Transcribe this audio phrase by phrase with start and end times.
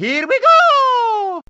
[0.00, 1.40] Here we go!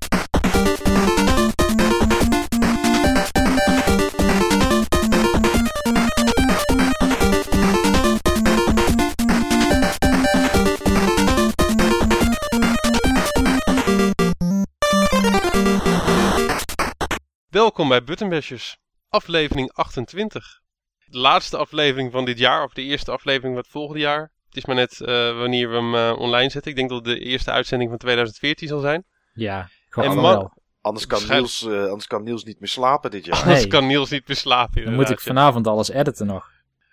[17.49, 18.77] Welkom bij Buttonbashers,
[19.09, 20.61] aflevering 28.
[21.05, 24.31] De laatste aflevering van dit jaar, of de eerste aflevering van het volgende jaar.
[24.51, 26.71] Het is maar net eh, wanneer we hem eh, online zetten.
[26.71, 29.03] Ik denk dat het de eerste uitzending van 2014 zal zijn.
[29.33, 30.53] Ja, gewoon wel.
[30.81, 33.35] Anders kan, Niels, eh, anders kan Niels niet meer slapen dit jaar.
[33.35, 33.45] Nee.
[33.45, 34.83] Anders kan Niels niet meer slapen.
[34.85, 36.49] Dan moet ik vanavond alles editen nog.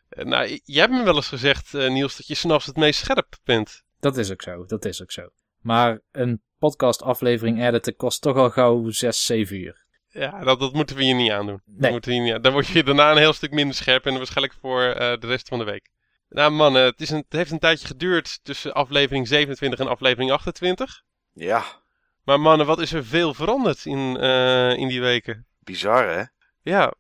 [0.09, 3.37] Nou, jij hebt me wel eens gezegd, eh, Niels, dat je s'nachts het meest scherp
[3.45, 3.83] bent.
[4.01, 5.29] Dat is ook zo, dat is ook zo.
[5.61, 9.87] Maar een podcast aflevering editen kost toch al gauw 6, 7 uur.
[10.09, 11.61] Ja, dat, dat moeten we je niet aandoen.
[11.65, 11.91] Dat Nee.
[11.91, 14.15] moeten we je niet aan- Dan word je daarna een heel stuk minder scherp en
[14.17, 15.91] waarschijnlijk voor eh, de rest van de week.
[16.29, 20.31] Nou mannen, het, is een, het heeft een tijdje geduurd tussen aflevering 27 en aflevering
[20.31, 21.03] 28.
[21.33, 21.65] Ja,
[22.23, 25.47] Maar mannen, wat is er veel veranderd in, eh, in die weken?
[25.59, 26.23] bizar hè?
[26.63, 26.93] Ja,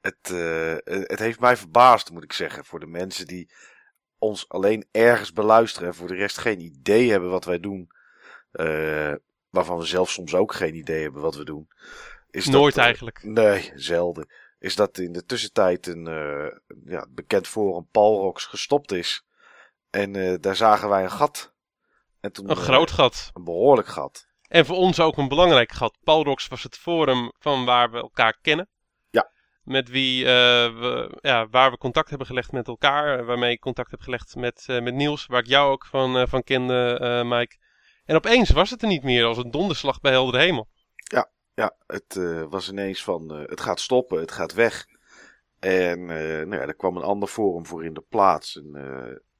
[0.00, 2.64] Het, eh, het heeft mij verbaasd, moet ik zeggen.
[2.64, 3.50] Voor de mensen die
[4.18, 7.88] ons alleen ergens beluisteren en voor de rest geen idee hebben wat wij doen.
[8.52, 9.12] eh,
[9.50, 11.68] waarvan we zelf soms ook geen idee hebben wat we doen.
[12.30, 13.22] Is nooit dat, eh, eigenlijk.
[13.22, 14.28] Nee, zelden.
[14.64, 19.24] Is dat in de tussentijd een eh, ja, bekend forum Palrox gestopt is.
[19.90, 21.54] En eh, daar zagen wij een gat.
[22.20, 23.30] En toen, Een eh, groot gat.
[23.32, 24.26] een behoorlijk gat.
[24.48, 25.98] En voor ons ook een belangrijk gat.
[26.04, 28.68] Palrox was het forum van waar we elkaar kennen.
[29.10, 29.30] Ja.
[29.62, 33.24] Met wie we, ja, waar we contact hebben gelegd met elkaar.
[33.24, 35.26] Waarmee ik contact heb gelegd met, met Niels.
[35.26, 37.56] Waar ik jou ook van, van kende, Mike.
[38.04, 40.68] En opeens was het er niet meer als een donderslag bij heldere hemel.
[41.54, 44.86] Ja, het eh, was ineens van eh, het gaat stoppen, het gaat weg.
[45.58, 48.54] En eh, nou ja, er kwam een ander forum voor in de plaats.
[48.54, 48.74] Een,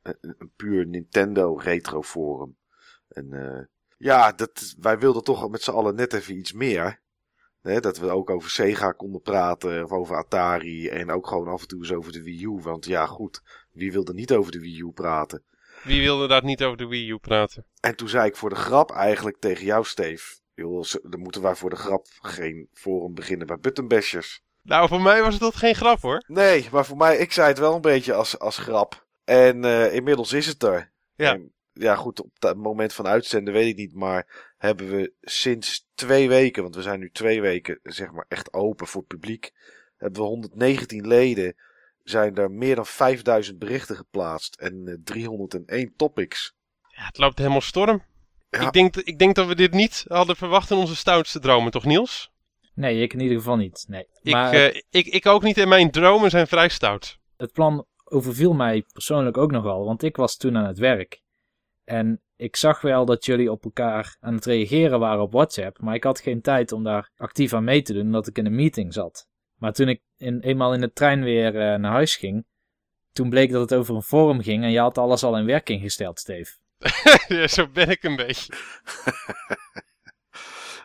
[0.03, 2.57] een, een puur Nintendo retro forum.
[3.09, 7.03] En ja, dat, wij wilden toch met z'n allen net even iets meer.
[7.63, 10.89] Dat we ook over Sega konden praten, of over Atari.
[10.89, 12.61] En ook gewoon af en toe eens over de Wii U.
[12.63, 13.43] Want ja, goed,
[13.73, 15.45] wie wilde niet over de Wii U praten?
[15.83, 17.67] Wie wilde inderdaad niet over de Wii U praten?
[17.81, 20.43] En toen zei ik voor de grap eigenlijk tegen jou, Steve.
[20.55, 24.43] Joh, dan moeten wij voor de grap geen forum beginnen bij Buttonbashers.
[24.63, 26.25] Nou, voor mij was dat geen grap hoor.
[26.27, 29.07] Nee, maar voor mij, ik zei het wel een beetje als, als grap.
[29.25, 30.93] En eh, inmiddels is het er.
[31.15, 31.33] Ja.
[31.33, 35.89] En, ja, goed, op het moment van uitzenden weet ik niet, maar hebben we sinds
[35.95, 39.53] twee weken, want we zijn nu twee weken, zeg maar, echt open voor het publiek,
[39.97, 41.55] hebben we 119 leden,
[42.03, 46.55] zijn er meer dan 5000 berichten geplaatst en eh, 301 topics.
[46.89, 48.03] Ja, het loopt helemaal storm.
[48.55, 48.67] Ja.
[48.67, 51.85] Ik, denk, ik denk dat we dit niet hadden verwacht in onze stoutste dromen, toch
[51.85, 52.33] Niels?
[52.75, 53.85] Nee, ik in ieder geval niet.
[53.89, 54.07] Nee.
[54.23, 57.19] Ik, Maar eh, ik, ik ook niet en mijn dromen zijn vrij stout.
[57.37, 61.23] het plan overviel mij persoonlijk ook nogal, want ik was toen aan het werk.
[61.85, 65.95] En ik zag wel dat jullie op elkaar aan het reageren waren op WhatsApp, maar
[65.95, 68.55] ik had geen tijd om daar actief aan mee te doen, omdat ik in een
[68.55, 69.29] meeting zat.
[69.59, 72.47] Maar toen ik in, eenmaal in de trein weer eh, naar huis ging,
[73.13, 75.83] toen bleek dat het over een forum ging en je had alles al in werking
[75.83, 76.53] gesteld, Steve.
[77.29, 78.53] ja, zo ben ik een beetje.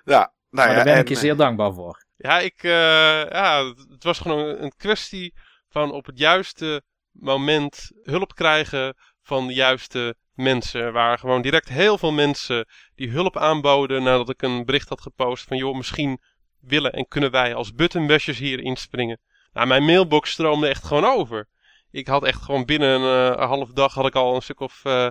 [0.06, 2.06] Ja, nou Maar ja, daar ben en, ik je zeer dankbaar voor.
[2.18, 5.34] Ja, ik, eh, ja, het was gewoon een kwestie
[5.70, 10.82] van op het juiste moment hulp krijgen van de juiste mensen.
[10.82, 12.66] Er waren gewoon direct heel veel mensen
[12.96, 16.22] die hulp aanboden nadat ik een bericht had gepost van joh, misschien
[16.60, 19.20] willen en kunnen wij als buttonbashers hier inspringen.
[19.54, 21.48] Nou, mijn mailbox stroomde echt gewoon over.
[21.92, 24.60] Ik had echt gewoon binnen een, eh, een half dag had ik al een stuk
[24.60, 25.08] of eh,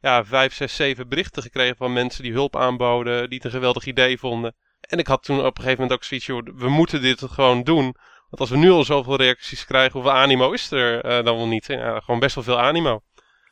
[0.00, 3.86] ja, vijf, zes, zeven berichten gekregen van mensen die hulp aanboden, die het een geweldig
[3.86, 4.54] idee vonden.
[4.80, 7.62] En ik had toen op een gegeven moment ook zoiets, joh, we moeten dit gewoon
[7.62, 7.96] doen.
[8.28, 11.48] Want als we nu al zoveel reacties krijgen, hoeveel animo is er eh, dan wel
[11.48, 11.66] niet?
[11.66, 13.00] Ja, gewoon best wel veel animo.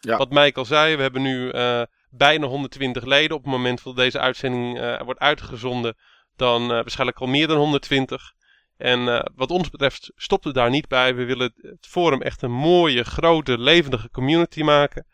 [0.01, 0.17] Ja.
[0.17, 3.37] Wat Mike al zei, we hebben nu eh, bijna 120 leden.
[3.37, 5.97] Op het moment dat deze uitzending eh, wordt uitgezonden,
[6.37, 8.35] dan waarschijnlijk al meer dan 120.
[8.77, 11.15] En wat ons betreft stopt het daar niet bij.
[11.15, 15.07] We willen het forum echt een mooie, grote, levendige community maken.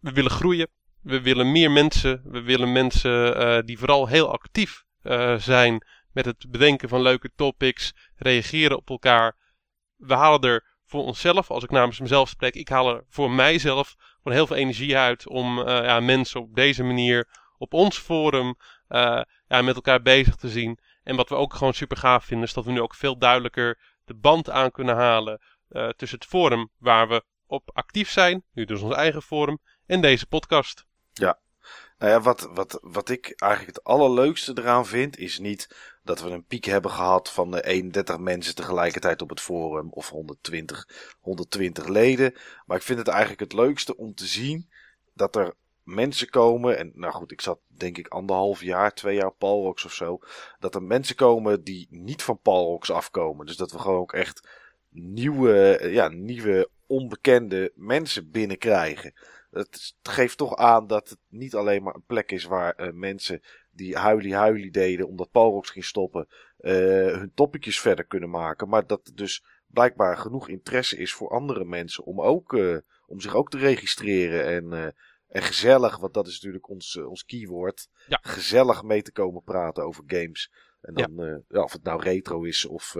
[0.00, 0.68] We willen groeien.
[1.02, 2.22] We willen meer mensen.
[2.24, 7.30] We willen mensen eh, die vooral heel actief eh, zijn met het bedenken van leuke
[7.36, 9.36] topics, reageren op elkaar.
[9.96, 13.94] We halen er voor onszelf, als ik namens mezelf spreek, ik haal er voor mijzelf
[14.16, 18.56] gewoon heel veel energie uit om eh, ja, mensen op deze manier op ons forum
[19.48, 20.78] ja, met elkaar bezig te zien.
[21.02, 23.78] En wat we ook gewoon super gaaf vinden, is dat we nu ook veel duidelijker
[24.04, 25.40] de band aan kunnen halen
[25.96, 29.58] tussen het forum waar we op actief zijn, nu dus ons eigen forum,
[29.90, 30.84] en deze podcast.
[31.98, 36.30] Nou ja, wat, wat, wat ik eigenlijk het allerleukste eraan vind, is niet dat we
[36.30, 40.88] een piek hebben gehad van de 31 mensen tegelijkertijd op het forum of 120,
[41.20, 42.34] 120 leden.
[42.66, 44.70] Maar ik vind het eigenlijk het leukste om te zien
[45.14, 46.78] dat er mensen komen.
[46.78, 50.18] En nou goed, ik zat denk ik anderhalf jaar, twee jaar Palrox of zo.
[50.58, 53.46] Dat er mensen komen die niet van Palrox afkomen.
[53.46, 54.48] Dus dat we gewoon ook echt
[54.88, 59.12] nieuwe, eh, ja, nieuwe onbekende mensen binnenkrijgen.
[59.50, 63.40] Het geeft toch aan dat het niet alleen maar een plek is waar uh, mensen
[63.70, 66.26] die huilie huilie deden omdat Palrox ging stoppen,
[66.60, 66.72] uh,
[67.18, 68.68] hun toppetjes verder kunnen maken.
[68.68, 73.20] Maar dat er dus blijkbaar genoeg interesse is voor andere mensen om, ook, uh, om
[73.20, 74.46] zich ook te registreren.
[74.46, 74.94] En,
[75.28, 78.18] en gezellig, want dat is natuurlijk ons, ons keyword, ja.
[78.22, 80.52] gezellig mee te komen praten over games.
[80.80, 81.40] En dan, ja.
[81.48, 82.96] ja of het nou retro is of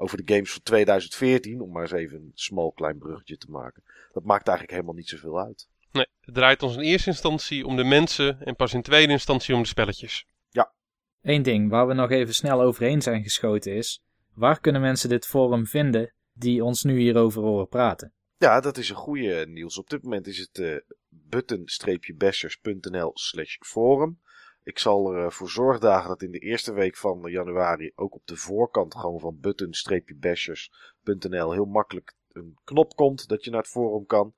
[0.00, 3.82] over de games van 2014, om maar eens even een smal klein bruggetje te maken.
[4.12, 5.68] Dat maakt eigenlijk helemaal niet zoveel uit.
[5.92, 9.54] Nee, het draait ons in eerste instantie om de mensen en pas in tweede instantie
[9.54, 10.26] om de spelletjes.
[10.48, 10.72] Ja.
[11.22, 14.02] Eén ding waar we nog even snel overheen zijn geschoten is,
[14.34, 18.12] waar kunnen mensen dit forum vinden die ons nu hierover horen praten?
[18.36, 19.78] Ja, dat is een goede Niels.
[19.78, 20.76] Op dit moment is het uh,
[21.08, 24.20] button-bashers.nl slash forum.
[24.62, 28.94] Ik zal ervoor zorgen dat in de eerste week van januari ook op de voorkant
[28.94, 34.34] gewoon van button-bashers.nl heel makkelijk een knop komt dat je naar het forum kan.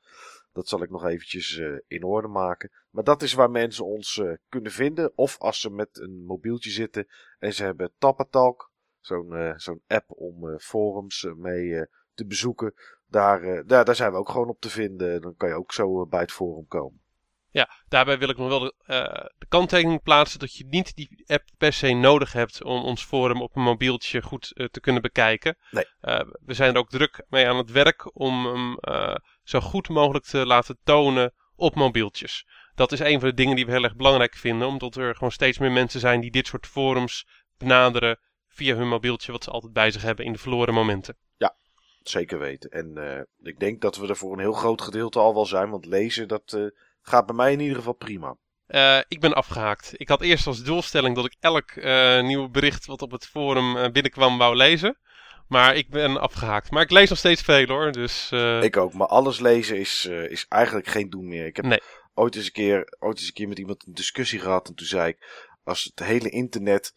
[0.53, 2.71] Dat zal ik nog eventjes uh, in orde maken.
[2.91, 5.13] Maar dat is waar mensen ons uh, kunnen vinden.
[5.15, 7.07] Of als ze met een mobieltje zitten
[7.39, 8.71] en ze hebben Tappatalk.
[9.01, 12.75] Zo'n uh, zo'n app om forums mee te bezoeken.
[13.07, 15.21] Daar, daar, daar zijn we ook gewoon op te vinden.
[15.21, 17.01] Dan kan je ook zo bij het forum komen.
[17.51, 18.75] Ja, daarbij wil ik nog wel de,
[19.39, 23.43] de kanttekening plaatsen dat je niet die app per se nodig hebt om ons forum
[23.43, 25.57] op een mobieltje goed te kunnen bekijken.
[25.71, 25.85] Nee.
[26.45, 28.79] We zijn er ook druk mee aan het werk om hem
[29.43, 32.47] zo goed mogelijk te laten tonen op mobieltjes.
[32.75, 35.33] Dat is een van de dingen die we heel erg belangrijk vinden, omdat er gewoon
[35.33, 37.27] steeds meer mensen zijn die dit soort forums
[37.59, 38.19] benaderen
[38.49, 41.17] via hun mobieltje, wat ze altijd bij zich hebben in de verloren momenten.
[41.37, 41.57] Ja,
[42.03, 42.71] zeker weten.
[42.71, 45.87] En ik denk dat we er voor een heel groot gedeelte al wel zijn, want
[45.87, 46.73] lezen dat
[47.03, 48.37] Gaat bij mij in ieder geval prima.
[48.69, 49.93] Uh, ik ben afgehaakt.
[49.97, 51.77] Ik had eerst als doelstelling dat ik elk
[52.25, 54.99] nieuw bericht wat op het forum binnenkwam wou lezen.
[55.53, 56.71] Maar ik ben afgehaakt.
[56.71, 57.93] Maar ik lees nog steeds veel hoor.
[57.93, 58.93] Dus, Ik ook.
[58.93, 61.47] Maar alles lezen is, is eigenlijk geen doen meer.
[61.47, 61.81] Ik heb nee.
[62.15, 64.69] ooit, eens een keer, ooit eens een keer met iemand een discussie gehad.
[64.69, 66.95] En toen zei ik, als het hele internet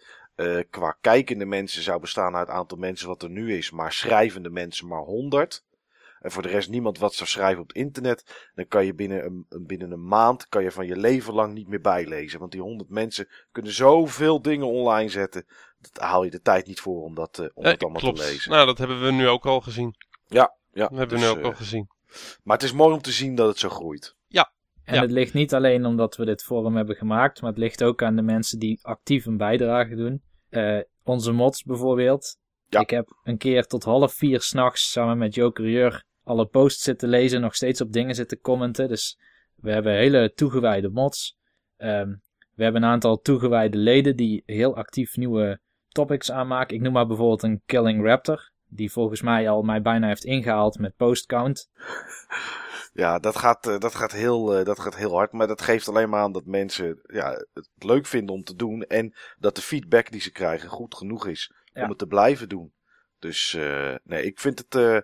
[0.69, 3.71] qua kijkende mensen zou bestaan uit het aantal mensen wat er nu is.
[3.71, 5.63] Maar schrijvende mensen maar 100
[6.25, 9.25] en voor de rest niemand wat zou schrijven op het internet, dan kan je binnen
[9.25, 12.39] een, binnen een maand kan je van je leven lang niet meer bijlezen.
[12.39, 15.45] Want die honderd mensen kunnen zoveel dingen online zetten.
[15.79, 18.19] Dat haal je de tijd niet voor om dat, uh, om eh, dat allemaal klopt.
[18.19, 18.51] te lezen.
[18.51, 19.95] Nou, dat hebben we nu ook al gezien.
[20.27, 20.87] Ja, ja.
[20.87, 21.87] Dat hebben dus, we nu ook uh, al gezien.
[22.43, 24.15] Maar het is mooi om te zien dat het zo groeit.
[24.27, 24.51] Ja.
[24.83, 25.01] En ja.
[25.01, 28.15] het ligt niet alleen omdat we dit forum hebben gemaakt, maar het ligt ook aan
[28.15, 30.21] de mensen die actief een bijdrage doen.
[30.49, 32.37] Uh, onze mods bijvoorbeeld.
[32.67, 32.79] Ja.
[32.79, 37.09] Ik heb een keer tot half vier s'nachts samen met Joker Jur alle posts zitten
[37.09, 38.87] lezen, nog steeds op dingen zitten commenten.
[38.87, 39.19] Dus
[39.55, 41.37] we hebben hele toegewijde mods.
[41.77, 42.21] Um,
[42.53, 46.75] we hebben een aantal toegewijde leden die heel actief nieuwe topics aanmaken.
[46.75, 48.49] Ik noem maar bijvoorbeeld een Killing Raptor.
[48.67, 51.69] Die volgens mij al mij bijna heeft ingehaald met postcount.
[52.93, 55.31] Ja, dat gaat, uh, dat, gaat heel, uh, dat gaat heel hard.
[55.31, 58.81] Maar dat geeft alleen maar aan dat mensen ja, het leuk vinden om te doen.
[58.81, 61.83] En dat de feedback die ze krijgen goed genoeg is Ja.
[61.83, 62.73] om het te blijven doen.
[63.19, 64.99] Dus uh, nee, ik vind het, uh,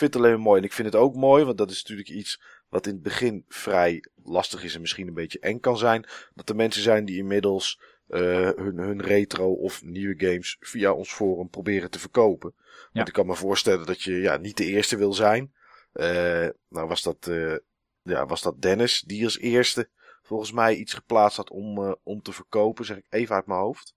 [0.00, 0.58] vind het alleen maar mooi.
[0.58, 3.44] En ik vind het ook mooi, want dat is natuurlijk iets wat in het begin
[3.48, 6.06] vrij lastig is en misschien een beetje eng kan zijn.
[6.34, 11.12] Dat er mensen zijn die inmiddels uh, hun, hun retro of nieuwe games via ons
[11.12, 12.54] forum proberen te verkopen.
[12.56, 12.88] Ja.
[12.92, 15.52] Want ik kan me voorstellen dat je ja, niet de eerste wil zijn.
[15.94, 17.56] Uh, nou was dat, uh,
[18.02, 19.88] ja, was dat Dennis die als eerste
[20.22, 22.84] volgens mij iets geplaatst had om, om te verkopen.
[22.84, 23.94] Zeg ik even uit mijn hoofd.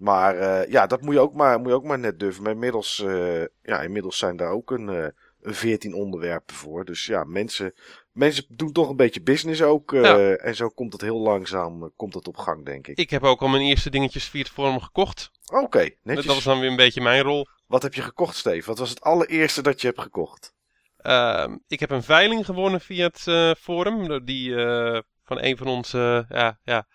[0.00, 2.42] Maar uh, ja, dat moet je ook maar, moet je ook maar net durven.
[2.42, 5.06] Maar inmiddels, uh, ja, inmiddels zijn daar ook een, uh,
[5.40, 6.84] een 14 onderwerpen voor.
[6.84, 7.74] Dus ja, mensen,
[8.12, 9.90] mensen doen toch een beetje business ook.
[9.90, 10.34] Ja.
[10.36, 12.98] En zo komt het heel langzaam komt het op gang, denk ik.
[12.98, 15.30] Ik heb ook al mijn eerste dingetjes via het forum gekocht.
[15.46, 16.26] Oké, okay, netjes.
[16.26, 17.46] Dat was dan weer een beetje mijn rol.
[17.66, 18.66] Wat heb je gekocht, Steve?
[18.66, 20.54] Wat was het allereerste dat je hebt gekocht?
[21.02, 24.24] Uh, ik heb een veiling gewonnen via het forum.
[24.24, 24.54] Die
[25.24, 26.86] van een van onze ja, ja,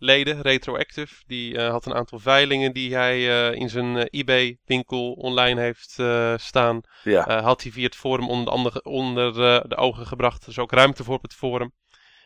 [0.00, 1.14] leden, Retroactive.
[1.26, 5.98] Die uh, had een aantal veilingen die hij uh, in zijn uh, eBay-winkel online heeft
[6.42, 6.80] staan.
[7.02, 7.42] Ja.
[7.42, 9.32] had hij via het forum onder, andere, onder
[9.68, 10.46] de ogen gebracht.
[10.46, 11.72] Is ook ruimte voor op het forum.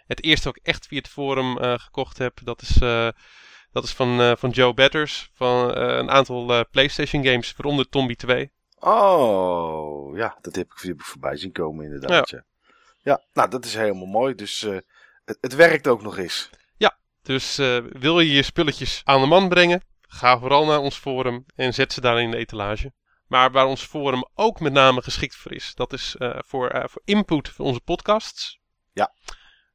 [0.07, 2.75] Het eerste wat ik echt via het forum gekocht heb, dat is,
[3.73, 5.31] dat is van, van Joe Batters.
[5.35, 8.53] Van een aantal PlayStation games, waaronder Tombi 2.
[8.79, 12.31] Oh, ja, dat heb ik, heb ik voorbij zien komen inderdaad.
[12.31, 12.39] Ja.
[12.39, 12.45] ja.
[13.13, 14.35] ja, nou dat is helemaal mooi.
[14.35, 14.61] Dus
[15.25, 16.51] het, het werkt ook nog eens.
[17.25, 21.45] Dus uh, wil je je spulletjes aan de man brengen, ga vooral naar ons forum
[21.55, 22.93] en zet ze daar in de etalage.
[23.27, 26.85] Maar waar ons forum ook met name geschikt voor is, dat is uh, voor, uh,
[26.87, 28.59] voor input voor onze podcasts.
[28.93, 29.13] Ja.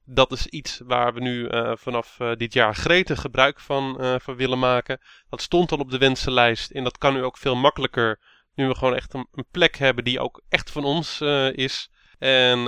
[0.05, 4.99] dat is iets waar we nu vanaf dit jaar gretig gebruik van, van willen maken.
[5.29, 8.19] Dat stond al op de wensenlijst en dat kan nu ook veel makkelijker.
[8.53, 11.89] Nu we gewoon echt een, een plek hebben die ook echt van ons is.
[12.19, 12.67] En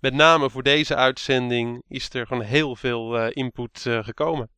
[0.00, 4.50] met name voor deze uitzending is er gewoon heel veel input gekomen.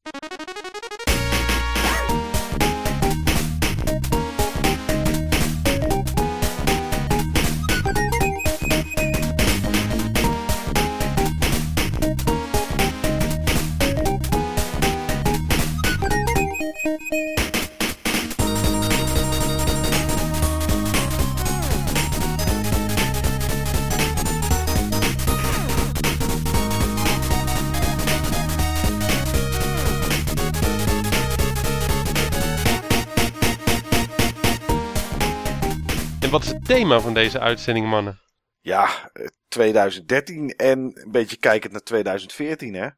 [36.63, 38.21] Het thema van deze uitzending, mannen?
[38.61, 39.11] Ja,
[39.49, 42.89] 2013 en een beetje kijkend naar 2014, hè?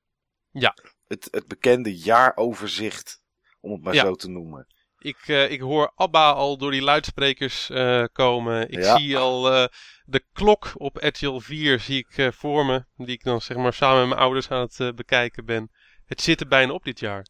[0.50, 0.76] Ja.
[1.06, 3.23] Het, het bekende jaaroverzicht,
[3.61, 4.66] om het maar zo te noemen.
[4.99, 8.71] Ik, uh, ik hoor ABBA al door die luidsprekers uh, komen.
[8.71, 9.66] Ik zie al uh,
[10.04, 12.85] de klok op RTL 4 zie ik voor me.
[12.97, 15.71] Die ik dan zeg maar samen met mijn ouders aan het bekijken ben.
[16.06, 17.26] Het zit er bijna op dit jaar.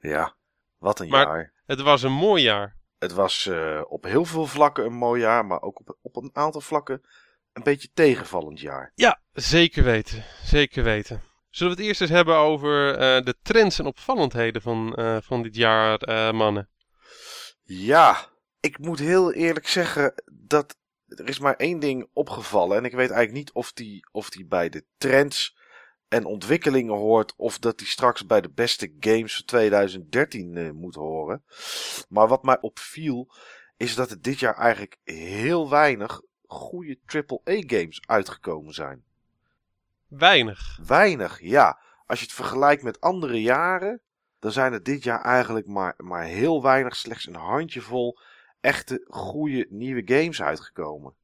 [0.00, 0.36] Ja,
[0.78, 1.52] wat een maar jaar.
[1.66, 2.77] Het was een mooi jaar.
[2.98, 6.30] Het was uh, op heel veel vlakken een mooi jaar, maar ook op, op een
[6.32, 7.02] aantal vlakken
[7.52, 8.92] een beetje tegenvallend jaar.
[8.94, 10.24] Ja, zeker weten.
[10.42, 11.22] Zeker weten.
[11.50, 15.42] Zullen we het eerst eens hebben over uh, de trends en opvallendheden van, uh, van
[15.42, 16.00] dit jaar,
[16.34, 16.68] mannen?
[17.62, 18.26] Ja,
[18.60, 20.76] ik moet heel eerlijk zeggen dat
[21.08, 22.76] er is maar één ding opgevallen.
[22.76, 25.57] En ik weet eigenlijk niet of die, of die bij de trends
[26.08, 27.34] en ontwikkelingen hoort.
[27.36, 31.42] Of dat hij straks bij de beste games van 2013 uh, moet horen.
[32.08, 33.28] Maar wat mij opviel
[33.76, 39.04] is dat er dit jaar eigenlijk heel weinig goede AAA games uitgekomen zijn.
[40.08, 40.78] Weinig?
[40.86, 41.78] Weinig, ja.
[42.06, 44.00] Als je het vergelijkt met andere jaren,
[44.38, 48.18] dan zijn er dit jaar eigenlijk maar, maar heel weinig, slechts een handjevol
[48.60, 51.14] echte goede nieuwe games uitgekomen.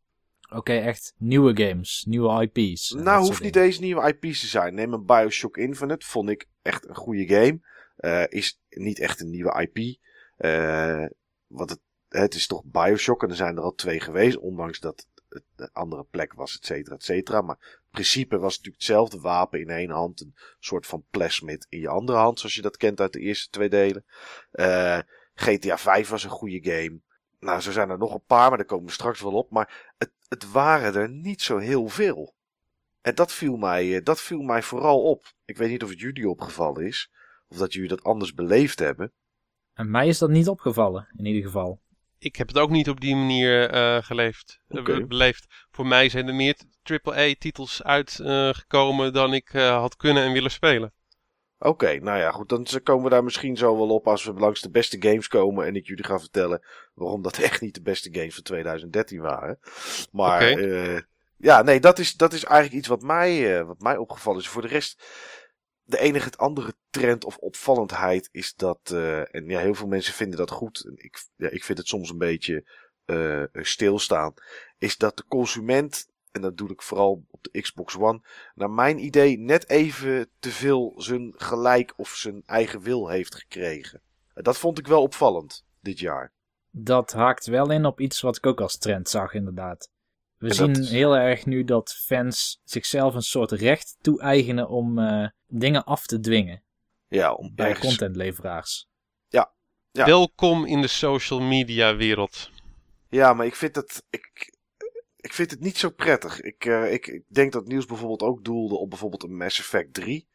[0.55, 2.91] Oké, echt nieuwe games, nieuwe IP's.
[2.91, 4.75] Nou, hoeft niet deze nieuwe IP's te zijn.
[4.75, 7.61] Neem een Bioshock Infinite, vond ik echt een goede game.
[7.99, 9.99] Uh, is niet echt een nieuwe IP.
[10.39, 11.07] Uh,
[11.47, 14.37] want het, het is toch Bioshock en er zijn er al twee geweest.
[14.39, 17.41] Ondanks dat het een andere plek was, et cetera, et cetera.
[17.41, 19.21] Maar het principe was natuurlijk hetzelfde.
[19.21, 22.39] Wapen in één hand, een soort van plasmid in je andere hand.
[22.39, 24.05] Zoals je dat kent uit de eerste twee delen.
[24.53, 24.99] Uh,
[25.35, 27.01] GTA 5 was een goede game.
[27.45, 29.51] Nou, zo zijn er nog een paar, maar daar komen we straks wel op.
[29.51, 32.35] Maar het, het waren er niet zo heel veel.
[33.01, 35.33] En dat viel, mij, dat viel mij vooral op.
[35.45, 37.11] Ik weet niet of het jullie opgevallen is.
[37.49, 39.13] Of dat jullie dat anders beleefd hebben.
[39.75, 41.81] En mij is dat niet opgevallen, in ieder geval.
[42.19, 45.07] Ik heb het ook niet op die manier uh, geleefd, okay.
[45.07, 45.67] beleefd.
[45.71, 50.51] Voor mij zijn er meer AAA-titels uitgekomen uh, dan ik uh, had kunnen en willen
[50.51, 50.93] spelen.
[51.65, 52.49] Oké, okay, nou ja, goed.
[52.49, 55.67] Dan komen we daar misschien zo wel op als we langs de beste games komen.
[55.67, 56.63] En ik jullie ga vertellen
[56.95, 59.59] waarom dat echt niet de beste games van 2013 waren.
[60.13, 60.55] Maar okay.
[60.55, 61.01] uh,
[61.37, 64.49] ja, nee, dat is, dat is eigenlijk iets wat mij, uh, wat mij opgevallen is.
[64.49, 65.05] Voor de rest,
[65.83, 70.39] de enige andere trend of opvallendheid is dat, uh, en ja, heel veel mensen vinden
[70.39, 70.85] dat goed.
[70.87, 72.65] En ik, ja, ik vind het soms een beetje
[73.53, 74.35] stilstaan.
[74.79, 78.21] Is dat de consument en dat doe ik vooral op de Xbox One,
[78.55, 84.01] naar mijn idee net even te veel zijn gelijk of zijn eigen wil heeft gekregen.
[84.35, 86.33] Dat vond ik wel opvallend dit jaar.
[86.71, 89.91] Dat haakt wel in op iets wat ik ook als trend zag, inderdaad.
[90.39, 90.91] We en zien is...
[90.91, 96.21] heel erg nu dat fans zichzelf een soort recht toe-eigenen om uh, dingen af te
[96.21, 96.63] dwingen.
[97.09, 97.87] Ja, om bij ergens...
[97.87, 98.89] contentleveraars.
[99.29, 99.53] Ja.
[99.91, 100.05] ja.
[100.05, 102.51] Welkom in de social media wereld.
[103.09, 104.03] Ja, maar ik vind dat.
[104.11, 104.54] Ik,
[105.25, 106.41] ik vind het niet zo prettig.
[106.41, 109.95] Ik, uh, ik, ik, denk dat Niels bijvoorbeeld ook doelde op bijvoorbeeld een Mass Effect
[109.95, 110.29] 3.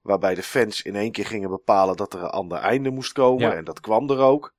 [0.00, 3.48] Waarbij de fans in één keer gingen bepalen dat er een ander einde moest komen.
[3.48, 3.54] Ja.
[3.54, 4.54] En dat kwam er ook.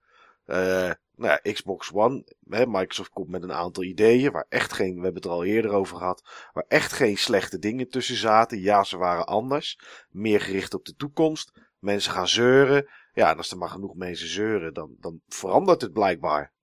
[0.45, 2.23] Uh, nou ja, Xbox One.
[2.49, 4.31] Hè, Microsoft komt met een aantal ideeën.
[4.31, 6.49] Waar echt geen, we hebben het er al eerder over gehad.
[6.53, 8.59] Waar echt geen slechte dingen tussen zaten.
[8.59, 9.79] Ja, ze waren anders.
[10.09, 11.51] Meer gericht op de toekomst.
[11.79, 12.89] Mensen gaan zeuren.
[13.13, 16.53] Ja, en als er maar genoeg mensen zeuren, dan, dan verandert het blijkbaar.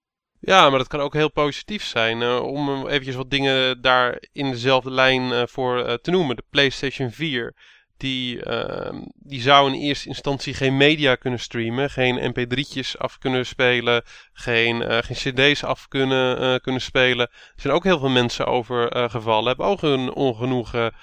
[0.41, 2.21] Ja, maar dat kan ook heel positief zijn.
[2.21, 6.37] Uh, om eventjes wat dingen daar in dezelfde lijn uh, voor te noemen.
[6.37, 7.55] De PlayStation 4.
[7.99, 11.91] Die, ehm, die zou in eerste instantie geen media kunnen streamen.
[11.91, 14.03] Geen mp3'tjes af kunnen spelen.
[14.33, 17.29] Geen, geen cd's af kunnen, kunnen spelen.
[17.29, 19.47] Er zijn ook heel veel mensen over gevallen.
[19.47, 20.95] Hebben ook hun ongenoegen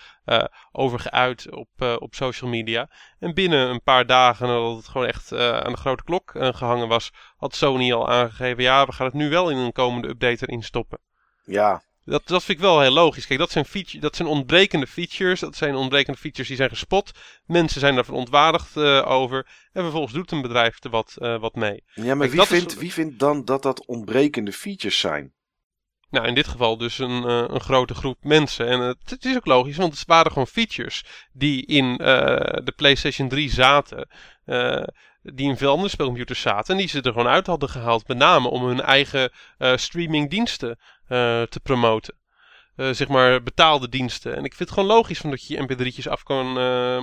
[0.71, 2.89] over geuit op, op social media.
[3.19, 7.11] En binnen een paar dagen, nadat het gewoon echt aan de grote klok gehangen was,
[7.37, 10.63] had Sony al aangegeven: ja, we gaan het nu wel in een komende update erin
[10.63, 10.99] stoppen.
[11.45, 11.83] Ja.
[12.05, 13.27] Dat, dat vind ik wel heel logisch.
[13.27, 15.39] Kijk, dat zijn, feature, dat zijn ontbrekende features.
[15.39, 17.11] Dat zijn ontbrekende features die zijn gespot.
[17.45, 19.47] Mensen zijn daar verontwaardigd uh, over.
[19.71, 21.83] En vervolgens doet een bedrijf er wat, uh, wat mee.
[21.93, 22.77] Ja, maar wie, vindt, is...
[22.77, 25.33] wie vindt dan dat dat ontbrekende features zijn?
[26.09, 28.67] Nou, in dit geval dus een, uh, een grote groep mensen.
[28.67, 33.29] En het, het, is ook logisch, want het waren gewoon features die in de PlayStation
[33.29, 34.07] 3 zaten
[35.21, 36.73] die in veel andere spelcomputers zaten.
[36.73, 38.07] En die ze er gewoon uit hadden gehaald.
[38.07, 39.31] Met name om hun eigen
[39.75, 42.17] streamingdiensten uh, te promoten.
[42.75, 44.35] Uh, zeg maar betaalde diensten.
[44.35, 46.47] En ik vind het gewoon logisch van dat je mp3'tjes af kan,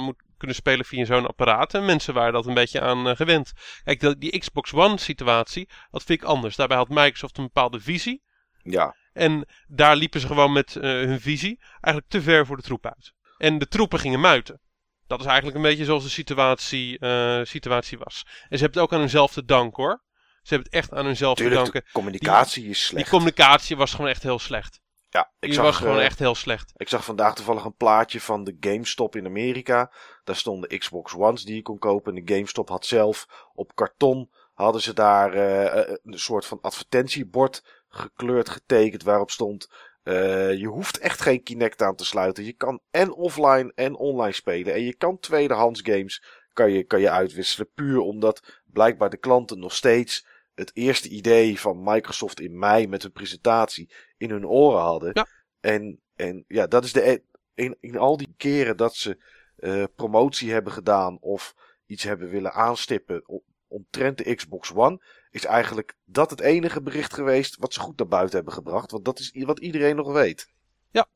[0.01, 1.75] moet kunnen spelen via zo'n apparaat.
[1.75, 3.53] En mensen waren dat een beetje aan gewend.
[3.85, 6.57] Kijk, die Xbox One situatie, dat vind ik anders.
[6.57, 8.23] Daarbij had Microsoft een bepaalde visie.
[8.63, 8.97] Ja.
[9.13, 13.13] En daar liepen ze gewoon met hun visie eigenlijk te ver voor de troep uit.
[13.39, 14.61] En de troepen gingen muiten.
[15.07, 16.99] Dat is eigenlijk een beetje zoals de situatie,
[17.47, 18.23] situatie was.
[18.27, 20.03] En ze hebben het ook aan hunzelf te danken hoor.
[20.43, 21.83] Ze hebben het echt aan hunzelf te danken.
[21.85, 23.05] De communicatie is slecht.
[23.05, 24.81] Die communicatie was gewoon echt heel slecht.
[25.09, 26.73] Ja, ik die zag, was gewoon uh, echt heel slecht.
[26.77, 29.93] Ik zag vandaag toevallig een plaatje van de GameStop in Amerika.
[30.25, 32.17] Daar stonden Xbox Ones die je kon kopen.
[32.17, 37.65] En de GameStop had zelf op karton hadden ze daar uh, een soort van advertentiebord
[37.89, 39.69] gekleurd getekend waarop stond
[40.05, 42.45] uh, je hoeft echt geen Kinect aan te sluiten.
[42.45, 44.75] Je kan en offline en online spelen.
[44.75, 46.23] En je kan tweedehands games
[46.53, 47.71] kan je, kan je uitwisselen.
[47.75, 53.03] Puur omdat blijkbaar de klanten nog steeds het eerste idee van Microsoft in mei met
[53.03, 55.11] hun presentatie in hun oren hadden.
[55.13, 55.27] Ja.
[55.61, 57.11] En, en ja, dat is de.
[57.11, 57.23] E-
[57.55, 59.23] in, in al die keren dat ze
[59.59, 61.55] uh, promotie hebben gedaan of
[61.87, 67.57] iets hebben willen aanstippen omtrent de Xbox One, is eigenlijk dat het enige bericht geweest
[67.57, 68.91] wat ze goed naar buiten hebben gebracht.
[68.91, 70.51] Want dat is wat iedereen nog weet.
[70.91, 71.07] Ja,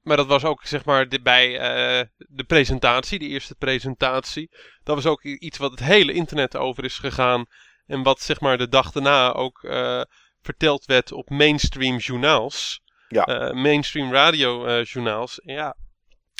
[0.00, 4.50] maar dat was ook zeg maar bij uh, de presentatie, de eerste presentatie.
[4.82, 7.46] Dat was ook iets wat het hele internet over is gegaan.
[7.92, 10.02] En wat zeg maar de dag daarna ook uh,
[10.40, 12.82] verteld werd op mainstream journaals.
[13.08, 13.28] Ja.
[13.28, 15.40] Uh, mainstream radio journaals.
[15.44, 15.76] Ja,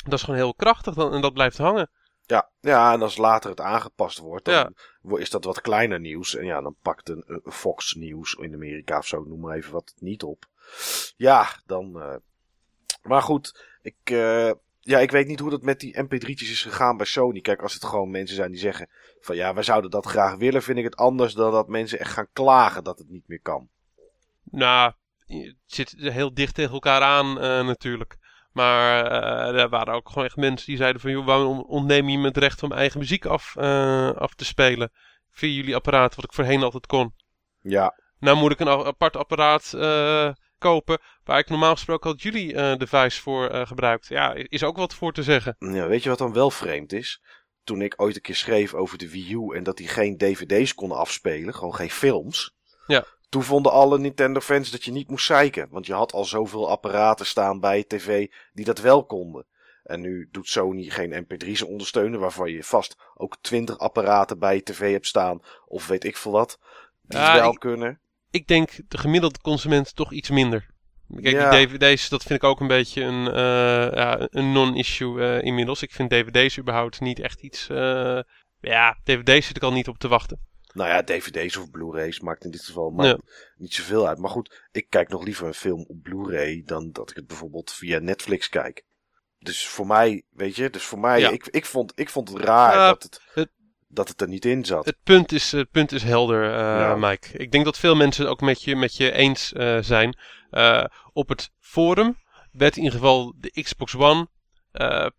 [0.03, 1.89] dat is gewoon heel krachtig dan, en dat blijft hangen.
[2.25, 5.17] Ja, ja, en als later het aangepast wordt, dan ja.
[5.17, 6.35] is dat wat kleiner nieuws.
[6.35, 9.71] En ja, dan pakt een, een Fox Nieuws in Amerika of zo, noem maar even
[9.71, 10.45] wat niet op.
[11.15, 11.91] Ja, dan.
[11.95, 12.15] Uh...
[13.01, 16.97] Maar goed, ik, uh, ja, ik weet niet hoe dat met die MP3'tjes is gegaan
[16.97, 17.41] bij Sony.
[17.41, 18.89] Kijk, als het gewoon mensen zijn die zeggen
[19.25, 22.11] van ja, wij zouden dat graag willen, vind ik het anders dan dat mensen echt
[22.11, 23.69] gaan klagen dat het niet meer kan.
[24.43, 24.93] Nou,
[25.25, 28.17] het zit heel dicht tegen elkaar aan uh, natuurlijk.
[28.51, 31.11] Maar uh, er waren ook gewoon echt mensen die zeiden van...
[31.11, 34.91] joh, waarom ontneem je me het recht om eigen muziek af, uh, af te spelen?
[35.31, 37.13] Via jullie apparaat, wat ik voorheen altijd kon.
[37.61, 37.97] Ja.
[38.19, 39.69] Nou moet ik een apart apparaat
[40.57, 40.99] kopen...
[41.23, 44.07] waar ik normaal gesproken had jullie device voor gebruikt.
[44.07, 45.55] Ja, is ook wat voor te zeggen.
[45.59, 47.21] Ja, weet je wat dan wel vreemd is?
[47.63, 49.55] Toen ik ooit een keer schreef over de Wii U...
[49.55, 52.55] en dat die geen dvd's kon afspelen, gewoon geen films...
[52.87, 53.05] Ja.
[53.29, 55.67] Toen vonden alle Nintendo-fans dat je niet moest zeiken.
[55.71, 59.45] Want je had al zoveel apparaten staan bij tv die dat wel konden.
[59.83, 64.91] En nu doet Sony geen MP3's ondersteunen, waarvan je vast ook 20 apparaten bij tv
[64.91, 65.41] hebt staan.
[65.65, 66.59] Of weet ik veel wat.
[67.01, 67.99] Die ja, wel ik, kunnen.
[68.31, 70.69] Ik denk de gemiddelde consument toch iets minder.
[71.21, 71.49] Kijk, ja.
[71.49, 73.33] die dvd's, dat vind ik ook een beetje een, uh,
[73.93, 75.81] ja, een non-issue uh, inmiddels.
[75.81, 77.67] Ik vind dvd's überhaupt niet echt iets...
[77.71, 78.19] Uh,
[78.59, 80.39] ja, dvd's zit ik al niet op te wachten.
[80.73, 83.17] Nou ja, dvd's of blu-rays maakt in dit geval maar ja.
[83.57, 84.17] niet zoveel uit.
[84.17, 87.71] Maar goed, ik kijk nog liever een film op blu-ray dan dat ik het bijvoorbeeld
[87.71, 88.83] via Netflix kijk.
[89.39, 92.87] Dus voor mij, weet je, dus voor mij, ik, ik, vond, ik vond het raar
[92.87, 93.49] dat, het, het,
[93.87, 94.85] dat het er niet in zat.
[94.85, 96.95] Het punt is, het punt is helder, uh, ja.
[96.95, 97.37] Mike.
[97.37, 100.17] Ik denk dat veel mensen het ook met je, met je eens uh, zijn.
[100.53, 102.17] Uh, op het forum
[102.51, 104.27] werd in ieder geval de Xbox One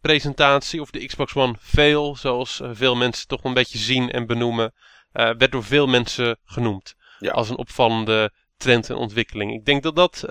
[0.01, 4.75] presentatie of de Xbox One fail, zoals veel mensen toch een beetje zien en benoemen.
[5.13, 6.95] Uh, werd door veel mensen genoemd.
[7.19, 7.33] Ja.
[7.33, 9.53] Als een opvallende trend en ontwikkeling.
[9.53, 10.25] Ik denk dat dat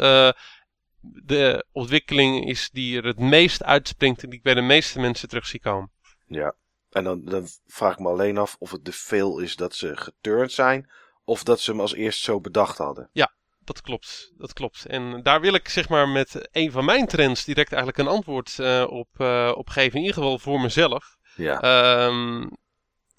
[1.02, 5.30] de ontwikkeling is die er het meest uitspringt en die ik bij de meeste mensen
[5.30, 5.92] terug zie komen.
[6.26, 6.56] Ja,
[6.90, 9.98] en dan, dan vraag ik me alleen af of het de veel is dat ze
[9.98, 10.90] geturnd zijn
[11.24, 13.10] of dat ze hem als eerst zo bedacht hadden.
[13.12, 13.34] Ja,
[13.66, 14.34] dat klopt.
[14.38, 14.86] Dat klopt.
[14.86, 18.58] En daar wil ik zeg maar met een van mijn trends direct eigenlijk een antwoord
[18.60, 19.94] uh, op, uh, op geven.
[19.94, 21.18] In ieder geval voor mezelf.
[21.36, 22.06] Ja.
[22.06, 22.50] Um,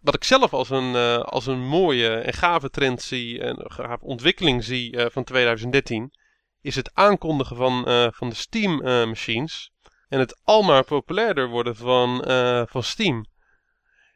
[0.01, 4.05] wat ik zelf als een, uh, als een mooie en gave trend zie, en gave
[4.05, 6.13] ontwikkeling zie van 2013,
[6.61, 7.83] is het aankondigen van,
[8.15, 8.77] van de Steam
[9.09, 9.73] machines
[10.09, 12.25] en het almaar populairder worden van,
[12.69, 13.27] van Steam.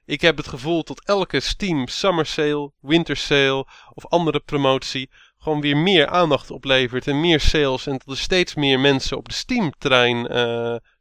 [0.08, 5.60] Ik heb het gevoel dat elke Steam Summer Sale, Winter Sale of andere promotie gewoon
[5.60, 9.34] weer meer aandacht oplevert en meer sales en dat er steeds meer mensen op de
[9.34, 10.26] Steam-trein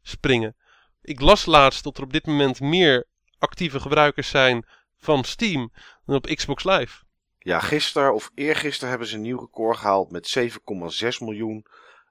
[0.02, 0.56] springen.
[1.02, 3.08] Ik las laatst dat er op dit moment meer
[3.40, 4.66] actieve gebruikers zijn
[4.98, 5.72] van Steam
[6.06, 7.04] dan op Xbox Live.
[7.38, 10.48] Ja, gisteren of eergisteren hebben ze een nieuw record gehaald met 7,6
[11.20, 11.66] miljoen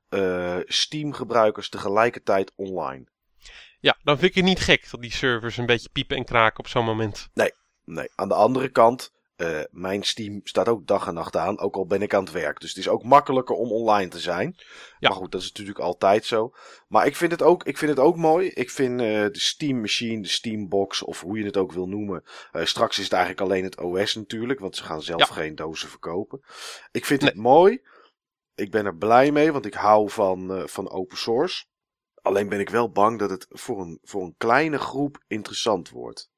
[0.08, 3.06] eh, Steam-gebruikers tegelijkertijd online.
[3.80, 6.58] Ja, dan vind ik het niet gek dat die servers een beetje piepen en kraken
[6.58, 7.28] op zo'n moment.
[7.84, 11.74] Nee, aan de andere kant, eh, mijn Steam staat ook dag en nacht aan, ook
[11.76, 12.60] al ben ik aan het werk.
[12.60, 14.54] Dus het is ook makkelijker om online te zijn.
[14.98, 15.08] Ja.
[15.08, 16.54] Maar goed, dat is natuurlijk altijd zo.
[16.88, 18.48] Maar ik vind het ook, ik vind het ook mooi.
[18.48, 21.86] Ik vind eh, de Steam Machine, de Steam Box, of hoe je het ook wil
[21.88, 22.24] noemen.
[22.52, 25.34] eh, straks is het eigenlijk alleen het OS natuurlijk, want ze gaan zelf Ja.
[25.34, 26.40] geen dozen verkopen.
[26.90, 27.80] Ik vind het mooi.
[28.54, 31.64] Ik ben er blij mee, want ik hou van, van open source.
[32.22, 36.30] Alleen ben ik wel bang dat het voor een, voor een kleine groep interessant wordt.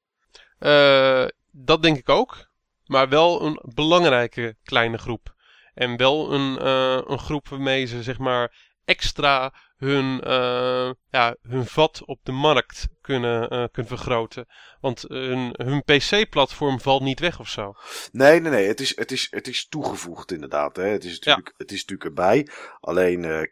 [0.58, 2.47] Eh, dat denk ik ook.
[2.88, 5.34] Maar wel een belangrijke kleine groep.
[5.74, 11.66] En wel een, eh, een groep waarmee ze zeg maar extra hun, eh, ja, hun
[11.66, 14.46] vat op de markt kunnen, eh, kunnen vergroten.
[14.80, 17.74] Want hun, hun PC-platform valt niet weg of zo.
[18.12, 18.66] Nee, nee, nee.
[18.66, 20.76] Het is, het is, het is toegevoegd inderdaad.
[20.76, 20.86] Hè.
[20.86, 22.48] Het, is natuurlijk, het is natuurlijk erbij.
[22.80, 23.50] Alleen,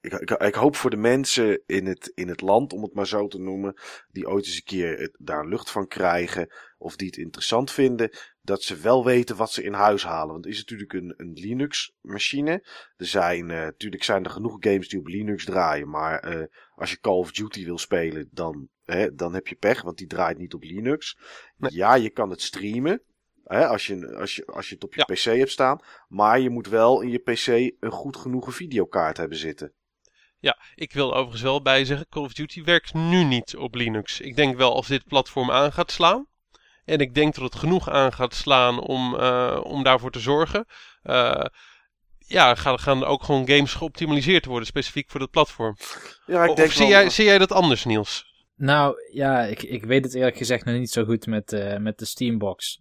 [0.00, 3.06] ik, ik, ik hoop voor de mensen in het, in het land, om het maar
[3.06, 3.74] zo te noemen,
[4.10, 8.10] die ooit eens een keer het- daar lucht van krijgen, of die het interessant vinden,
[8.42, 10.32] dat ze wel weten wat ze in huis halen.
[10.32, 12.66] Want het is natuurlijk een, een Linux-machine.
[12.96, 16.90] Er zijn, eh, natuurlijk zijn er genoeg games die op Linux draaien, maar eh, als
[16.90, 20.38] je Call of Duty wil spelen, dan, hè, dan heb je pech, want die draait
[20.38, 21.18] niet op Linux.
[21.56, 21.72] Nee.
[21.72, 23.02] Ja, je kan het streamen.
[23.48, 25.14] Hè, als, je, als, je, als je het op je Ja.
[25.14, 25.80] PC hebt staan.
[26.08, 27.46] Maar je moet wel in je PC
[27.80, 29.72] een goed genoegen videokaart hebben zitten.
[30.38, 34.20] Ja, ik wil overigens wel bijzeggen, Call of Duty werkt nu niet op Linux.
[34.20, 36.26] Ik denk wel als dit platform aan gaat slaan.
[36.84, 40.66] En ik denk dat het genoeg aan gaat slaan om, eh, om daarvoor te zorgen.
[41.02, 41.44] eh,
[42.18, 45.76] ja, gaan, gaan er ook gewoon games geoptimaliseerd worden, specifiek voor dat platform.
[46.26, 48.26] Ja, ik of denk zie, wel- jij, zie jij dat anders, Niels?
[48.56, 51.98] Nou ja, ik, ik weet het eerlijk gezegd nog niet zo goed met, eh, met
[51.98, 52.80] de Steambox.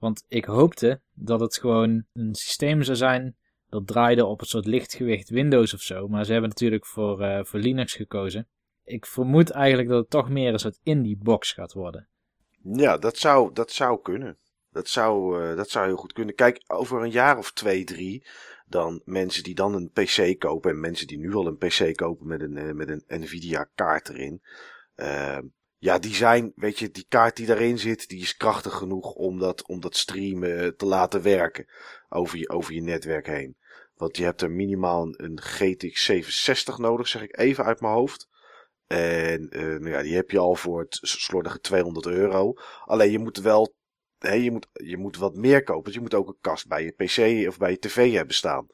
[0.00, 3.36] Want ik hoopte dat het gewoon een systeem zou zijn
[3.68, 6.08] dat draaide op een soort lichtgewicht Windows of zo.
[6.08, 8.48] Maar ze hebben natuurlijk voor, eh, voor Linux gekozen.
[8.84, 12.08] Ik vermoed eigenlijk dat het toch meer een soort indie box gaat worden.
[12.62, 14.38] Ja, dat zou, dat zou kunnen.
[14.70, 16.34] Dat zou, eh, dat zou heel goed kunnen.
[16.34, 18.26] Kijk, over een jaar of twee, drie,
[18.66, 22.26] dan mensen die dan een PC kopen en mensen die nu al een PC kopen
[22.26, 24.42] met een, eh, met een Nvidia kaart erin.
[25.80, 29.12] Eh, ja, die zijn, weet je, die kaart die daarin zit, die is krachtig genoeg
[29.12, 31.66] om dat, om dat streamen te laten werken
[32.08, 33.56] over je, over je netwerk heen.
[33.94, 37.92] Want je hebt er minimaal een, een GTX 760 nodig, zeg ik even uit mijn
[37.92, 38.28] hoofd.
[38.86, 42.54] En eh, nou ja, die heb je al voor het slordige 200 euro.
[42.84, 43.74] Alleen je moet wel,
[44.18, 45.84] hè, je, moet, je moet wat meer kopen.
[45.84, 48.66] Dus je moet ook een kast bij je PC of bij je tv hebben staan.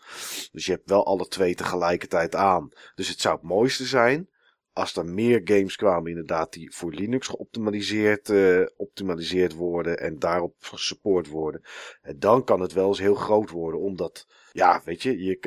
[0.52, 2.68] Dus je hebt wel alle twee tegelijkertijd aan.
[2.94, 4.28] Dus het zou het mooiste zijn
[4.76, 10.54] als er meer games kwamen inderdaad die voor Linux geoptimaliseerd eh, optimaliseerd worden en daarop
[10.58, 11.60] gesupport worden.
[12.02, 15.38] En dan kan het wel eens heel groot worden, omdat, ja, weet je, je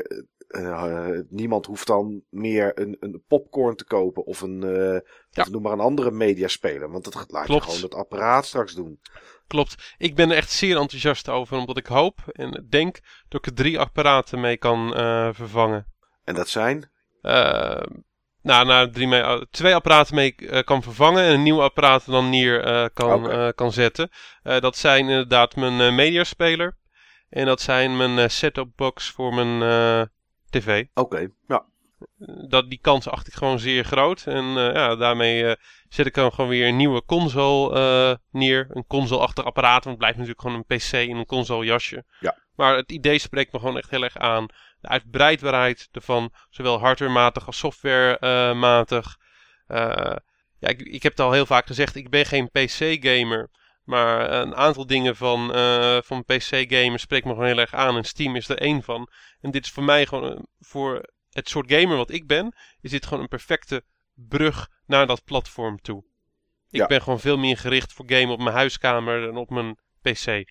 [0.47, 5.41] eh, eh, niemand hoeft dan meer een, een popcorn te kopen of een, eh, Ja.
[5.43, 7.63] of noem maar een andere mediaspeler, want dat laat Klopt.
[7.63, 8.99] je gewoon het apparaat straks doen.
[9.47, 9.95] Klopt.
[9.97, 13.53] Ik ben er echt zeer enthousiast over, omdat ik hoop en denk dat ik er
[13.53, 15.85] drie apparaten mee kan eh, vervangen.
[16.23, 17.81] En dat zijn, Eh,
[18.41, 22.05] nou, nou drie mee, eh, twee apparaten mee eh, kan vervangen en een nieuw apparaat
[22.05, 24.09] dan neer eh, kan, kan zetten.
[24.43, 26.77] Dat zijn inderdaad mijn mediaspeler
[27.29, 30.09] en dat zijn mijn set-top box voor mijn
[30.49, 30.85] tv.
[30.93, 31.65] oké, ja.
[32.47, 34.23] dat, die kans acht ik gewoon zeer groot.
[34.25, 35.55] En ja, daarmee
[35.89, 38.67] zet ik dan gewoon weer een nieuwe console neer.
[38.69, 42.03] Een console-achtig apparaat, want het blijft natuurlijk gewoon een PC in een console jasje.
[42.19, 42.37] Ja.
[42.55, 44.45] Maar het idee spreekt me gewoon echt heel erg aan.
[44.81, 49.17] De uitbreidbaarheid ervan, zowel hardwarematig als softwarematig.
[49.67, 50.15] Eh
[50.59, 53.49] ja, ik, ik heb het al heel vaak gezegd, ik ben geen PC-gamer.
[53.83, 57.95] Maar een aantal dingen van, eh, van PC-gamen spreekt me gewoon heel erg aan.
[57.97, 59.09] En Steam is er één van.
[59.41, 63.05] En dit is voor mij gewoon, voor het soort gamer wat ik ben, is dit
[63.05, 66.03] gewoon een perfecte brug naar dat platform toe.
[66.69, 66.85] Ik Ja.
[66.87, 70.43] ben gewoon veel meer gericht voor gamen op mijn huiskamer dan op mijn PC.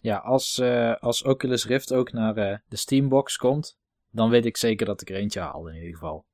[0.00, 3.78] Ja, als, eh, als Oculus Rift ook naar eh, de Steambox komt,
[4.10, 6.24] dan weet ik zeker dat ik er eentje haal in ieder geval.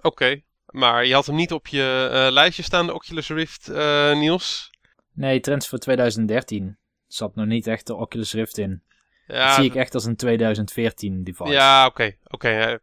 [0.00, 4.16] Oké, maar je had hem niet op je eh, lijstje staan, de Oculus Rift, eh,
[4.16, 4.70] Niels?
[5.12, 8.82] Nee, trends voor 2013 zat nog niet echt de Oculus Rift in.
[9.26, 11.52] Ja, dat zie ik echt als een 2014 device.
[11.52, 12.16] Ja, oké.
[12.24, 12.80] oké.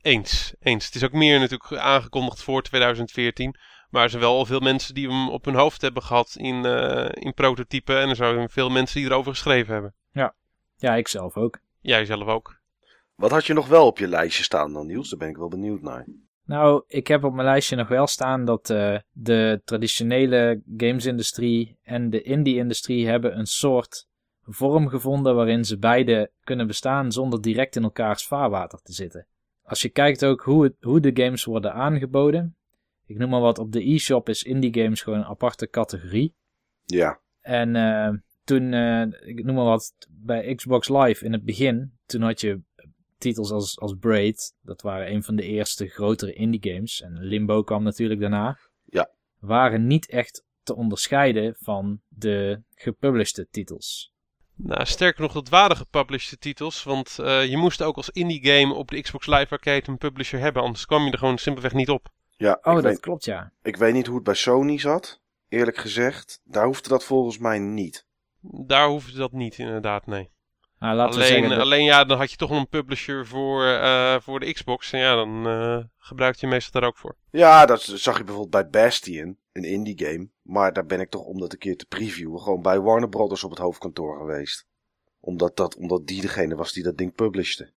[0.00, 0.54] eens.
[0.60, 0.86] Eens.
[0.86, 3.56] Het is ook meer natuurlijk aangekondigd voor 2014.
[3.92, 6.64] Maar er zijn wel al veel mensen die hem op hun hoofd hebben gehad in,
[6.64, 8.00] eh, in prototypen.
[8.00, 9.94] En er zijn veel mensen die erover geschreven hebben.
[10.76, 11.58] Ja, ik zelf ook.
[11.80, 12.60] Jij zelf ook.
[13.14, 15.10] Wat had je nog wel op je lijstje staan dan, Niels?
[15.10, 16.06] Daar ben ik wel benieuwd naar.
[16.44, 22.10] Nou, ik heb op mijn lijstje nog wel staan dat eh, de traditionele gamesindustrie en
[22.10, 24.06] de indie-industrie hebben een soort
[24.42, 29.26] vorm gevonden waarin ze beide kunnen bestaan zonder direct in elkaars vaarwater te zitten.
[29.62, 32.56] als je kijkt ook hoe, het, hoe de games worden aangeboden.
[33.12, 36.34] Ik noem maar wat, op de e-shop is indie games gewoon een aparte categorie.
[36.84, 37.20] Ja.
[37.40, 38.08] En uh,
[38.44, 42.60] toen, uh, ik noem maar wat, bij Xbox Live in het begin, toen had je
[43.18, 44.54] titels als, als Braid.
[44.62, 47.00] Dat waren een van de eerste grotere indie games.
[47.00, 48.58] En Limbo kwam natuurlijk daarna.
[48.84, 49.10] Ja.
[49.38, 54.12] Waren niet echt te onderscheiden van de gepublished titels.
[54.56, 56.82] Nou, sterker nog, dat waren gepublished titels.
[56.82, 60.40] Want uh, je moest ook als indie game op de Xbox Live Arcade een publisher
[60.40, 60.62] hebben.
[60.62, 62.10] Anders kwam je er gewoon simpelweg niet op.
[62.42, 63.52] Ja, oh, dat weet, klopt ja.
[63.62, 65.20] Ik weet niet hoe het bij Sony zat.
[65.48, 68.06] Eerlijk gezegd, daar hoefde dat volgens mij niet.
[68.40, 70.30] Daar hoefde dat niet, inderdaad, nee.
[70.78, 71.58] Nou, laten alleen, we zeggen dat...
[71.58, 74.92] alleen ja, dan had je toch een publisher voor, uh, voor de Xbox.
[74.92, 77.16] En ja, dan uh, gebruikte je meestal daar ook voor.
[77.30, 80.28] Ja, dat zag je bijvoorbeeld bij Bastion, een indie game.
[80.42, 83.44] Maar daar ben ik toch om dat een keer te previewen gewoon bij Warner Brothers
[83.44, 84.66] op het hoofdkantoor geweest.
[85.20, 87.72] Omdat, dat, omdat die degene was die dat ding publishte.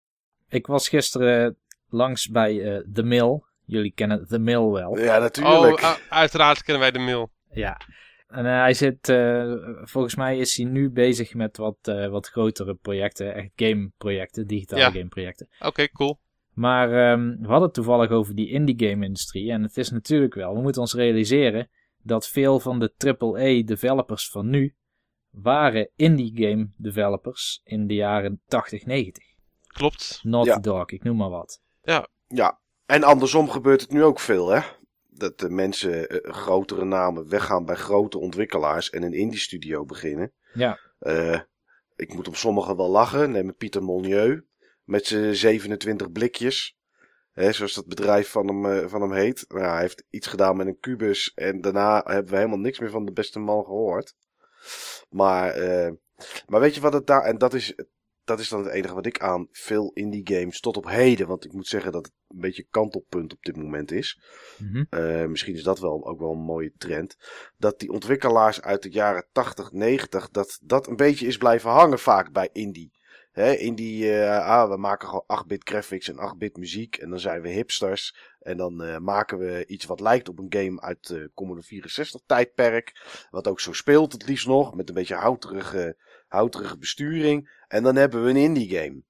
[0.49, 1.57] Ik was gisteren
[1.89, 3.43] langs bij uh, The Mill.
[3.65, 4.99] Jullie kennen The Mill wel.
[4.99, 5.81] Ja, natuurlijk.
[5.81, 7.27] Oh, uiteraard kennen wij The Mill.
[7.51, 7.81] Ja.
[8.27, 12.29] En uh, hij zit, uh, volgens mij is hij nu bezig met wat, uh, wat
[12.29, 14.91] grotere projecten, echt gameprojecten, digitale ja.
[14.91, 15.49] gameprojecten.
[15.59, 16.21] Oké, okay, cool.
[16.53, 20.35] Maar um, we hadden het toevallig over die indie game industrie en het is natuurlijk
[20.35, 21.71] wel, we moeten ons realiseren
[22.03, 24.75] dat veel van de AAA developers van nu
[25.31, 29.25] waren indie game developers in de jaren 80, 90.
[29.67, 30.21] Klopt.
[30.23, 30.59] Naughty Ja.
[30.59, 31.63] Dog, ik noem maar wat.
[31.83, 34.61] Ja, Ja, en andersom gebeurt het nu ook veel, hè?
[35.09, 40.33] Dat de mensen eh, grotere namen weggaan bij grote ontwikkelaars en een indie studio beginnen.
[40.53, 40.79] Ja.
[40.99, 41.41] Eh,
[41.97, 43.31] ik moet om sommigen wel lachen.
[43.31, 44.43] Neem Pieter Molyneux
[44.85, 46.77] met zijn 27 blikjes.
[47.33, 49.45] Hè, zoals dat bedrijf van hem, eh, van hem heet.
[49.49, 51.33] Nou, hij heeft iets gedaan met een kubus.
[51.35, 54.15] En daarna hebben we helemaal niks meer van de beste man gehoord.
[55.09, 55.57] Maar,
[56.47, 57.23] maar weet je wat het daar...
[57.23, 57.75] En dat is,
[58.25, 61.27] dat is dan het enige wat ik aan veel indie games tot op heden...
[61.27, 64.21] Want ik moet zeggen dat het een beetje kantelpunt op dit moment is.
[64.59, 64.85] Mhm.
[64.91, 67.17] Uh, misschien is dat wel ook wel een mooie trend.
[67.59, 71.99] Dat die ontwikkelaars uit de jaren 80, 90, dat dat een beetje is blijven hangen
[71.99, 72.93] vaak bij indie.
[73.35, 77.43] Hè, indie, uh, ah, we maken gewoon 8-bit graphics en 8-bit muziek en dan zijn
[77.43, 78.17] we hipsters.
[78.41, 82.21] En dan uh, maken we iets wat lijkt op een game uit de Commodore 64
[82.27, 82.93] tijdperk.
[83.31, 85.97] Wat ook zo speelt het liefst nog, met een beetje houterige,
[86.35, 87.63] houterige besturing.
[87.69, 89.03] En dan hebben we een indie game.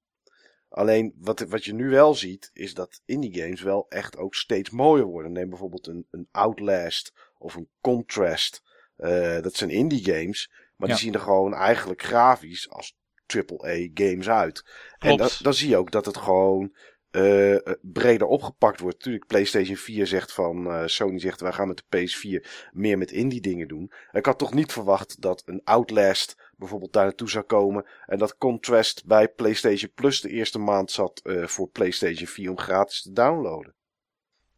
[0.69, 4.71] Alleen wat, wat je nu wel ziet, is dat indie games wel echt ook steeds
[4.71, 5.33] mooier worden.
[5.33, 8.63] Neem bijvoorbeeld een, een Outlast of een Contrast.
[8.99, 10.95] Uh, dat zijn indie games, maar Ja.
[10.95, 14.65] die zien er gewoon eigenlijk grafisch als AAA games uit.
[14.99, 15.45] En Klopt.
[15.45, 16.75] dan zie je ook dat het gewoon
[17.15, 18.97] uh, breder opgepakt wordt.
[18.97, 23.11] Natuurlijk, PlayStation 4 zegt van, uh, Sony zegt wij gaan met de PS4 meer met
[23.11, 23.93] indie dingen doen.
[24.13, 27.87] Ik had toch niet verwacht dat een Outlast bijvoorbeeld daar naartoe zou komen.
[28.07, 33.03] En dat Contrast bij PlayStation Plus de eerste maand zat voor PlayStation 4 om gratis
[33.03, 33.75] te downloaden.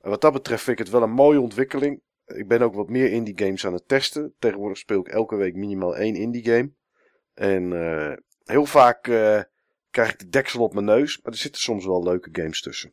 [0.01, 2.01] En wat dat betreft vind ik het wel een mooie ontwikkeling.
[2.27, 4.35] Ik ben ook wat meer indie games aan het testen.
[4.39, 6.73] Tegenwoordig speel ik elke week minimaal één indie game.
[7.35, 7.73] En
[8.45, 9.07] heel vaak
[9.97, 11.21] krijg ik de deksel op mijn neus.
[11.23, 12.93] Maar er zitten soms wel leuke games tussen.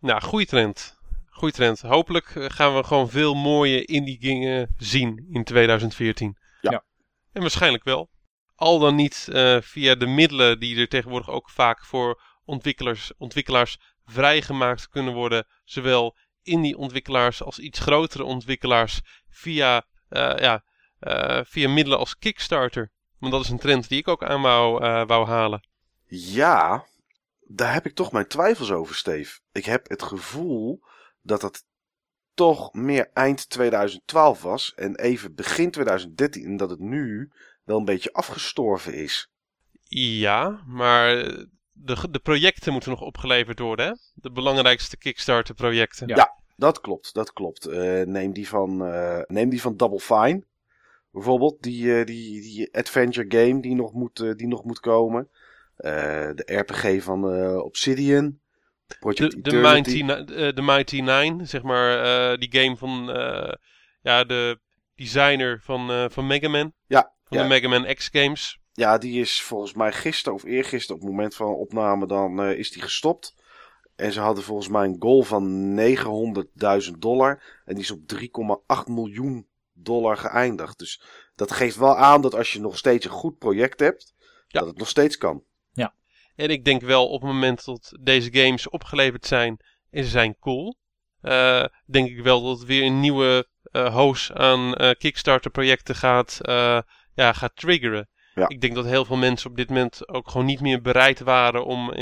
[0.00, 0.98] Nou, goede trend.
[1.30, 1.80] Goeie trend.
[1.80, 6.36] Hopelijk eh, gaan we gewoon veel mooie indie dingen zien in 2014.
[6.60, 6.70] Ja.
[6.70, 6.84] Ja.
[7.32, 8.10] En waarschijnlijk wel.
[8.54, 13.78] Al dan niet uh, via de middelen die er tegenwoordig ook vaak voor ontwikkelaars, ontwikkelaars
[14.04, 15.46] vrijgemaakt kunnen worden.
[15.64, 20.64] Zowel indie ontwikkelaars als iets grotere ontwikkelaars via, uh, ja,
[21.00, 22.90] uh, via middelen als Kickstarter.
[23.18, 25.60] Want dat is een trend die ik ook aan wou, uh, wou halen.
[26.06, 26.86] Ja,
[27.40, 29.40] daar heb ik toch mijn twijfels over, Steve.
[29.52, 30.80] Ik heb het gevoel
[31.22, 31.64] dat het
[32.34, 37.30] toch meer eind 2012 was en even begin 2013 en dat het nu
[37.64, 39.30] wel een beetje afgestorven is.
[39.88, 41.08] Ja, maar
[41.72, 43.92] de, de projecten moeten nog opgeleverd worden, hè?
[44.14, 46.08] De belangrijkste Kickstarter projecten.
[46.08, 46.16] Ja.
[46.16, 47.68] Ja, dat klopt, dat klopt.
[47.68, 50.44] Uh, neem, die van, uh, neem die van Double Fine,
[51.10, 51.62] bijvoorbeeld.
[51.62, 55.28] Die, uh, die, die adventure game die nog moet, die nog moet komen.
[55.76, 57.24] De RPG van
[57.62, 58.38] Obsidian.
[59.00, 60.04] Project de, de, Mighty,
[60.52, 62.02] de Mighty Nine, zeg maar.
[62.32, 63.04] eh, die game van
[64.02, 64.58] ja, de
[64.94, 66.72] designer van, van Mega Man.
[66.86, 67.42] Ja, Van ja.
[67.42, 68.58] de Mega Man X games.
[68.72, 72.58] Ja, die is volgens mij gisteren of eergisteren op het moment van opname dan uh,
[72.58, 73.34] is die gestopt.
[73.96, 75.74] En ze hadden volgens mij een goal van
[76.86, 77.42] 900.000 dollar.
[77.64, 77.98] En die is op
[78.86, 80.78] 3,8 miljoen dollar geëindigd.
[80.78, 81.02] Dus
[81.34, 84.14] dat geeft wel aan dat als je nog steeds een goed project hebt,
[84.46, 84.58] Ja.
[84.60, 85.42] dat het nog steeds kan.
[86.36, 89.56] En ik denk wel op het moment dat deze games opgeleverd zijn
[89.90, 90.76] en ze zijn cool.
[91.20, 95.94] eh, denk ik wel dat het weer een nieuwe eh host aan eh, Kickstarter projecten
[95.94, 96.38] gaat,
[97.14, 98.08] ja, gaat triggeren.
[98.34, 98.48] Ja.
[98.48, 101.64] Ik denk dat heel veel mensen op dit moment ook gewoon niet meer bereid waren
[101.64, 101.92] om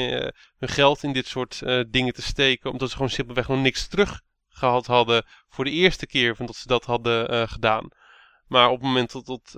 [0.58, 2.70] hun geld in dit soort dingen te steken.
[2.70, 6.66] Omdat ze gewoon simpelweg nog niks teruggehaald hadden voor de eerste keer van dat ze
[6.66, 7.88] dat hadden gedaan.
[8.46, 9.52] Maar op het moment dat, dat,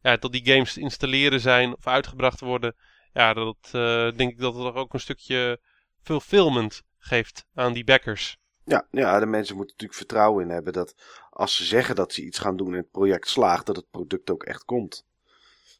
[0.00, 2.74] ja, dat die games te installeren zijn of uitgebracht worden,
[3.16, 5.60] ja, dat eh, denk ik dat het ook een stukje
[6.02, 8.36] fulfillment geeft aan die backers.
[8.64, 10.94] Ja, ja, de mensen moeten natuurlijk vertrouwen in hebben dat
[11.30, 14.30] als ze zeggen dat ze iets gaan doen en het project slaagt, dat het product
[14.30, 15.04] ook echt komt.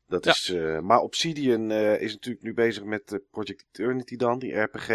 [0.08, 0.30] Dat Ja.
[0.30, 4.88] is, eh, maar Obsidian eh, is natuurlijk nu bezig met Project Eternity dan, die RPG.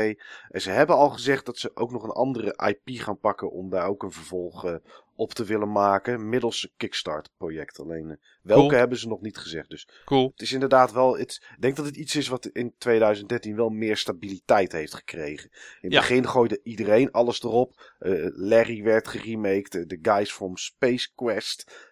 [0.49, 3.69] En ze hebben al gezegd dat ze ook nog een andere IP gaan pakken om
[3.69, 4.75] daar ook een vervolg eh,
[5.21, 6.29] op te willen maken.
[6.29, 7.79] Middels een Kickstarter project.
[7.79, 8.79] Alleen eh, welke Cool.
[8.79, 9.69] hebben ze nog niet gezegd.
[9.69, 10.29] Dus Cool.
[10.31, 11.17] het is inderdaad wel.
[11.17, 15.49] Het, ik denk dat het iets is wat in 2013 wel meer stabiliteit heeft gekregen.
[15.53, 15.99] In het Ja.
[15.99, 17.93] begin gooide iedereen alles erop.
[17.99, 19.75] Eh, Larry werd geremaked.
[19.75, 21.89] eh, De guys from Space Quest.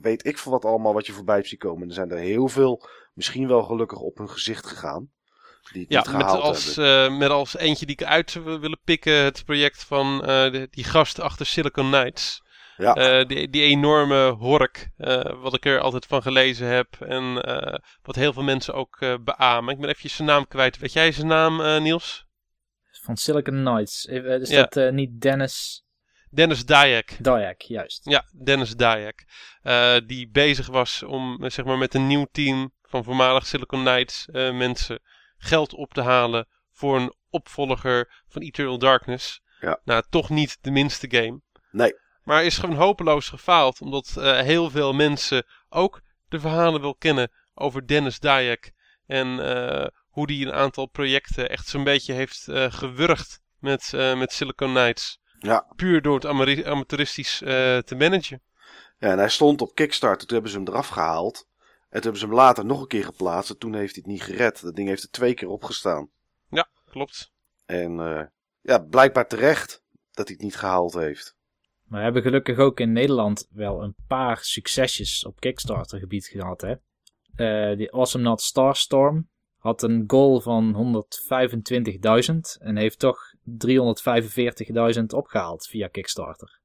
[0.00, 1.82] weet ik veel wat allemaal wat je voorbij zien komen.
[1.82, 5.10] En er zijn er heel veel misschien wel gelukkig op hun gezicht gegaan.
[5.72, 6.76] Die Ja, met als,
[7.18, 11.20] met als eentje die ik uit zou willen pikken, het project van de- die gast
[11.20, 12.42] achter Silicon Knights.
[12.76, 12.94] Ja.
[12.94, 17.78] Eh, die, die enorme hork, eh, wat ik er altijd van gelezen heb en eh,
[18.02, 19.74] wat heel veel mensen ook eh, beamen.
[19.74, 20.78] Ik ben even zijn naam kwijt.
[20.78, 22.24] Weet jij zijn naam, eh, Niels?
[23.02, 24.04] Van Silicon Knights.
[24.04, 24.60] Is Ja.
[24.60, 25.84] dat eh, niet Dennis
[26.30, 27.10] Dennis Dyack.
[27.18, 28.04] Dyack, juist.
[28.04, 29.24] Ja, Dennis Dyack.
[29.62, 34.26] Eh, die bezig was om zeg maar, met een nieuw team van voormalig Silicon Knights
[34.26, 35.00] eh, mensen
[35.38, 39.40] geld op te halen voor een opvolger van Eternal Darkness.
[39.60, 39.80] Ja.
[39.84, 41.40] Nou, toch niet de minste game.
[41.70, 41.92] Nee.
[42.26, 47.30] Maar is gewoon hopeloos gefaald, omdat eh, heel veel mensen ook de verhalen wil kennen
[47.54, 48.70] over Dennis Dyack.
[49.06, 54.32] En eh, hoe die een aantal projecten echt zo'n beetje heeft eh, gewurgd met, met
[54.32, 55.20] Silicon Knights.
[55.38, 55.66] Ja.
[55.76, 56.26] Puur door het
[56.66, 58.42] amateuristisch te managen.
[58.98, 60.26] ja, en hij stond op Kickstarter.
[60.26, 61.48] Toen hebben ze hem eraf gehaald.
[61.66, 63.50] En toen hebben ze hem later nog een keer geplaatst.
[63.50, 64.62] En toen heeft hij het niet gered.
[64.62, 66.10] Dat ding heeft er twee keer opgestaan.
[66.90, 67.32] Klopt.
[67.66, 67.96] En
[68.60, 71.35] ja, blijkbaar terecht dat hij het niet gehaald heeft.
[71.86, 76.60] Maar we hebben gelukkig ook in Nederland wel een paar succesjes op Kickstarter gebied gehad.
[76.60, 76.74] Hè?
[77.36, 85.66] Eh, die Awesome Not Starstorm had een goal van 125.000 en heeft toch 345.000 opgehaald
[85.66, 86.60] via Kickstarter.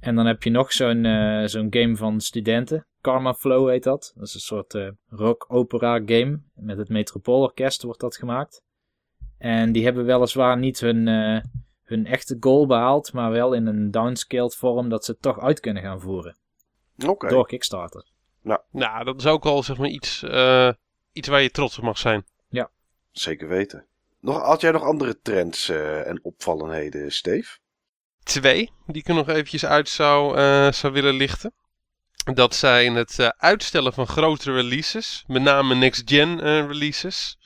[0.00, 2.86] En dan heb je nog zo'n eh, zo'n game van studenten.
[3.00, 4.12] Karma Flow heet dat.
[4.14, 6.40] Dat is een soort eh, rock-opera game.
[6.54, 8.62] Met het Metropoolorkest wordt dat gemaakt.
[9.38, 11.06] En die hebben weliswaar niet hun,
[11.90, 15.60] hun echte goal behaald, maar wel in een downscaled vorm dat ze het toch uit
[15.60, 16.36] kunnen gaan voeren.
[17.06, 17.28] Oké.
[17.28, 18.08] Door Kickstarter.
[18.70, 20.72] Nou, dat is ook al zeg maar iets, eh,
[21.12, 22.24] iets waar je trots op mag zijn.
[23.10, 23.86] Zeker weten.
[24.20, 27.58] Nog, had jij nog andere trends eh, en opvallenheden, Steve?
[28.22, 31.52] Twee, die ik er nog eventjes uit zou, eh, zou willen lichten.
[32.24, 37.38] Dat zijn het eh, uitstellen van grotere releases, met name next-gen eh, releases.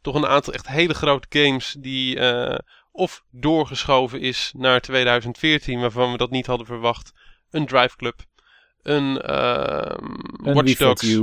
[0.00, 2.58] Toch een aantal echt hele grote games die eh,
[2.92, 7.12] of doorgeschoven is naar 2014, waarvan we dat niet hadden verwacht.
[7.50, 8.20] Een Drive Club,
[8.82, 9.34] een,
[10.44, 11.18] Een Watch Dogs,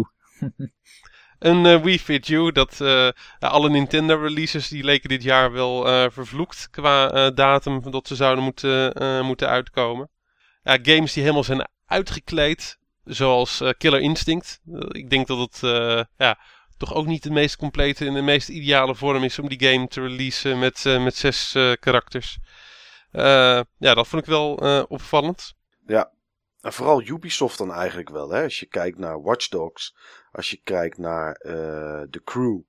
[1.39, 2.51] een Wii Fit U.
[2.51, 8.08] Dat, eh, alle Nintendo releases die leken dit jaar wel eh, vervloekt qua datum dat
[8.08, 10.10] ze zouden moeten, moeten uitkomen.
[10.63, 14.62] Ja, games die helemaal zijn uitgekleed, zoals Killer Instinct.
[14.88, 15.60] Ik denk dat het
[16.17, 16.39] ja,
[16.80, 19.88] toch ook niet de meest complete en de meest ideale vorm is om die game
[19.88, 22.38] te releasen met, eh, met zes eh, karakters.
[23.12, 24.54] Eh, ja, dat vond ik wel
[24.88, 25.54] opvallend.
[26.62, 28.30] En vooral Ubisoft dan eigenlijk wel.
[28.30, 28.44] Hè?
[28.44, 29.96] Als je kijkt naar Watch Dogs.
[30.32, 31.34] Als je kijkt naar
[32.10, 32.60] The Crew.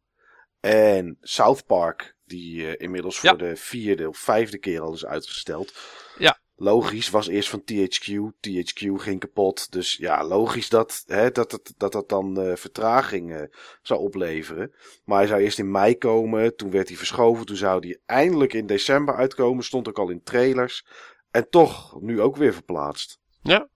[0.61, 2.17] En South Park.
[2.25, 3.37] Die inmiddels voor Ja.
[3.37, 5.73] de vierde of vijfde keer al is uitgesteld.
[6.19, 6.39] Ja.
[6.63, 8.33] Logisch, was eerst van THQ.
[8.41, 9.73] THQ ging kapot.
[9.73, 13.43] Dus ja, logisch dat hè, dat, dat, dat, dat dan eh, vertraging eh,
[13.83, 14.75] zou opleveren.
[15.05, 16.57] Maar hij zou eerst in mei komen.
[16.57, 17.47] Toen werd hij verschoven.
[17.47, 19.65] Toen zou hij eindelijk in december uitkomen.
[19.65, 20.87] Stond ook al in trailers.
[21.31, 23.19] En toch, nu ook weer verplaatst.
[23.43, 23.69] Ja.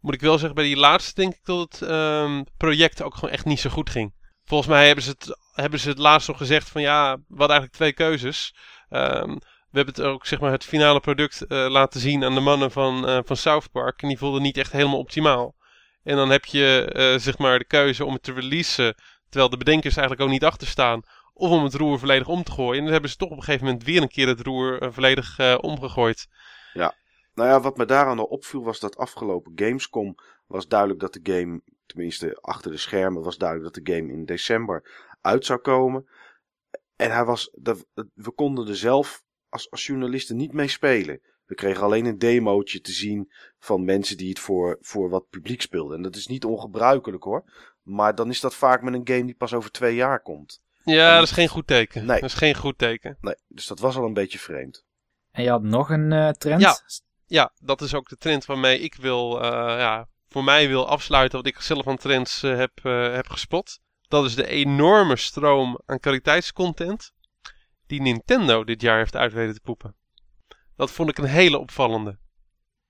[0.00, 3.34] Moet ik wel zeggen, bij die laatste denk ik dat het ehm, project ook gewoon
[3.34, 4.14] echt niet zo goed ging.
[4.44, 7.72] Volgens mij hebben ze het, hebben ze het laatst nog gezegd van ja, hadden eigenlijk
[7.72, 8.54] twee keuzes.
[8.88, 9.36] Ehm,
[9.72, 12.70] we hebben het ook, zeg maar, het finale product eh, laten zien aan de mannen
[12.70, 14.02] van, eh, van South Park.
[14.02, 15.54] En die voelden niet echt helemaal optimaal.
[16.02, 18.94] En dan heb je, eh, zeg maar, de keuze om het te releasen.
[19.28, 21.02] Terwijl de bedenkers eigenlijk ook niet achter staan.
[21.32, 22.76] Of om het roer volledig om te gooien.
[22.76, 25.60] En dan hebben ze toch op een gegeven moment weer een keer het roer volledig
[25.60, 26.28] omgegooid.
[27.34, 30.14] Nou ja, wat me daaraan al opviel was dat afgelopen Gamescom
[30.46, 34.24] was duidelijk dat de game, tenminste achter de schermen, was duidelijk dat de game in
[34.24, 36.08] december uit zou komen.
[36.96, 37.50] En hij was,
[38.14, 41.20] we konden er zelf als, als journalisten niet mee spelen.
[41.46, 45.62] We kregen alleen een demootje te zien van mensen die het voor, voor wat publiek
[45.62, 45.96] speelden.
[45.96, 47.44] En dat is niet ongebruikelijk hoor.
[47.82, 50.62] Maar dan is dat vaak met een game die pas over twee jaar komt.
[50.84, 52.06] Ja, dat is geen goed teken.
[52.06, 52.20] Nee.
[52.20, 53.16] Dat is geen goed teken.
[53.20, 54.84] Nee, dus dat was al een beetje vreemd.
[55.30, 56.60] En je had nog een eh, trend?
[56.60, 56.78] Ja.
[57.32, 61.38] Ja, dat is ook de trend waarmee ik wil, eh, ja, voor mij wil afsluiten
[61.38, 63.78] wat ik zelf aan trends eh, heb, eh, heb gespot.
[64.08, 67.12] Dat is de enorme stroom aan kwaliteitscontent
[67.92, 69.96] die Nintendo dit jaar heeft uit weten te poepen.
[70.76, 72.18] Dat vond ik een hele opvallende.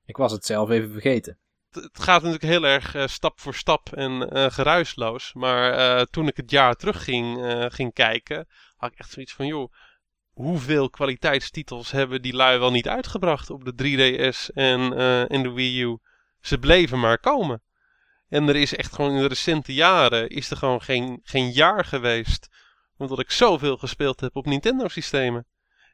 [0.05, 1.39] Ik was het zelf even vergeten.
[1.71, 5.33] Het het gaat natuurlijk heel erg eh, stap voor stap en eh, geruisloos.
[5.33, 9.47] Maar eh, toen ik het jaar terug ging, ging kijken, had ik echt zoiets van,
[9.47, 9.73] joh,
[10.33, 14.99] hoeveel kwaliteitstitels hebben die lui wel niet uitgebracht op de 3DS en,
[15.29, 15.99] en de Wii U?
[16.41, 17.63] Ze bleven maar komen.
[18.29, 21.85] En er is echt gewoon in de recente jaren, is er gewoon geen, geen jaar
[21.85, 22.49] geweest,
[23.03, 25.47] omdat ik zoveel gespeeld heb op Nintendo systemen.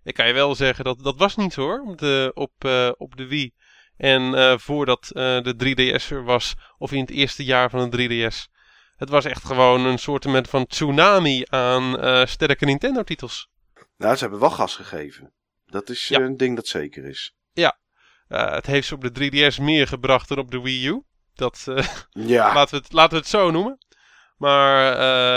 [0.03, 3.17] Ik kan je wel zeggen, dat, dat was niet hoor, op de, op, eh, op
[3.17, 3.55] de Wii.
[3.97, 8.31] En eh, voordat eh, de 3DS er was, of in het eerste jaar van de
[8.31, 8.57] 3DS.
[8.97, 11.93] Het was echt gewoon een soort van tsunami aan
[12.29, 13.49] sterke Nintendo-titels.
[13.97, 15.33] Nou, ze hebben wel gas gegeven.
[15.67, 16.21] Dat is Ja.
[16.21, 17.33] een ding dat zeker is.
[18.29, 21.03] Eh, het heeft ze op de 3DS meer gebracht dan op de Wii U.
[21.35, 21.65] Dat,
[22.11, 23.79] Ja, laten, we het, laten we het zo noemen.
[24.39, 24.93] Maar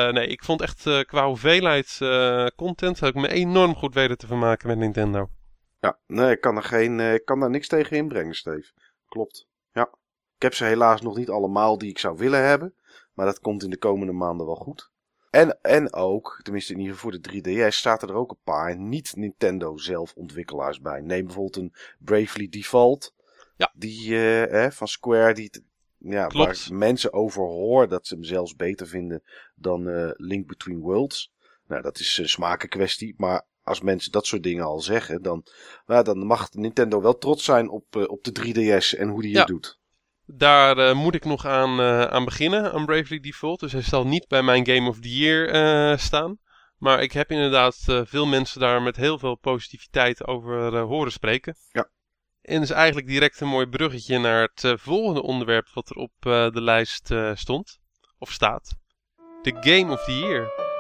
[0.08, 3.00] eh, nee, ik vond echt eh, qua hoeveelheid eh, content...
[3.00, 5.30] heb ik me enorm goed weten te vermaken met Nintendo.
[5.80, 6.00] ja.
[6.08, 8.72] nee, ik kan, er geen, ik kan daar niks tegen inbrengen, Steve.
[9.08, 9.48] Klopt.
[9.72, 9.90] Ja.
[10.36, 12.76] Ik heb ze helaas nog niet allemaal die ik zou willen hebben.
[13.14, 14.92] Maar dat komt in de komende maanden wel goed.
[15.30, 18.78] En, en ook, tenminste in ieder geval voor de 3DS, zaten er ook een paar
[18.78, 21.02] niet-Nintendo zelf ontwikkelaars bij.
[21.02, 23.14] Neem bijvoorbeeld een Bravely Default.
[23.56, 23.72] Ja.
[23.76, 25.66] Die eh, van Square, die,
[26.04, 26.68] ja, Klopt.
[26.68, 29.24] waar mensen over hoor dat ze hem zelfs beter vinden
[29.56, 31.32] dan eh, Link Between Worlds.
[31.68, 35.46] Nou, dat is een smakenkwestie, maar als mensen dat soort dingen al zeggen, dan,
[35.86, 39.32] nou, dan mag Nintendo wel trots zijn op, eh, op de 3DS en hoe die
[39.32, 39.38] Ja.
[39.40, 39.80] het doet.
[40.26, 41.82] Daar eh, moet ik nog aan,
[42.12, 43.60] aan beginnen, aan Bravely Default.
[43.60, 46.40] Dus hij zal niet bij mijn Game of the Year staan.
[46.78, 51.56] Maar ik heb inderdaad veel mensen daar met heel veel positiviteit over horen spreken.
[51.72, 51.90] Ja.
[52.42, 56.14] En is eigenlijk direct een mooi bruggetje naar het eh, volgende onderwerp wat er op
[56.20, 57.80] eh, de lijst eh, stond.
[58.18, 58.76] Of staat.
[59.42, 60.71] De Game of the Year.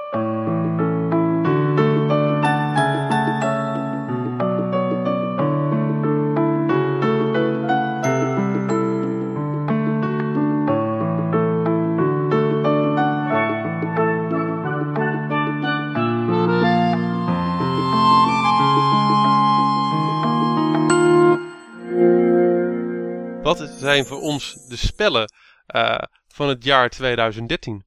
[23.82, 25.32] Zijn voor ons de spellen
[25.65, 27.86] eh, van het jaar 2013?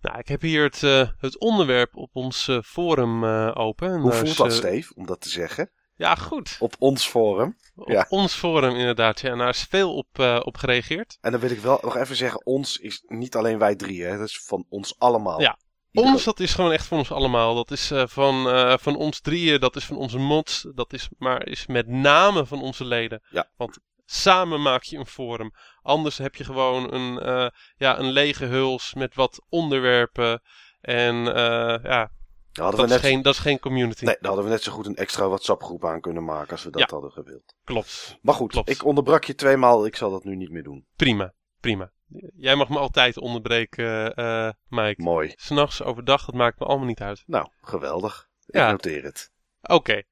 [0.00, 3.24] Nou, ik heb hier het, eh, het onderwerp op ons eh, forum
[3.54, 3.88] open.
[3.92, 5.70] En Hoe voelt is, dat, Steve, om dat te zeggen?
[5.96, 6.56] Ja, goed.
[6.58, 7.56] Op ons forum.
[7.76, 8.06] Op Ja.
[8.08, 9.20] ons forum inderdaad.
[9.20, 11.18] Ja, en daar is veel op, op gereageerd.
[11.20, 14.18] En dan wil ik wel nog even zeggen, ons is niet alleen wij drie, hè.
[14.18, 15.40] Dat is van ons allemaal.
[15.40, 15.58] Ja.
[15.92, 17.54] Ons, dat is gewoon echt van ons allemaal.
[17.54, 18.44] Dat is van,
[18.80, 20.66] van ons drieën, dat is van onze mods.
[20.74, 23.22] Dat is, maar is met name van onze leden.
[23.30, 23.48] Ja.
[23.56, 25.50] Want samen maak je een forum.
[25.82, 30.42] Anders heb je gewoon een, eh, ja, een lege huls met wat onderwerpen.
[30.80, 32.10] En eh, ja,
[32.52, 34.04] dat we is, net, geen, dat is geen community.
[34.04, 36.64] nee, daar hadden we net zo goed een extra WhatsApp groep aan kunnen maken als
[36.64, 36.86] we dat Ja.
[36.90, 37.54] hadden gewild.
[37.64, 38.18] Klopt.
[38.22, 38.68] Maar goed, Klopt.
[38.70, 40.86] ik onderbrak je tweemaal, ik zal dat nu niet meer doen.
[40.96, 41.32] Prima.
[41.60, 41.92] Prima.
[42.36, 45.02] Jij mag me altijd onderbreken, eh Mike.
[45.02, 45.32] Mooi.
[45.36, 47.22] S'nachts, overdag, dat maakt me allemaal niet uit.
[47.26, 48.28] Nou, geweldig.
[48.46, 48.70] Ik Ja.
[48.70, 49.30] noteer het.
[49.62, 50.02] Oké.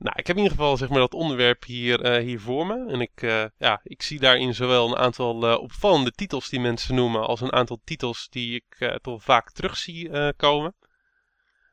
[0.00, 2.92] Nou, ik heb in ieder geval zeg maar, dat onderwerp hier, eh, hier voor me.
[2.92, 6.94] En ik, eh, ja, ik zie daarin zowel een aantal eh, opvallende titels die mensen
[6.94, 10.74] noemen, als een aantal titels die ik toch vaak terug zie komen.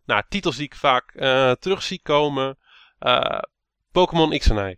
[0.05, 1.11] Nou, titels die ik vaak
[1.59, 2.57] terug zie komen.
[3.91, 4.75] Pokémon X en Y.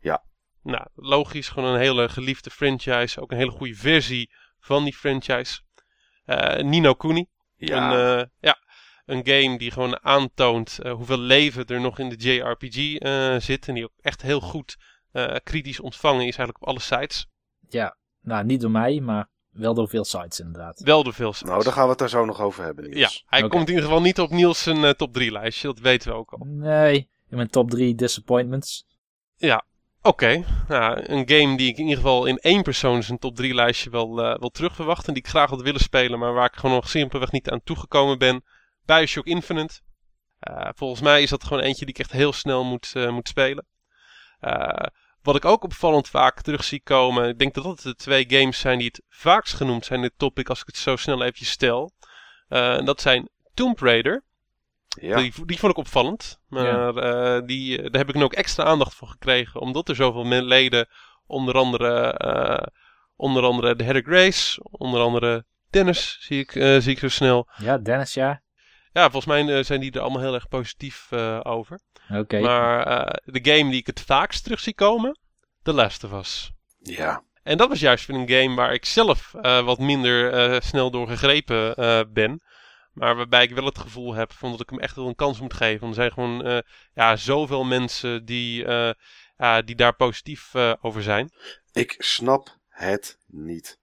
[0.00, 0.24] Ja.
[0.62, 3.20] Nou, logisch, gewoon een hele geliefde franchise.
[3.20, 4.30] Ook een hele goede versie
[4.60, 5.60] van die franchise.
[6.62, 7.26] Nino Kuni.
[7.56, 8.58] Ja, Een, ja,
[9.06, 13.68] een game die gewoon aantoont eh, hoeveel leven er nog in de JRPG eh, zit.
[13.68, 14.76] En die ook echt heel goed
[15.12, 17.26] eh, kritisch ontvangen is eigenlijk op alle sites.
[17.68, 20.80] Ja, nou niet door mij, maar wel door veel sites inderdaad.
[20.80, 21.48] Wel door veel sites.
[21.48, 23.84] nou, daar gaan we het daar zo nog over hebben, ja, hij komt in ieder
[23.84, 25.68] geval niet op Niels' zijn, top 3 lijstje.
[25.68, 26.46] Dat weten we ook al.
[26.46, 28.84] Nee, in mijn top 3 disappointments.
[30.06, 33.54] Oké, nou, een game die ik in ieder geval in één persoon zijn top 3
[33.54, 35.06] lijstje wel, eh, wel terug verwacht.
[35.06, 37.62] En die ik graag had willen spelen, maar waar ik gewoon nog simpelweg niet aan
[37.62, 38.44] toegekomen ben.
[38.84, 39.80] Bioshock Infinite.
[40.38, 43.28] Eh, volgens mij is dat gewoon eentje die ik echt heel snel moet, eh, moet
[43.28, 43.66] spelen.
[44.40, 44.86] Eh,
[45.22, 47.28] wat ik ook opvallend vaak terug zie komen.
[47.28, 50.18] Ik denk dat dat de twee games zijn die het vaakst genoemd zijn in dit
[50.18, 51.92] topic als ik het zo snel even stel.
[52.48, 54.24] Eh, en dat zijn Tomb Raider.
[55.00, 56.38] Ja, Die, die vond ik opvallend.
[56.48, 59.60] Maar eh, die, daar heb ik nu ook extra aandacht voor gekregen.
[59.60, 60.88] Omdat er zoveel leden,
[61.26, 62.66] onder andere, eh,
[63.16, 67.48] onder andere de Heather Grace, onder andere Dennis zie ik, eh, zie ik zo snel.
[67.56, 68.42] Ja, Dennis, ja.
[68.94, 71.80] Ja, volgens mij eh, zijn die er allemaal heel erg positief eh, over.
[72.12, 72.40] Oké.
[72.40, 75.18] Maar eh, de game die ik het vaakst terug zie komen,
[75.62, 76.50] The Last of Us.
[76.78, 77.22] Ja.
[77.42, 80.90] En dat was juist weer een game waar ik zelf eh, wat minder eh, snel
[80.90, 82.42] door gegrepen eh, ben.
[82.92, 85.40] Maar waarbij ik wel het gevoel heb van dat ik hem echt wel een kans
[85.40, 85.80] moet geven.
[85.80, 86.58] Want er zijn gewoon eh,
[86.94, 88.90] ja, zoveel mensen die, eh,
[89.36, 91.30] ja, die daar positief eh, over zijn.
[91.72, 93.78] Ik snap het niet.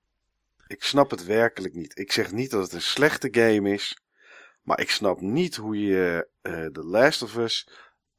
[0.68, 1.98] Ik snap het werkelijk niet.
[2.00, 3.98] Ik zeg niet dat het een slechte game is.
[4.62, 7.70] Maar ik snap niet hoe je eh The Last of Us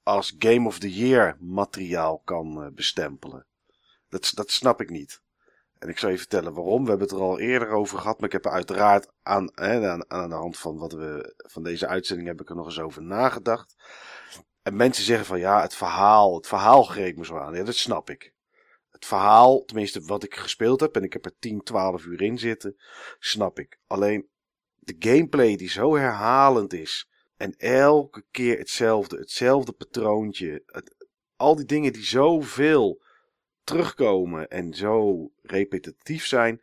[0.03, 3.47] als Game of the Year materiaal kan eh, bestempelen.
[4.09, 5.23] Dat, dat snap ik niet.
[5.83, 6.83] En ik zal je vertellen waarom.
[6.83, 8.17] We hebben het er al eerder over gehad.
[8.17, 11.63] Maar ik heb er uiteraard aan, hè, aan, aan de hand van, wat we, van
[11.63, 13.77] deze uitzending heb ik er nog eens over nagedacht.
[14.63, 17.55] En mensen zeggen van ja, het verhaal, het verhaal greep me zo aan.
[17.55, 18.35] Ja, dat snap ik.
[18.91, 22.39] Het verhaal, tenminste wat ik gespeeld heb, en ik heb er 10, 12 uur in
[22.39, 22.77] zitten,
[23.19, 23.79] snap ik.
[23.87, 24.29] Alleen
[24.85, 27.09] de gameplay die zo herhalend is.
[27.37, 30.63] En elke keer hetzelfde, hetzelfde patroontje.
[30.67, 31.07] Het,
[31.37, 33.03] al die dingen die zoveel
[33.65, 36.63] terugkomen en zo repetitief zijn,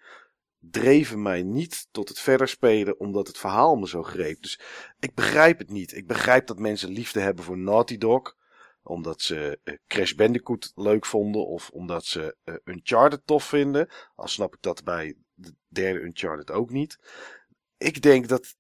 [0.60, 4.42] dreven mij niet tot het verder spelen omdat het verhaal me zo greep.
[4.42, 4.60] Dus
[5.00, 5.96] ik begrijp het niet.
[5.96, 8.38] Ik begrijp dat mensen liefde hebben voor Naughty Dog
[8.84, 13.90] omdat ze eh, Crash Bandicoot leuk vonden of omdat ze eh, Uncharted tof vinden.
[14.16, 17.00] Al snap ik dat bij de derde Uncharted ook niet.
[17.80, 18.56] Ik denk dat,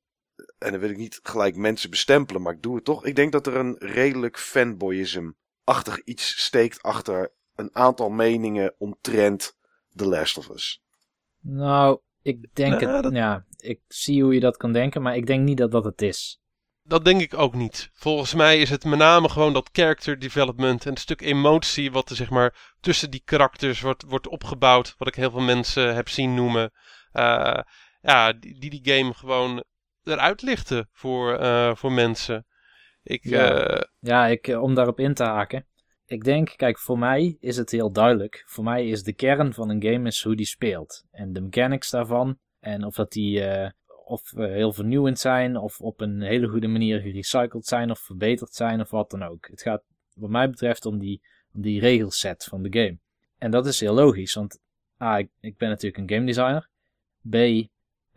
[0.58, 3.06] en dan wil ik niet gelijk mensen bestempelen, maar ik doe het toch.
[3.06, 9.58] Ik denk dat er een redelijk fanboyism-achtig iets steekt achter een aantal meningen omtrent
[9.96, 10.82] The Last of Us.
[11.42, 13.04] Nou, ik denk Nou, het...
[13.04, 15.84] dat- Ja, ik zie hoe je dat kan denken, maar ik denk niet dat dat
[15.84, 16.40] het is.
[16.84, 17.90] Dat denk ik ook niet.
[17.94, 22.10] Volgens mij is het met name gewoon dat character development en het stuk emotie wat
[22.10, 24.96] er zeg maar tussen die karakters wordt, wordt opgebouwd.
[24.98, 26.72] Wat ik heel veel mensen heb zien noemen.
[27.12, 27.60] Eh,
[28.10, 29.64] ja, die, die die game gewoon
[30.04, 32.46] eruit lichten voor, eh, voor mensen.
[33.04, 33.68] Ik, Ja.
[33.68, 35.68] eh, Ja, ik, eh, om daarop in te haken.
[36.06, 38.44] Ik denk, kijk, voor mij is het heel duidelijk.
[38.46, 41.04] Voor mij is de kern van een game is hoe die speelt.
[41.12, 42.40] En de mechanics daarvan.
[42.60, 43.44] En of dat die
[44.06, 48.82] of heel vernieuwend zijn, of op een hele goede manier gerecycled zijn, of verbeterd zijn,
[48.82, 49.48] of wat dan ook.
[49.48, 49.84] Het gaat
[50.14, 51.22] wat mij betreft om die,
[51.54, 52.98] om die regelset van de game.
[53.38, 54.60] En dat is heel logisch, want
[55.02, 56.70] A, ik, ik ben natuurlijk een game designer.
[57.30, 57.36] B,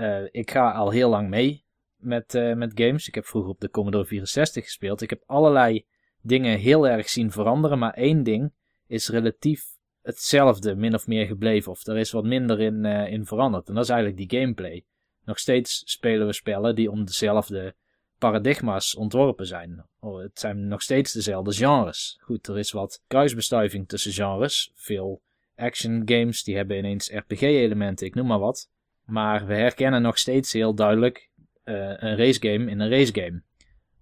[0.03, 1.65] eh, ik ga al heel lang mee
[1.97, 3.09] met, eh, met games.
[3.09, 5.01] Ik heb vroeger op de Commodore 64 gespeeld.
[5.01, 5.87] Ik heb allerlei
[6.21, 8.53] dingen heel erg zien veranderen, maar één ding
[8.87, 9.65] is relatief
[10.03, 11.73] hetzelfde, min of meer gebleven.
[11.73, 13.69] Of er is wat minder in, eh, in veranderd.
[13.69, 14.85] En dat is eigenlijk die gameplay.
[15.25, 17.75] Nog steeds spelen we spellen die om dezelfde
[18.19, 19.87] paradigma's ontworpen zijn.
[20.01, 22.19] Oh, het zijn nog steeds dezelfde genres.
[22.21, 24.73] Goed, er is wat kruisbestuiving tussen genres.
[24.75, 25.23] Veel
[25.57, 28.71] action games die hebben ineens RPG-elementen, ik noem maar wat.
[29.05, 31.31] Maar we herkennen nog steeds heel duidelijk
[31.63, 33.43] eh, een racegame in een racegame.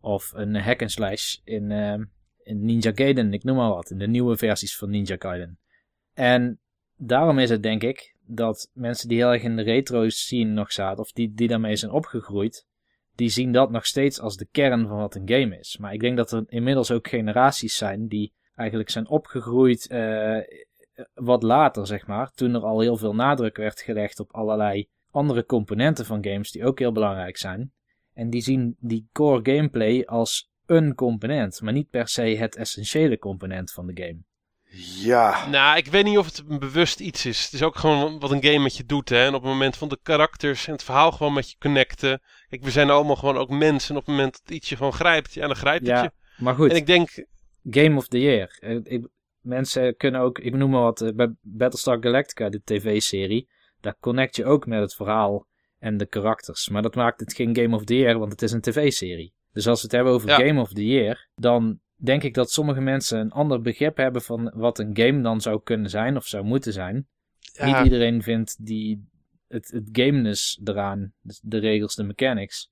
[0.00, 1.98] Of een hack and slash in, eh,
[2.42, 3.90] in Ninja Gaiden, ik noem maar wat.
[3.90, 5.58] In de nieuwe versies van Ninja Gaiden.
[6.14, 6.60] En
[6.96, 10.72] daarom is het denk ik dat mensen die heel erg in de retro scene nog
[10.72, 12.66] zaten, of die, die daarmee zijn opgegroeid,
[13.14, 15.76] die zien dat nog steeds als de kern van wat een game is.
[15.76, 20.38] Maar ik denk dat er inmiddels ook generaties zijn die eigenlijk zijn opgegroeid eh,
[21.14, 22.30] wat later, zeg maar.
[22.30, 26.64] Toen er al heel veel nadruk werd gelegd op allerlei andere componenten van games die
[26.64, 27.72] ook heel belangrijk zijn.
[28.14, 33.18] En die zien die core gameplay als een component, maar niet per se het essentiële
[33.18, 34.18] component van de game.
[35.02, 37.44] Ja, nou, ik weet niet of het een bewust iets is.
[37.44, 39.08] Het is ook gewoon wat een game met je doet.
[39.08, 39.26] Hè?
[39.26, 42.20] En op het moment van de karakters en het verhaal gewoon met je connecten.
[42.48, 43.90] Kijk, we zijn allemaal gewoon ook mensen.
[43.90, 46.02] En op het moment dat iets je gewoon grijpt, ja, dan grijpt het je.
[46.02, 46.70] Ja, maar goed.
[46.70, 47.26] En ik denk,
[47.70, 48.58] Game of the Year.
[48.60, 49.06] Eh, Ik,
[49.50, 53.48] mensen kunnen ook, ik noem maar wat, eh, bij Battlestar Galactica, de tv-serie,
[53.80, 55.46] daar connect je ook met het verhaal
[55.78, 56.68] en de karakters.
[56.68, 59.34] Maar dat maakt het geen Game of the Year, want het is een tv-serie.
[59.52, 60.36] Dus als we het hebben over Ja.
[60.46, 64.52] Game of the Year, dan denk ik dat sommige mensen een ander begrip hebben van
[64.54, 67.06] wat een game dan zou kunnen zijn of zou moeten zijn.
[67.52, 69.08] ja, Niet iedereen vindt die,
[69.48, 72.70] het, het gameness eraan, de regels, de mechanics,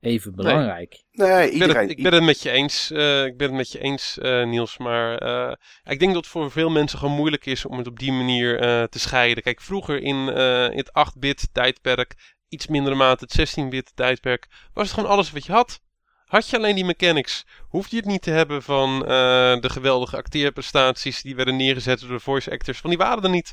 [0.00, 1.02] even belangrijk.
[1.12, 1.88] nee, Ik ben, iedereen.
[1.88, 4.44] het, ik ben het met je eens, eh, ik ben het met je eens eh,
[4.46, 4.78] Niels.
[4.78, 5.52] Maar eh,
[5.84, 8.60] ik denk dat het voor veel mensen gewoon moeilijk is om het op die manier
[8.60, 9.42] eh, te scheiden.
[9.42, 12.14] Kijk, vroeger in, eh, in het 8-bit tijdperk,
[12.48, 15.80] iets mindere mate het 16-bit tijdperk, was het gewoon alles wat je had.
[16.24, 19.08] Had je alleen die mechanics, hoefde je het niet te hebben van eh,
[19.60, 23.52] de geweldige acteerprestaties die werden neergezet door de voice actors, van die waren er niet.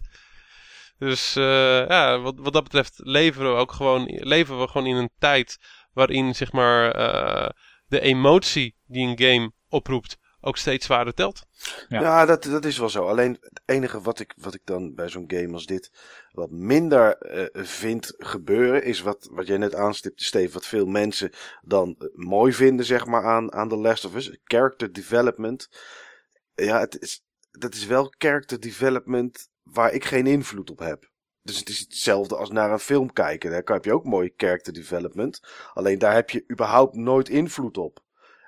[0.97, 4.95] Dus eh, ja, wat, wat dat betreft leven we ook gewoon, leven we gewoon in
[4.95, 5.57] een tijd
[5.97, 7.49] waarin zeg maar eh,
[7.87, 11.45] de emotie die een game oproept ook steeds zwaarder telt.
[11.87, 12.01] Ja.
[12.01, 13.07] Ja, dat, dat is wel zo.
[13.07, 15.91] Alleen het enige wat ik, wat ik dan bij zo'n game als dit
[16.31, 21.31] wat minder eh, vind gebeuren, is wat, wat jij net aanstipte, Steve, wat veel mensen
[21.61, 24.37] dan eh, mooi vinden, zeg maar, aan, aan The Last of Us.
[24.43, 25.69] Character development.
[26.55, 31.09] Ja, het is, dat is wel character development waar ik geen invloed op heb.
[31.47, 33.49] Dus het is hetzelfde als naar een film kijken.
[33.49, 35.41] Daar heb je ook mooi character development.
[35.73, 38.03] Alleen daar heb je überhaupt nooit invloed op.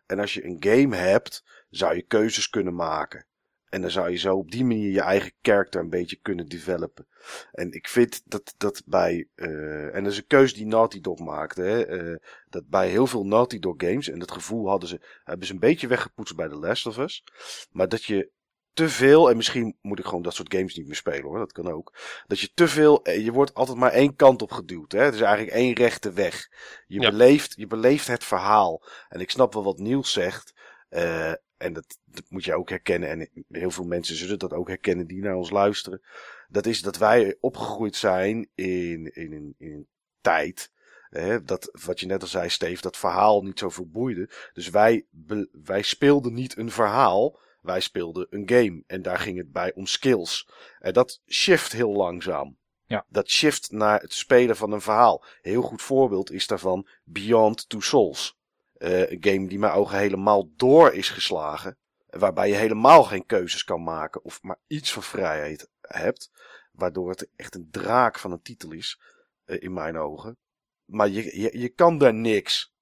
[0.06, 3.26] En als je een game hebt, zou je keuzes kunnen maken.
[3.70, 7.08] En dan zou je zo op die manier je eigen karakter een beetje kunnen developen.
[7.52, 9.28] En ik vind dat dat bij.
[9.36, 11.62] eh, en dat is een keuze die Naughty Dog maakte.
[11.62, 12.16] Hè, eh,
[12.50, 14.10] dat bij heel veel Naughty Dog games.
[14.10, 17.24] En dat gevoel hadden ze, hebben ze een beetje weggepoetst bij The Last of Us.
[17.72, 18.32] Maar dat je
[18.80, 19.30] te veel.
[19.30, 21.38] En misschien moet ik gewoon dat soort games niet meer spelen hoor.
[21.38, 21.94] Dat kan ook.
[22.28, 23.04] Dat je te veel.
[23.04, 24.92] eh, Je wordt altijd maar één kant op geduwd.
[24.92, 25.00] Hè?
[25.04, 26.50] Het is eigenlijk één rechte weg.
[26.88, 27.10] Je, Ja.
[27.10, 28.84] beleeft, je beleeft het verhaal.
[29.10, 30.54] En ik snap wel wat Niels zegt.
[30.90, 33.10] eh, en dat, dat moet je ook herkennen.
[33.10, 36.02] En heel veel mensen zullen dat ook herkennen die naar ons luisteren.
[36.48, 39.88] Dat is dat wij opgegroeid zijn in, in, een- in een
[40.22, 40.72] tijd.
[41.10, 44.30] Hè, dat, wat je net al zei, Steve, dat verhaal niet zoveel boeide.
[44.54, 45.06] Dus wij,
[45.52, 47.40] wij speelden niet een verhaal.
[47.62, 48.84] Wij speelden een game.
[48.88, 50.48] En daar ging het bij om skills.
[50.80, 52.58] En dat shift heel langzaam.
[52.86, 53.06] Ja.
[53.10, 55.24] Dat shift naar het spelen van een verhaal.
[55.42, 58.38] Heel goed voorbeeld is daarvan Beyond Two Souls.
[58.78, 61.78] Eh, een game die mijn ogen helemaal door is geslagen.
[62.10, 64.24] Waarbij je helemaal geen keuzes kan maken.
[64.24, 66.32] Of maar iets van vrijheid hebt.
[66.72, 69.00] Waardoor het echt een draak van een titel is.
[69.46, 70.38] eh, in mijn ogen.
[70.86, 72.74] Maar je, je, je kan daar niks.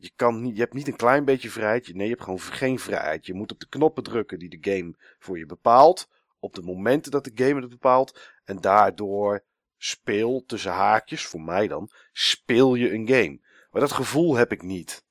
[0.00, 1.94] Je, kan niet, je hebt niet een klein beetje vrijheid.
[1.94, 3.26] Nee, je hebt gewoon geen vrijheid.
[3.26, 6.08] Je moet op de knoppen drukken die de game voor je bepaalt.
[6.38, 8.20] Op de momenten dat de game het bepaalt.
[8.44, 9.44] En daardoor
[9.76, 13.40] speel, tussen haakjes, voor mij dan, speel je een game.
[13.70, 15.04] Maar dat gevoel heb ik niet.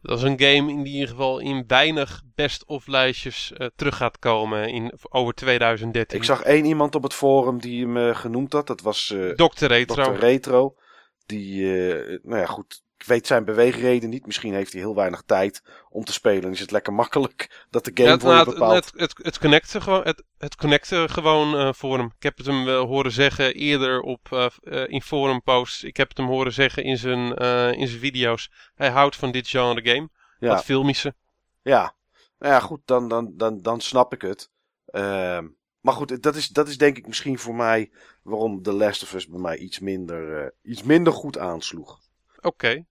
[0.00, 4.68] Dat is een game in ieder geval in weinig best-of lijstjes eh, terug gaat komen
[4.68, 6.18] in, over 2013.
[6.18, 8.66] Ik zag één iemand op het forum die hem eh, genoemd had.
[8.66, 9.66] Dat was eh Dr.
[9.66, 10.04] Retro.
[10.04, 10.18] Dr.
[10.18, 10.76] Retro.
[11.26, 11.66] Die,
[12.22, 12.82] nou ja, goed.
[13.04, 14.26] Ik weet zijn beweegreden niet.
[14.26, 16.42] Misschien heeft hij heel weinig tijd om te spelen.
[16.42, 18.84] En is het lekker makkelijk dat de game Ja, je nou, het, bepaalt.
[18.84, 22.12] het, het, het connecten gewoon, het, het connecten gewoon eh, voor hem.
[22.16, 25.82] Ik heb het hem horen zeggen eerder op, eh, eh, in forum posts.
[25.82, 27.36] Ik heb het hem horen zeggen in zijn,
[27.76, 28.50] in zijn video's.
[28.74, 30.08] Hij houdt van dit genre game.
[30.38, 31.14] ja, Dat filmische.
[31.62, 31.94] ja.
[32.38, 32.80] Nou ja, goed.
[32.84, 34.50] Dan, dan, dan, dan snap ik het.
[34.86, 35.48] Ehm,
[35.80, 37.90] maar goed, dat is, dat is denk ik misschien voor mij
[38.22, 42.00] waarom The Last of Us bij mij iets minder, iets minder goed aansloeg.
[42.40, 42.84] Oké.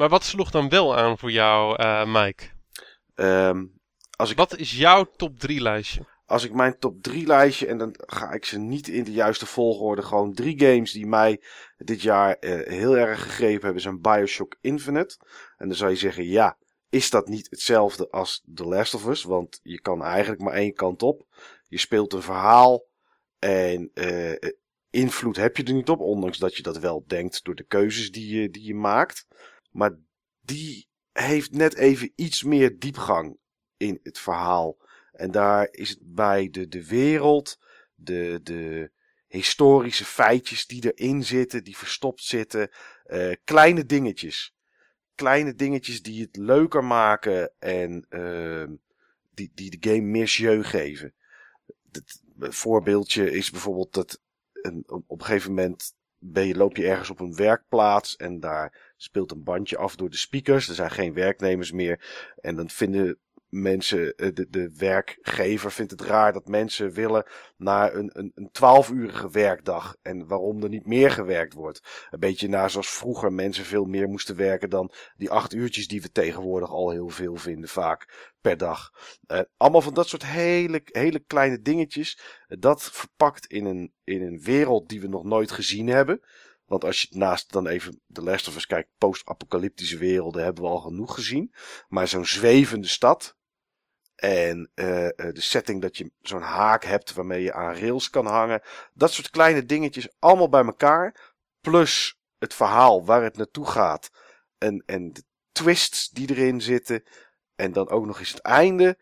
[0.00, 2.44] Maar wat sloeg dan wel aan voor jou, eh, Mike?
[3.14, 3.66] Ehm,
[4.16, 6.06] als ik Wat is jouw top 3 lijstje?
[6.26, 9.46] als ik mijn top 3 lijstje, en dan ga ik ze niet in de juiste
[9.46, 11.42] volgorde, gewoon drie games die mij
[11.76, 15.18] dit jaar eh, heel erg gegrepen hebben, zijn Bioshock Infinite.
[15.56, 16.56] En dan zou je zeggen, ja,
[16.88, 19.22] is dat niet hetzelfde als The Last of Us?
[19.22, 21.26] Want je kan eigenlijk maar één kant op.
[21.68, 22.86] Je speelt een verhaal
[23.38, 24.50] en eh,
[24.90, 28.10] invloed heb je er niet op, ondanks dat je dat wel denkt door de keuzes
[28.10, 29.26] die je, die je maakt.
[29.70, 29.96] Maar
[30.40, 33.38] die heeft net even iets meer diepgang
[33.76, 34.78] in het verhaal.
[35.12, 37.58] En daar is het bij de, de wereld,
[37.94, 38.90] de, de
[39.26, 42.70] historische feitjes die erin zitten, die verstopt zitten,
[43.04, 44.54] eh, kleine dingetjes.
[45.14, 48.74] Kleine dingetjes die het leuker maken en ehm,
[49.30, 51.14] die, die de game meer jeu geven.
[51.92, 57.10] Het voorbeeldje is bijvoorbeeld dat een, op een gegeven moment ben je, loop je ergens
[57.10, 60.68] op een werkplaats en daar speelt een bandje af door de speakers.
[60.68, 62.32] Er zijn geen werknemers meer.
[62.40, 67.24] En dan vinden mensen, eh, de, de werkgever vindt het raar dat mensen willen
[67.56, 69.96] naar een, een, een 12-urige werkdag.
[70.02, 72.06] En waarom er niet meer gewerkt wordt.
[72.10, 76.02] Een beetje naar zoals vroeger mensen veel meer moesten werken dan die acht uurtjes die
[76.02, 78.90] we tegenwoordig al heel veel vinden, vaak per dag.
[79.26, 82.20] Eh, allemaal van dat soort hele, hele kleine dingetjes.
[82.48, 86.20] eh, dat verpakt in een, in een wereld die we nog nooit gezien hebben.
[86.70, 90.68] Want als je naast dan even de Last of Us kijkt, post-apocalyptische werelden hebben we
[90.68, 91.54] al genoeg gezien.
[91.88, 93.36] Maar zo'n zwevende stad.
[94.14, 98.26] En eh, eh, de setting dat je zo'n haak hebt waarmee je aan rails kan
[98.26, 98.62] hangen.
[98.92, 101.34] Dat soort kleine dingetjes allemaal bij elkaar.
[101.60, 104.10] Plus het verhaal waar het naartoe gaat.
[104.58, 107.04] En, en de twists die erin zitten.
[107.54, 108.98] En dan ook nog eens het einde.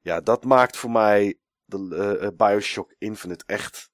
[0.00, 3.90] Ja, dat maakt voor mij de eh, Bioshock Infinite echt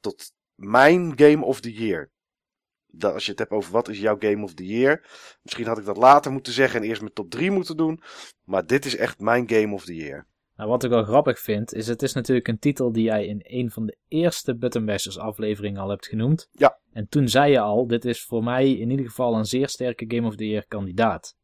[0.00, 2.12] tot mijn Game of the Year.
[2.96, 5.02] Dat, als je het hebt over wat is jouw Game of the Year.
[5.42, 8.02] Misschien had ik dat later moeten zeggen en eerst mijn top 3 moeten doen.
[8.44, 10.26] Maar dit is echt mijn Game of the Year.
[10.56, 13.40] Nou, wat ik wel grappig vind, is het is natuurlijk een titel die jij in
[13.42, 16.48] een van de eerste Button Bashers afleveringen al hebt genoemd.
[16.52, 16.78] Ja.
[16.92, 20.04] En toen zei je al, dit is voor mij in ieder geval een zeer sterke
[20.08, 21.34] Game of the Year kandidaat.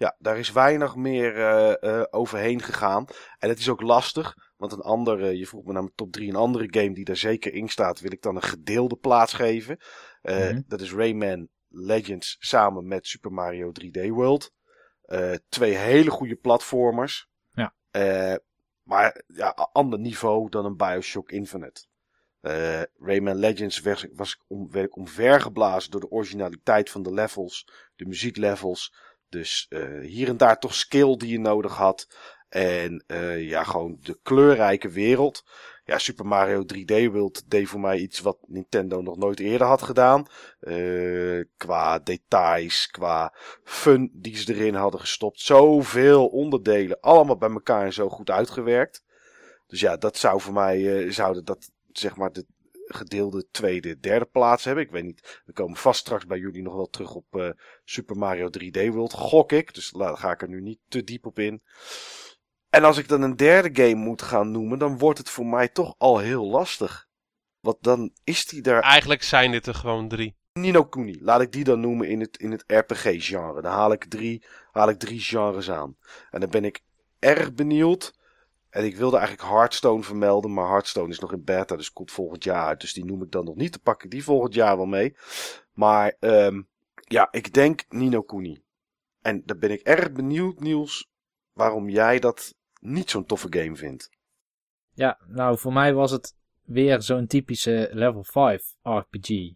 [0.00, 1.36] Ja, daar is weinig meer
[1.84, 3.06] uh, overheen gegaan.
[3.38, 6.28] En het is ook lastig, want een andere, je vroeg me naar mijn top 3,
[6.28, 9.78] een andere game die daar zeker in staat, wil ik dan een gedeelde plaats geven.
[10.22, 10.64] Uh, mm-hmm.
[10.66, 14.52] Dat is Rayman Legends samen met Super Mario 3D World.
[15.48, 17.28] twee hele goede platformers.
[17.52, 17.72] Ja.
[18.82, 21.88] maar ja, ander niveau dan een Bioshock Infinite.
[22.42, 27.68] Uh, Rayman Legends was, was om, werd ik omvergeblazen door de originaliteit van de levels,
[27.96, 28.94] de muzieklevels.
[29.28, 29.70] Dus
[30.02, 32.08] hier en daar toch skill die je nodig had.
[32.48, 33.04] En
[33.38, 35.44] ja, gewoon de kleurrijke wereld.
[35.90, 39.82] Ja, Super Mario 3D World deed voor mij iets wat Nintendo nog nooit eerder had
[39.82, 40.26] gedaan.
[40.60, 43.34] Uh, qua details, qua
[43.64, 45.40] fun die ze erin hadden gestopt.
[45.40, 49.04] Zoveel onderdelen, allemaal bij elkaar en zo goed uitgewerkt.
[49.66, 52.46] Dus ja, dat zou voor mij, uh, zouden dat zeg maar de
[52.86, 54.84] gedeelde tweede, derde plaats hebben.
[54.84, 55.40] Ik weet niet.
[55.44, 57.50] We komen vast straks bij jullie nog wel terug op uh,
[57.84, 59.12] Super Mario 3D World.
[59.12, 59.74] Gok ik.
[59.74, 61.62] Dus daar ga ik er nu niet te diep op in.
[62.70, 65.68] En als ik dan een derde game moet gaan noemen, dan wordt het voor mij
[65.68, 67.08] toch al heel lastig.
[67.60, 68.82] Want dan is die daar.
[68.82, 70.36] Eigenlijk zijn dit er gewoon drie.
[70.52, 73.62] Nino Kuni, laat ik die dan noemen in het, in het RPG-genre.
[73.62, 75.96] Dan haal ik, drie, haal ik drie genres aan.
[76.30, 76.80] En dan ben ik
[77.18, 78.18] erg benieuwd
[78.70, 82.44] en ik wilde eigenlijk Hearthstone vermelden, maar Hearthstone is nog in beta, dus komt volgend
[82.44, 82.80] jaar uit.
[82.80, 83.72] Dus die noem ik dan nog niet.
[83.72, 85.16] te pakken die volgend jaar wel mee.
[85.72, 88.62] Maar um, ja, ik denk Nino Kuni.
[89.20, 91.10] En dan ben ik erg benieuwd, Niels,
[91.52, 94.10] waarom jij dat niet zo'n toffe game vindt.
[94.94, 99.52] Ja, nou voor mij was het weer zo'n typische level 5 RPG.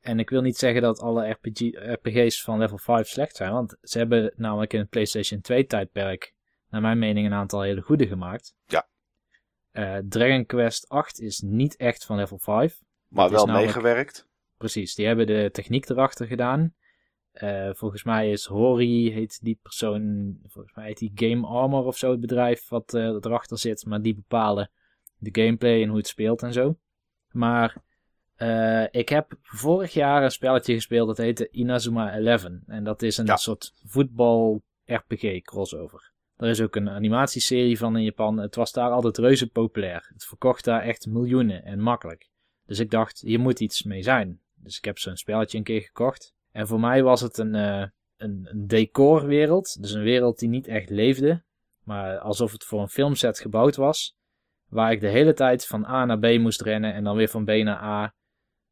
[0.00, 3.76] En ik wil niet zeggen dat alle RPG, RPG's van level 5 slecht zijn, want
[3.82, 6.34] ze hebben namelijk in het PlayStation 2 tijdperk
[6.68, 8.54] naar mijn mening een aantal hele goede gemaakt.
[8.66, 8.88] Ja.
[9.72, 12.82] Uh, Dragon Quest 8 is niet echt van level 5.
[13.08, 14.28] Maar wel meegewerkt.
[14.56, 16.74] Precies, die hebben de techniek erachter gedaan.
[17.42, 21.96] Uh, volgens mij is Hori, heet die persoon, volgens mij heet die Game Armor of
[21.96, 23.86] zo het bedrijf wat uh, erachter zit.
[23.86, 24.70] Maar die bepalen
[25.16, 26.78] de gameplay en hoe het speelt en zo.
[27.30, 27.82] Maar
[28.36, 32.46] uh, ik heb vorig jaar een spelletje gespeeld dat heette Inazuma 11.
[32.66, 36.12] En dat is een soort voetbal RPG crossover.
[36.36, 38.38] Er is ook een animatieserie van in Japan.
[38.38, 40.10] Het was daar altijd reuze populair.
[40.12, 42.30] Het verkocht daar echt miljoenen en makkelijk.
[42.66, 44.40] Dus ik dacht, hier moet iets mee zijn.
[44.54, 46.34] Dus ik heb zo'n spelletje een keer gekocht.
[46.54, 47.84] En voor mij was het een, uh,
[48.16, 49.82] een, een decorwereld.
[49.82, 51.42] Dus een wereld die niet echt leefde.
[51.82, 54.16] Maar alsof het voor een filmset gebouwd was.
[54.68, 57.44] Waar ik de hele tijd van A naar B moest rennen en dan weer van
[57.44, 58.14] B naar A.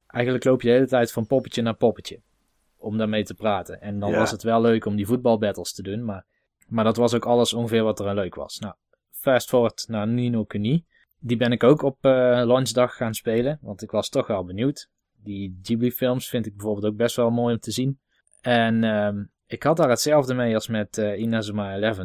[0.06, 2.20] Eigenlijk loop je de hele tijd van poppetje naar poppetje.
[2.76, 3.80] Om daarmee te praten.
[3.80, 6.04] En dan was het wel leuk om die voetbalbattles te doen.
[6.04, 6.26] Maar
[6.72, 8.58] maar dat was ook alles ongeveer wat er aan leuk was.
[8.58, 8.74] Nou,
[9.10, 10.84] fast forward naar Nino Kuni.
[11.18, 12.12] Die ben ik ook op uh,
[12.44, 14.88] launchdag gaan spelen, want ik was toch wel benieuwd.
[15.22, 17.98] Die Ghibli-films vind ik bijvoorbeeld ook best wel mooi om te zien.
[18.40, 21.98] En uh, ik had daar hetzelfde mee als met uh, Inazuma 11.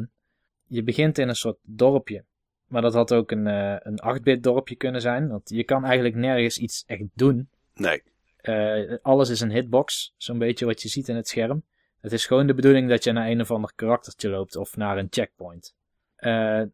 [0.67, 2.23] Je begint in een soort dorpje.
[2.67, 5.27] Maar dat had ook een, uh, een 8-bit dorpje kunnen zijn.
[5.27, 7.49] Want je kan eigenlijk nergens iets echt doen.
[7.73, 8.03] Nee.
[9.01, 11.63] alles is een hitbox, zo'n beetje wat je ziet in het scherm.
[12.01, 14.97] Het is gewoon de bedoeling dat je naar een of ander karaktertje loopt of naar
[14.97, 15.75] een checkpoint.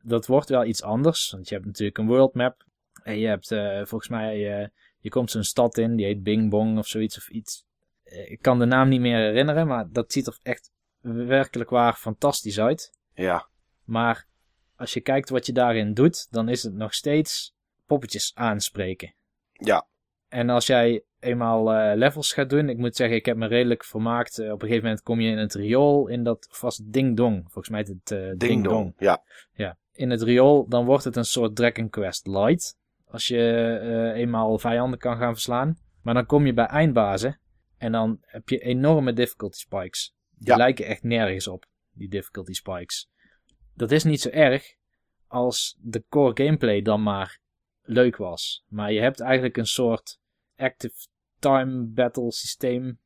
[0.01, 2.63] Dat wordt wel iets anders, want je hebt natuurlijk een world map.
[3.03, 3.47] En je hebt
[3.89, 4.71] volgens mij,
[5.03, 7.65] je komt zo'n stad in, die heet Bing Bong of zoiets of iets.
[8.03, 12.59] ik kan de naam niet meer herinneren, maar dat ziet er echt werkelijk waar fantastisch
[12.59, 12.91] uit.
[13.13, 13.47] Ja.
[13.83, 14.27] Maar
[14.75, 19.13] als je kijkt wat je daarin doet, dan is het nog steeds poppetjes aanspreken.
[19.51, 19.87] Ja.
[20.27, 23.83] En als jij eenmaal uh, levels gaat doen, ik moet zeggen, ik heb me redelijk
[23.83, 24.39] vermaakt.
[24.39, 27.41] Uh, op een gegeven moment kom je in het riool in dat vast Ding Dong.
[27.43, 28.93] Volgens mij het uh, Ding, Dong.
[28.97, 29.23] Ja.
[29.53, 29.77] ja.
[29.91, 32.77] In het riool, dan wordt het een soort Dragon Quest Light.
[33.13, 35.77] Als je eenmaal vijanden kan gaan verslaan.
[36.01, 37.39] Maar dan kom je bij eindbazen.
[37.77, 40.15] En dan heb je enorme difficulty spikes.
[40.29, 43.09] Die lijken echt nergens op, die difficulty spikes.
[43.73, 44.75] Dat is niet zo erg
[45.27, 47.39] als de core gameplay dan maar
[47.81, 48.65] leuk was.
[48.67, 50.19] Maar je hebt eigenlijk een soort
[50.55, 51.07] active
[51.39, 52.99] time battle systeem.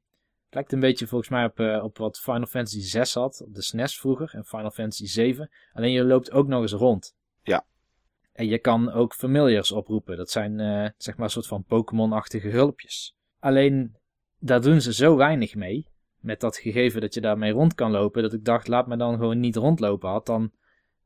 [0.49, 3.61] Lijkt een beetje volgens mij op, uh, op wat Final Fantasy 6 had, op de
[3.61, 5.49] SNES vroeger en Final Fantasy 7.
[5.73, 7.15] Alleen je loopt ook nog eens rond.
[7.43, 7.65] Ja.
[8.37, 10.17] En je kan ook familiars oproepen.
[10.17, 13.15] Dat zijn uh, zeg maar een soort van Pokémon-achtige hulpjes.
[13.39, 13.95] Alleen
[14.39, 15.87] daar doen ze zo weinig mee.
[16.19, 18.21] Met dat gegeven dat je daarmee rond kan lopen.
[18.21, 20.09] Dat ik dacht, laat me dan gewoon niet rondlopen.
[20.09, 20.51] Had dan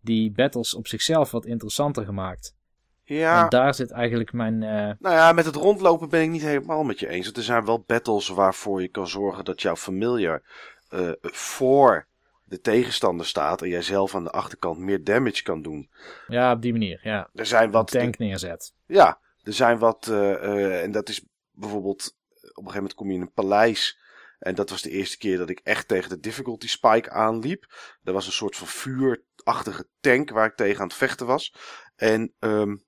[0.01, 2.55] die battles op zichzelf wat interessanter gemaakt.
[3.03, 3.43] Ja.
[3.43, 4.53] En daar zit eigenlijk mijn.
[4.53, 4.91] Uh...
[4.99, 7.31] Nou ja, met het rondlopen ben ik niet helemaal met je eens.
[7.31, 10.41] Er zijn wel battles waarvoor je kan zorgen dat jouw familiar
[10.89, 12.07] uh, voor
[12.51, 15.89] de tegenstander staat en jij zelf aan de achterkant meer damage kan doen.
[16.27, 16.99] Ja, op die manier.
[17.03, 17.29] Ja.
[17.33, 17.91] Er zijn wat.
[17.91, 18.73] Tank neerzet.
[18.85, 20.07] Ja, er zijn wat.
[20.09, 22.15] Uh, en dat is bijvoorbeeld.
[22.31, 23.99] Op een gegeven moment kom je in een paleis.
[24.39, 27.73] En dat was de eerste keer dat ik echt tegen de difficulty spike aanliep.
[28.03, 31.55] Er was een soort van vuurachtige tank waar ik tegen aan het vechten was.
[31.95, 32.83] En um,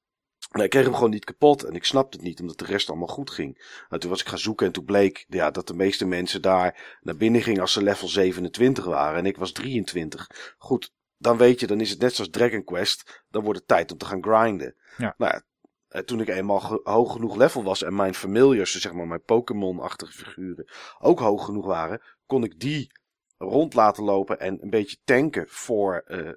[0.61, 3.07] ik kreeg hem gewoon niet kapot en ik snapte het niet, omdat de rest allemaal
[3.07, 3.83] goed ging.
[3.89, 6.97] En toen was ik gaan zoeken en toen bleek ja, dat de meeste mensen daar
[7.01, 9.19] naar binnen gingen als ze level 27 waren.
[9.19, 10.55] En ik was 23.
[10.57, 13.23] Goed, dan weet je, dan is het net zoals Dragon Quest.
[13.29, 14.75] Dan wordt het tijd om te gaan grinden.
[14.97, 15.13] Ja.
[15.17, 15.41] Nou
[15.87, 19.23] ja, toen ik eenmaal hoog genoeg level was en mijn familiars, dus zeg maar mijn
[19.23, 22.91] Pokémon-achtige figuren, ook hoog genoeg waren, kon ik die
[23.37, 26.29] rond laten lopen en een beetje tanken voor, uh,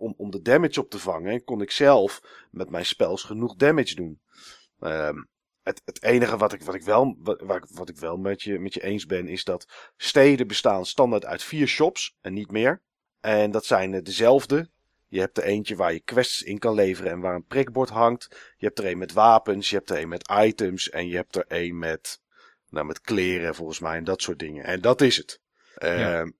[0.00, 1.32] om, om de damage op te vangen.
[1.32, 2.20] En kon ik zelf
[2.50, 4.20] met mijn spels genoeg damage doen.
[4.80, 5.28] Um,
[5.62, 8.74] het, het enige wat ik, wat ik wel, wat, wat ik wel met je, met
[8.74, 12.82] je eens ben, is dat steden bestaan standaard uit vier shops en niet meer.
[13.20, 14.70] En dat zijn eh, dezelfde.
[15.08, 18.54] Je hebt er eentje waar je quests in kan leveren en waar een prikbord hangt.
[18.56, 21.36] Je hebt er een met wapens, je hebt er een met items en je hebt
[21.36, 22.20] er een met,
[22.68, 24.64] nou, met kleren volgens mij en dat soort dingen.
[24.64, 25.40] En dat is het.
[25.74, 26.22] Ja.
[26.22, 26.30] Uh,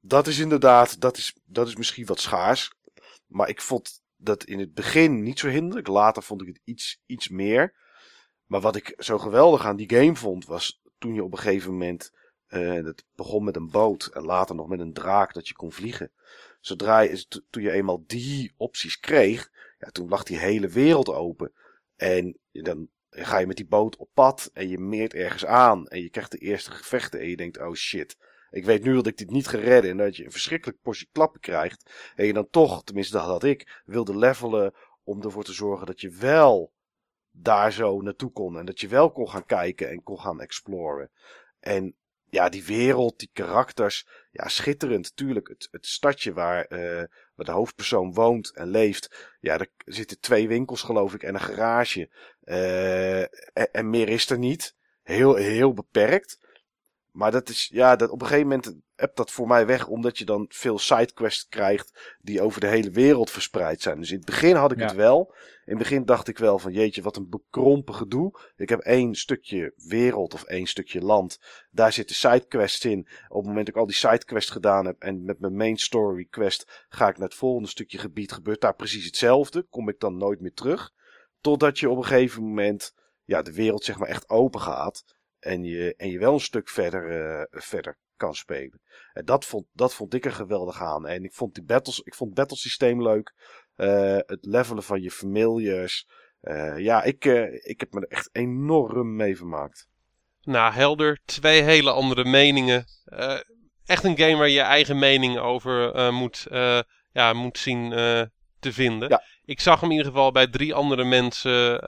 [0.00, 2.75] dat is inderdaad, dat is, dat is misschien wat schaars.
[3.26, 5.86] Maar ik vond dat in het begin niet zo hinderlijk.
[5.86, 7.74] Later vond ik het iets, iets meer.
[8.46, 11.72] Maar wat ik zo geweldig aan die game vond, was toen je op een gegeven
[11.72, 12.14] moment.
[12.48, 15.72] Uh, het begon met een boot en later nog met een draak dat je kon
[15.72, 16.12] vliegen.
[16.60, 21.52] Zodra je, toen je eenmaal die opties kreeg, ja, toen lag die hele wereld open.
[21.96, 25.88] En dan ga je met die boot op pad en je meert ergens aan.
[25.88, 28.16] En je krijgt de eerste gevechten en je denkt, oh shit.
[28.50, 31.08] Ik weet nu dat ik dit niet ga redden en dat je een verschrikkelijk portie
[31.12, 31.90] klappen krijgt.
[32.14, 34.74] En je dan toch, tenminste dat had ik, wilde levelen
[35.04, 36.72] om ervoor te zorgen dat je wel
[37.30, 38.58] daar zo naartoe kon.
[38.58, 41.10] En dat je wel kon gaan kijken en kon gaan exploren.
[41.60, 41.94] En
[42.30, 45.16] ja, die wereld, die karakters, ja, schitterend.
[45.16, 49.36] Tuurlijk, het, het stadje waar, uh, waar de hoofdpersoon woont en leeft.
[49.40, 52.10] Ja, er zitten twee winkels, geloof ik, en een garage.
[52.44, 53.28] En,
[53.72, 54.74] en, meer is er niet.
[55.02, 56.38] Heel, heel beperkt.
[57.16, 60.18] Maar dat is, ja, dat, op een gegeven moment hebt dat voor mij weg, omdat
[60.18, 64.00] je dan veel sidequests krijgt die over de hele wereld verspreid zijn.
[64.00, 64.86] Dus in het begin had ik ja.
[64.86, 65.34] het wel.
[65.64, 68.40] In het begin dacht ik wel van, jeetje, wat een bekrompen gedoe.
[68.56, 71.40] Ik heb één stukje wereld of één stukje land.
[71.70, 73.08] Daar zitten sidequests in.
[73.28, 76.24] Op het moment dat ik al die sidequests gedaan heb en met mijn main story
[76.24, 79.62] quest ga ik naar het volgende stukje gebied, gebeurt daar precies hetzelfde.
[79.62, 80.92] Kom ik dan nooit meer terug.
[81.40, 82.94] Totdat je op een gegeven moment,
[83.24, 85.04] ja, de wereld zeg maar echt open gaat.
[85.46, 88.80] En je, en je wel een stuk verder, uh, verder kan spelen.
[89.12, 91.06] En dat vond, dat vond ik er geweldig aan.
[91.06, 93.34] En ik vond die battles, ik vond het battlesysteem leuk.
[93.76, 96.06] Uh, het levelen van je familiars.
[96.42, 97.24] Uh, ja, ik,
[97.64, 99.88] ik heb me er echt enorm mee vermaakt.
[100.42, 101.18] Nou, helder.
[101.24, 102.84] Twee hele andere meningen.
[103.84, 106.46] echt een game waar je je eigen mening over moet,
[107.12, 107.90] ja, moet zien
[108.58, 109.08] te vinden.
[109.08, 109.22] Ja.
[109.44, 111.80] Ik zag hem in ieder geval bij drie andere mensen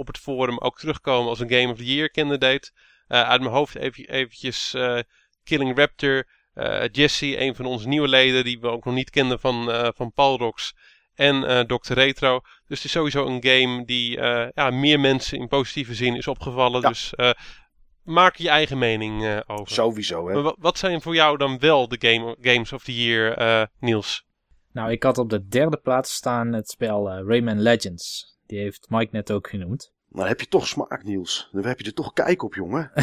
[0.00, 2.70] op het forum ook terugkomen als een Game of the Year candidate.
[3.08, 4.98] Uh, uit mijn hoofd even, eventjes uh,
[5.44, 9.40] Killing Raptor, uh, Jesse, een van onze nieuwe leden die we ook nog niet kenden
[9.40, 10.74] van, van Palrox
[11.14, 11.92] en Dr.
[11.92, 12.40] Retro.
[12.40, 14.20] Dus het is sowieso een game die
[14.54, 16.80] ja, meer mensen in positieve zin is opgevallen.
[16.80, 16.88] Ja.
[16.88, 17.12] Dus
[18.02, 19.74] maak je eigen mening over.
[19.74, 20.42] Sowieso, hè.
[20.42, 24.24] Maar wat zijn voor jou dan wel de game, Games of the Year, Niels?
[24.72, 28.29] Nou, ik had op de derde plaats staan het spel Rayman Legends.
[28.50, 29.92] Die heeft Mike net ook genoemd.
[30.08, 31.48] Dan heb je toch smaak, Niels.
[31.52, 32.90] Dan heb je er toch kijk op, jongen.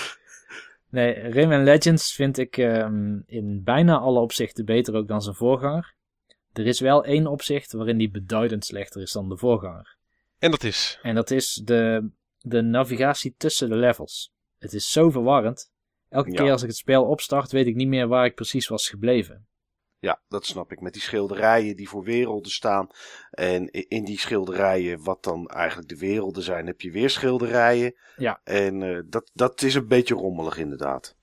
[0.96, 5.94] nee, Rayman Legends vind ik um, in bijna alle opzichten beter ook dan zijn voorganger.
[6.52, 9.96] Er is wel één opzicht waarin die beduidend slechter is dan de voorganger.
[10.38, 10.98] En dat is?
[11.02, 14.32] En dat is de, de navigatie tussen de levels.
[14.58, 15.72] Het is zo verwarrend.
[16.08, 16.42] Elke ja.
[16.42, 19.46] keer als ik het spel opstart, weet ik niet meer waar ik precies was gebleven.
[20.06, 20.80] Ja, dat snap ik.
[20.80, 22.88] Met die schilderijen die voor werelden staan.
[23.30, 27.94] En in die schilderijen, wat dan eigenlijk de werelden zijn, heb je weer schilderijen.
[28.16, 28.40] Ja.
[28.44, 31.16] En uh, dat, dat is een beetje rommelig inderdaad.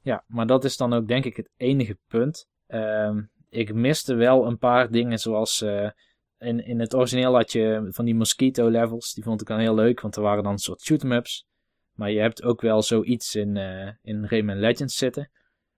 [0.00, 2.48] Ja, maar dat is dan ook denk ik het enige punt.
[2.68, 3.16] Uh,
[3.48, 5.62] ik miste wel een paar dingen zoals...
[5.62, 5.90] Uh,
[6.38, 9.14] in, in het origineel had je van die mosquito levels.
[9.14, 11.46] Die vond ik dan heel leuk, want er waren dan een soort shoot-em-ups.
[11.92, 15.30] Maar je hebt ook wel zoiets in, uh, in Rayman Legends zitten.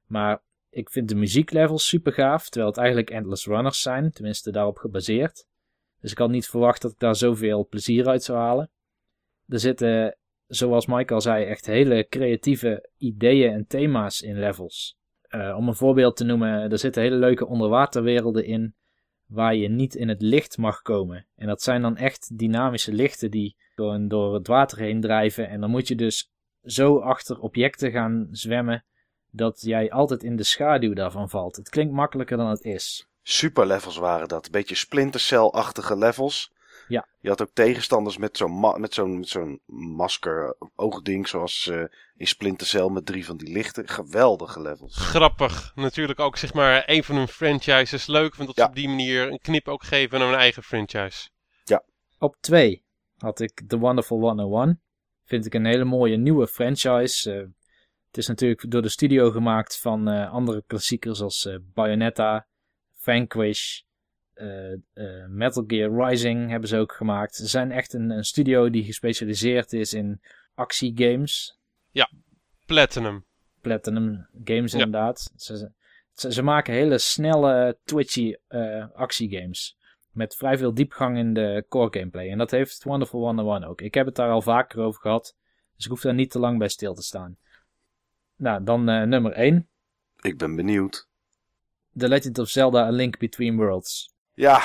[0.07, 4.77] Maar ik vind de muzieklevels super gaaf, terwijl het eigenlijk endless runners zijn, tenminste daarop
[4.77, 5.47] gebaseerd.
[6.01, 8.71] Dus ik had niet verwacht dat ik daar zoveel plezier uit zou halen.
[9.47, 10.17] Er zitten,
[10.47, 14.97] zoals Mike al zei, echt hele creatieve ideeën en thema's in levels.
[15.31, 18.75] Uh, om een voorbeeld te noemen, er zitten hele leuke onderwaterwerelden in
[19.27, 21.27] waar je niet in het licht mag komen.
[21.35, 23.57] En dat zijn dan echt dynamische lichten die
[24.09, 25.49] door het water heen drijven.
[25.49, 26.31] En dan moet je dus
[26.63, 28.85] zo achter objecten gaan zwemmen
[29.39, 31.57] dat jij altijd in de schaduw daarvan valt.
[31.57, 33.09] Het klinkt makkelijker dan het is.
[33.23, 34.51] Super levels waren dat.
[34.51, 36.53] Beetje Splinter Cell-achtige levels.
[36.89, 37.09] Ja.
[37.21, 41.83] Je had ook tegenstanders met zo'n ma- met zo'n met zo'n masker, oogding, zoals eh,
[42.17, 43.89] in Splinter Cell met drie van die lichten.
[43.89, 44.97] Geweldige levels.
[44.97, 45.73] Grappig.
[45.75, 48.07] Natuurlijk ook zeg maar een van hun franchises.
[48.07, 48.63] Leuk vind dat Ja.
[48.63, 51.29] ze op die manier een knip ook geven naar hun eigen franchise.
[52.21, 52.85] Op 2
[53.19, 54.81] had ik The Wonderful 101.
[55.25, 57.33] Vind ik een hele mooie nieuwe franchise.
[57.33, 57.58] Eh, het
[58.19, 62.47] is natuurlijk door de studio gemaakt van eh, andere klassiekers als eh, Bayonetta,
[62.95, 63.81] Vanquish,
[64.35, 64.75] eh,
[65.29, 67.35] Metal Gear Rising hebben ze ook gemaakt.
[67.35, 70.21] Ze zijn echt een, een studio die gespecialiseerd is in
[70.55, 71.59] actiegames.
[72.67, 73.25] Platinum.
[73.61, 74.79] Platinum Games Ja.
[74.79, 75.33] inderdaad.
[75.37, 75.73] Ze,
[76.13, 78.35] ze, ze maken hele snelle, twitchy
[78.95, 79.77] actiegames.
[80.13, 82.31] Met vrij veel diepgang in de core gameplay.
[82.31, 83.81] En dat heeft Wonderful 101 ook.
[83.81, 85.37] Ik heb het daar al vaker over gehad.
[85.77, 87.39] Dus ik hoef daar niet te lang bij stil te staan.
[88.39, 89.69] Nou, dan eh, nummer 1.
[90.21, 91.09] Ik ben benieuwd.
[91.97, 94.15] The Legend of Zelda A Link Between Worlds.
[94.35, 94.63] Ja,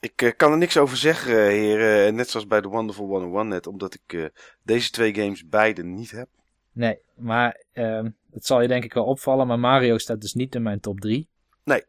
[0.00, 2.14] ik eh, kan er niks over zeggen, eh, heren.
[2.14, 4.24] Net zoals bij The Wonderful 101 net, omdat ik eh,
[4.62, 6.28] deze twee games beide niet heb.
[6.72, 9.46] Nee, maar ehm, het zal je denk ik wel opvallen.
[9.46, 11.28] Maar Mario staat dus niet in mijn top 3.
[11.64, 11.84] Nee.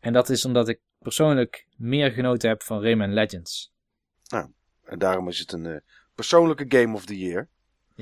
[0.00, 3.72] En dat is omdat ik persoonlijk meer genoten heb van Rayman Legends.
[4.92, 5.80] En daarom is het een eh,
[6.14, 7.48] persoonlijke Game of the Year.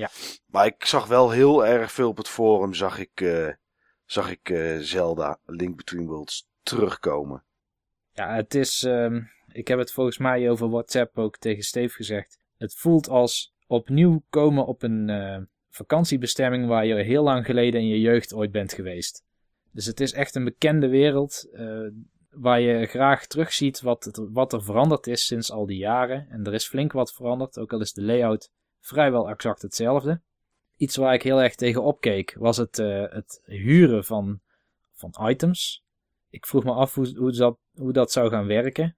[0.01, 0.09] Ja.
[0.45, 3.49] Maar ik zag wel heel erg veel op het forum, zag ik, eh,
[4.05, 7.43] zag ik eh, Zelda Link Between Worlds terugkomen.
[8.11, 8.83] Ja, het is.
[8.83, 9.21] ehm,
[9.51, 12.39] ik heb het volgens mij over WhatsApp ook tegen Steve gezegd.
[12.57, 15.37] Het voelt als opnieuw komen op een eh,
[15.69, 19.23] vakantiebestemming waar je heel lang geleden in je jeugd ooit bent geweest.
[19.71, 21.49] Dus het is echt een bekende wereld
[22.29, 26.27] waar je graag terugziet wat, het, wat er veranderd is sinds al die jaren.
[26.29, 30.21] En er is flink wat veranderd, ook al is de layout vrijwel exact hetzelfde.
[30.77, 34.39] Iets waar ik heel erg tegen opkeek was het, eh, het huren van,
[34.93, 35.83] van items.
[36.29, 38.95] Ik vroeg me af hoe, hoe, dat, hoe dat zou gaan werken.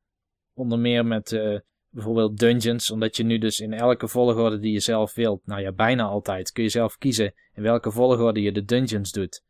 [0.54, 1.60] Onder meer met eh,
[1.90, 5.72] bijvoorbeeld dungeons, omdat je nu dus in elke volgorde die je zelf wilt, nou ja,
[5.72, 9.44] bijna altijd, kun je zelf kiezen in welke volgorde je de dungeons doet.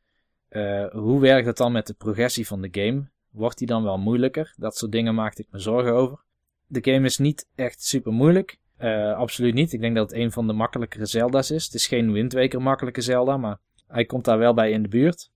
[0.48, 3.10] Eh, hoe werkt het dan met de progressie van de game?
[3.30, 4.54] Wordt die dan wel moeilijker?
[4.58, 6.24] Dat soort dingen maakte ik me zorgen over.
[6.68, 8.60] De game is niet echt super moeilijk.
[8.84, 9.74] Eh, absoluut niet.
[9.74, 11.66] Ik denk dat het een van de makkelijkere Zelda's is.
[11.66, 13.58] Het is geen Wind Waker makkelijke Zelda, maar
[13.88, 15.30] hij komt daar wel bij in de buurt.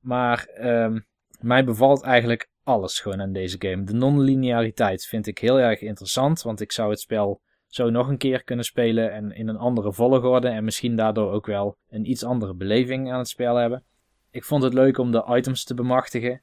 [0.00, 1.00] Maar ehm,
[1.40, 3.84] mij bevalt eigenlijk alles gewoon aan deze game.
[3.84, 8.18] De non-lineariteit vind ik heel erg interessant, want ik zou het spel zo nog een
[8.18, 12.24] keer kunnen spelen en in een andere volgorde en misschien daardoor ook wel een iets
[12.24, 13.84] andere beleving aan het spel hebben.
[14.30, 16.42] Ik vond het leuk om de items te bemachtigen,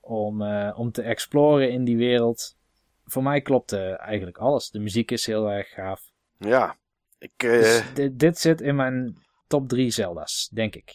[0.00, 2.56] om, eh, om te exploren in die wereld.
[3.04, 4.70] Voor mij klopte eigenlijk alles.
[4.70, 6.02] De muziek is heel erg gaaf.
[6.38, 6.76] Ja,
[7.18, 10.94] ik, eh, Dus dit, dit zit in mijn top 3 Zelda's, denk ik.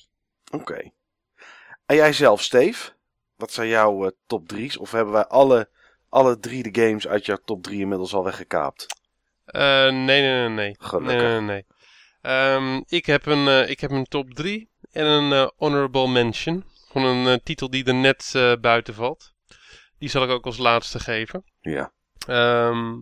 [0.51, 0.91] oké.
[1.85, 2.91] En jij zelf, Steve?
[3.35, 4.77] Wat zijn jouw eh, top drie's?
[4.77, 5.69] Of hebben wij alle,
[6.09, 8.85] alle drie de games uit jouw top drie inmiddels al weggekaapt?
[9.45, 10.75] Eh, nee, nee, nee, nee.
[10.79, 11.21] Gelukkig.
[11.21, 11.65] Nee, nee, nee.
[12.21, 16.63] Ehm, ik, heb een, eh, ik heb een top 3 en een honorable mention.
[16.91, 19.33] Gewoon een titel die er net eh, buiten valt.
[19.97, 21.43] Die zal ik ook als laatste geven.
[21.59, 21.91] Ja.
[22.27, 22.95] Ehm,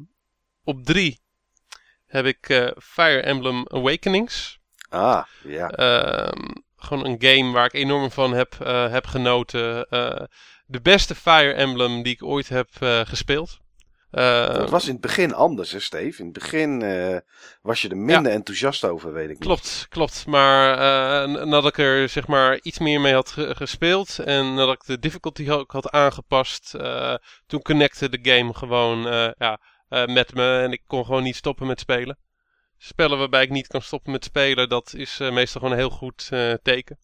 [0.63, 1.23] op 3
[2.05, 4.59] heb ik eh, Fire Emblem Awakenings.
[4.89, 5.69] Ah, ja.
[5.69, 9.89] Ehm, gewoon een game waar ik enorm van heb, eh, heb genoten.
[9.89, 10.23] Eh,
[10.65, 12.69] de beste Fire Emblem die ik ooit heb
[13.07, 13.59] gespeeld.
[14.15, 16.19] Eh, Het was in het begin anders, hè, Steve?
[16.19, 17.17] In het begin eh,
[17.61, 19.39] was je er minder enthousiast over, weet ik niet.
[19.45, 20.25] Klopt, klopt.
[20.25, 24.73] Maar eh, nadat ik er zeg maar iets meer mee had ge- gespeeld en nadat
[24.73, 27.15] ik de difficulty ook had aangepast, eh,
[27.47, 29.59] toen connecte de game gewoon eh, ja,
[29.89, 32.17] eh, met me en ik kon gewoon niet stoppen met spelen.
[32.77, 35.97] Spellen waarbij ik niet kan stoppen met spelen, dat is eh, meestal gewoon een heel
[35.97, 36.97] goed eh, teken.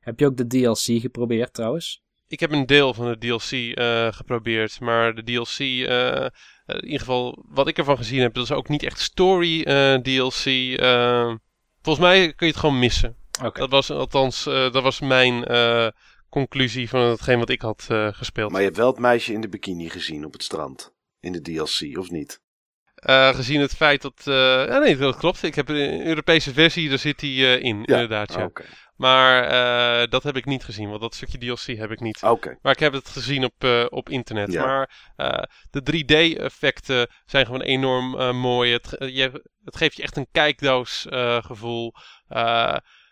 [0.00, 2.02] Heb je ook de DLC geprobeerd trouwens?
[2.28, 6.30] Ik heb een deel van de DLC eh, geprobeerd, maar de DLC, eh, eh,
[6.66, 9.94] in ieder geval wat ik ervan gezien heb, dat is ook niet echt story eh,
[9.94, 10.44] DLC.
[10.78, 11.34] eh.
[11.82, 13.16] volgens mij kun je het gewoon missen.
[13.44, 13.60] Oké.
[13.60, 15.86] Dat was althans, eh, dat was mijn eh,
[16.30, 18.50] conclusie van hetgeen wat ik had eh, gespeeld.
[18.50, 20.92] Maar je hebt wel het meisje in de bikini gezien op het strand.
[21.20, 22.42] In de DLC, of niet?
[22.94, 24.34] Eh, gezien het feit dat, eh,
[24.66, 25.42] ja, nee, dat klopt.
[25.42, 28.32] Ik heb een Europese versie, daar zit hij eh, in, inderdaad.
[28.32, 28.44] Ja.
[28.44, 28.64] Oké.
[28.96, 32.22] Maar eh, dat heb ik niet gezien, want dat stukje DLC heb ik niet.
[32.22, 32.58] Oké.
[32.62, 34.52] Maar ik heb het gezien op, eh, op internet.
[34.52, 34.64] Ja.
[34.66, 38.72] Maar eh, de 3D-effecten zijn gewoon enorm mooi.
[38.72, 41.94] Het, je, het geeft je echt een kijkdoos-gevoel.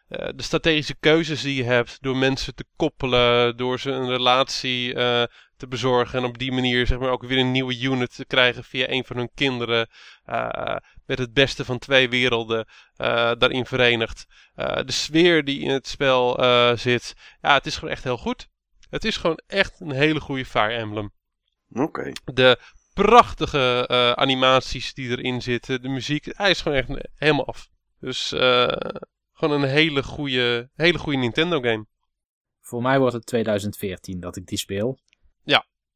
[0.06, 4.94] De strategische keuzes die je hebt door mensen te koppelen, door ze een relatie
[5.56, 6.18] te bezorgen.
[6.18, 9.04] En op die manier zeg maar, ook weer een nieuwe unit te krijgen via een
[9.04, 9.88] van hun kinderen.
[11.12, 14.26] Met het beste van twee werelden eh, daarin verenigd.
[14.54, 17.14] Eh, de sfeer die in het spel eh, zit.
[17.40, 18.48] Ja, het is gewoon echt heel goed.
[18.90, 21.12] Het is gewoon echt een hele goede Fire Emblem.
[21.68, 22.12] Oké.
[22.24, 22.58] De
[22.94, 25.82] prachtige uh, animaties die erin zitten.
[25.82, 27.68] De muziek, hij is gewoon echt helemaal af.
[28.00, 28.68] Dus uh,
[29.32, 31.86] gewoon een hele goede, hele goede Nintendo game.
[32.60, 34.98] Voor mij wordt het 2014 dat ik die speel.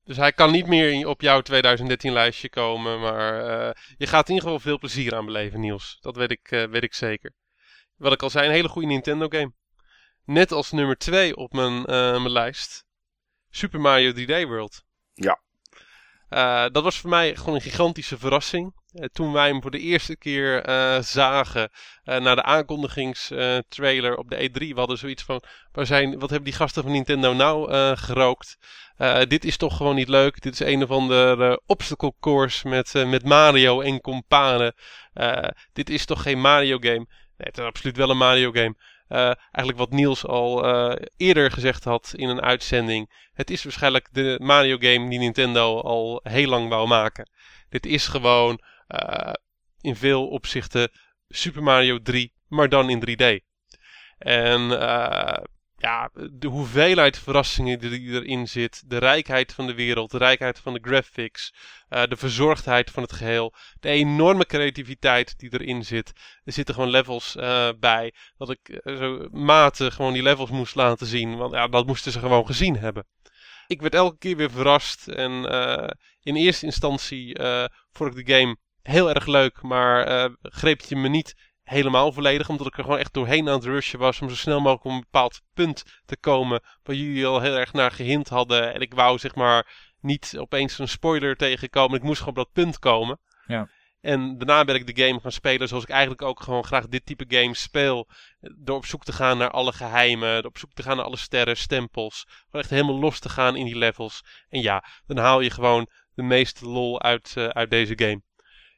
[0.06, 3.00] Dus hij kan niet meer op jouw 2013 lijstje komen.
[3.00, 5.98] Maar uh, je gaat in ieder geval veel plezier aan beleven, Niels.
[6.00, 7.32] Dat weet ik, weet ik zeker.
[7.96, 9.52] Wat ik al zei, een hele goede Nintendo game.
[10.24, 12.84] Net als nummer 2 op mijn, mijn lijst.
[13.50, 14.84] Super Mario 3D World.
[15.14, 15.40] Ja.
[16.68, 18.74] Dat was voor mij gewoon een gigantische verrassing.
[18.96, 21.70] Uh, toen wij hem voor de eerste keer uh, zagen
[22.04, 24.58] na de aankondigingstrailer op de E3.
[24.58, 25.42] We hadden zoiets van,
[25.72, 28.56] waar zijn, wat hebben die gasten van Nintendo nou gerookt?
[29.28, 30.42] dit is toch gewoon niet leuk.
[30.42, 34.74] Dit is een of andere obstacle course met, met Mario en companen.
[35.72, 37.06] dit is toch geen Mario game?
[37.36, 38.74] Nee, het is absoluut wel een Mario game.
[39.08, 43.28] Uh, eigenlijk wat Niels al uh, eerder gezegd had in een uitzending.
[43.32, 47.30] Het is waarschijnlijk de Mario game die Nintendo al heel lang wou maken.
[47.68, 48.75] Dit is gewoon uh,
[49.80, 50.90] in veel opzichten
[51.28, 53.44] Super Mario 3, maar dan in 3D.
[54.18, 54.70] En
[55.78, 60.72] ja, de hoeveelheid verrassingen die erin zit, de rijkheid van de wereld, de rijkheid van
[60.72, 61.54] de graphics,
[61.90, 66.12] uh, de verzorgdheid van het geheel, de enorme creativiteit die erin zit.
[66.44, 67.36] Er zitten gewoon levels
[67.78, 72.12] bij, dat ik zo maten gewoon die levels moest laten zien, want ja, dat moesten
[72.12, 73.06] ze gewoon gezien hebben.
[73.66, 75.44] Ik werd elke keer weer verrast en
[76.22, 77.40] in eerste instantie
[77.92, 78.56] vond ik de game
[78.86, 81.34] heel erg leuk, maar greep je me niet
[81.68, 82.48] helemaal volledig.
[82.48, 84.20] Omdat ik er gewoon echt doorheen aan het rushen was.
[84.20, 86.62] Om zo snel mogelijk op een bepaald punt te komen.
[86.82, 88.74] Waar jullie al heel erg naar gehind hadden.
[88.74, 91.96] En ik wou zeg maar niet opeens een spoiler tegenkomen.
[91.96, 93.18] Ik moest gewoon op dat punt komen.
[93.46, 93.68] Ja.
[94.00, 97.06] En daarna ben ik de game gaan spelen zoals ik eigenlijk ook gewoon graag dit
[97.06, 98.08] type games speel.
[98.40, 100.34] Door op zoek te gaan naar alle geheimen.
[100.34, 102.24] Door op zoek te gaan naar alle sterren, stempels.
[102.26, 104.24] Gewoon echt helemaal los te gaan in die levels.
[104.48, 108.22] En ja, dan haal je gewoon de meeste lol uit, uh, uit deze game.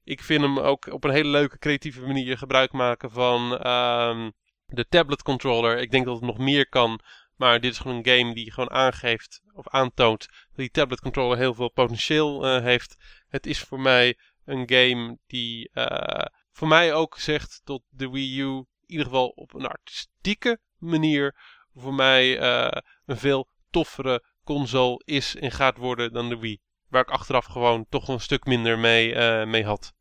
[0.08, 4.32] Ik vind hem ook op een hele leuke, creatieve manier gebruik maken van um,
[4.66, 5.78] de tablet controller.
[5.78, 7.00] Ik denk dat het nog meer kan.
[7.36, 11.36] Maar dit is gewoon een game die gewoon aangeeft of aantoont dat die tablet controller
[11.36, 12.96] heel veel potentieel uh, heeft.
[13.28, 18.40] Het is voor mij een game die uh, voor mij ook zegt dat de Wii
[18.40, 21.36] U in ieder geval op een artistieke manier
[21.74, 26.60] voor mij uh, een veel toffere console is en gaat worden dan de Wii.
[26.88, 29.14] Waar ik achteraf gewoon toch een stuk minder mee,
[29.46, 29.96] mee had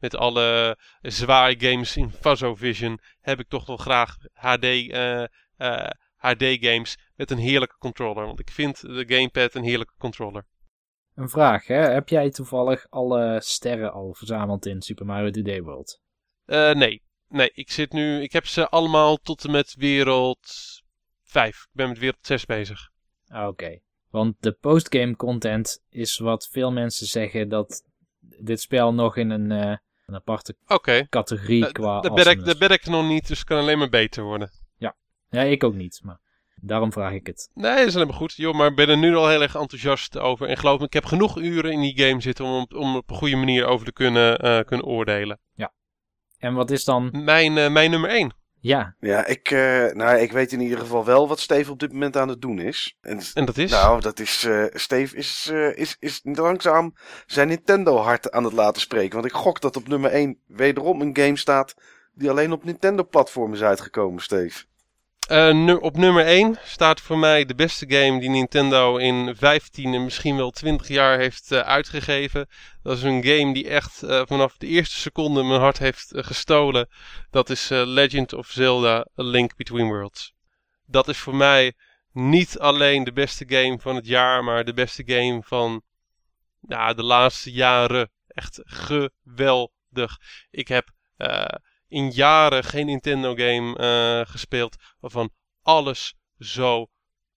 [0.00, 2.12] met alle zware games in
[2.56, 5.24] Vision heb ik toch wel graag HD, uh,
[5.58, 8.26] uh, HD games met een heerlijke controller.
[8.26, 10.46] Want ik vind de gamepad een heerlijke controller.
[11.14, 11.76] Een vraag, hè?
[11.76, 16.00] heb jij toevallig alle sterren al verzameld in Super Mario 3D World?
[16.46, 17.06] Uh, nee.
[17.28, 20.48] Nee, ik zit nu, ik heb ze allemaal tot en met wereld
[21.22, 21.48] 5.
[21.48, 22.90] Ik ben met wereld 6 bezig.
[23.26, 23.78] Ah, Oké.
[24.10, 27.82] Want de postgame content is wat veel mensen zeggen dat
[28.18, 30.56] dit spel nog in een een aparte
[31.08, 33.78] categorie uh, qua Daar ben, ik, daar ben ik nog niet, dus het kan alleen
[33.78, 34.50] maar beter worden.
[34.76, 34.96] Ja,
[35.28, 36.20] ja ik ook niet, maar
[36.54, 37.50] daarom vraag ik het.
[37.54, 38.32] Nee, dat is helemaal goed.
[38.32, 40.48] Joh, maar ik ben er nu al heel erg enthousiast over.
[40.48, 43.16] En geloof me, ik heb genoeg uren in die game zitten om, om op een
[43.16, 45.40] goede manier over te kunnen, uh, kunnen oordelen.
[45.54, 45.72] Ja.
[46.38, 47.10] En wat is dan...
[47.24, 48.32] Mijn, uh, mijn nummer 1.
[48.60, 48.94] Ja.
[49.00, 52.16] Ja, ik, uh, nou, ik weet in ieder geval wel wat Steve op dit moment
[52.16, 52.96] aan het doen is.
[53.00, 53.70] En, en dat is?
[53.70, 56.94] Nou, dat is, uh, Steve is, uh, is, is langzaam
[57.26, 59.14] zijn Nintendo hart aan het laten spreken.
[59.14, 61.74] Want ik gok dat op nummer 1 wederom een game staat
[62.14, 64.64] die alleen op Nintendo platformen is uitgekomen, Steve.
[65.28, 70.04] Nu, op nummer 1 staat voor mij de beste game die Nintendo in 15 en
[70.04, 72.48] misschien wel 20 jaar heeft uh, uitgegeven.
[72.82, 76.88] Dat is een game die echt uh, vanaf de eerste seconde mijn hart heeft gestolen.
[77.30, 80.32] Dat is Legend of Zelda A Link Between Worlds.
[80.86, 81.74] Dat is voor mij
[82.12, 85.82] niet alleen de beste game van het jaar, maar de beste game van
[86.60, 88.10] nou, de laatste jaren.
[88.26, 90.18] Echt geweldig.
[90.50, 90.90] Ik heb
[91.88, 95.30] in jaren geen Nintendo game uh, gespeeld waarvan
[95.62, 96.86] alles zo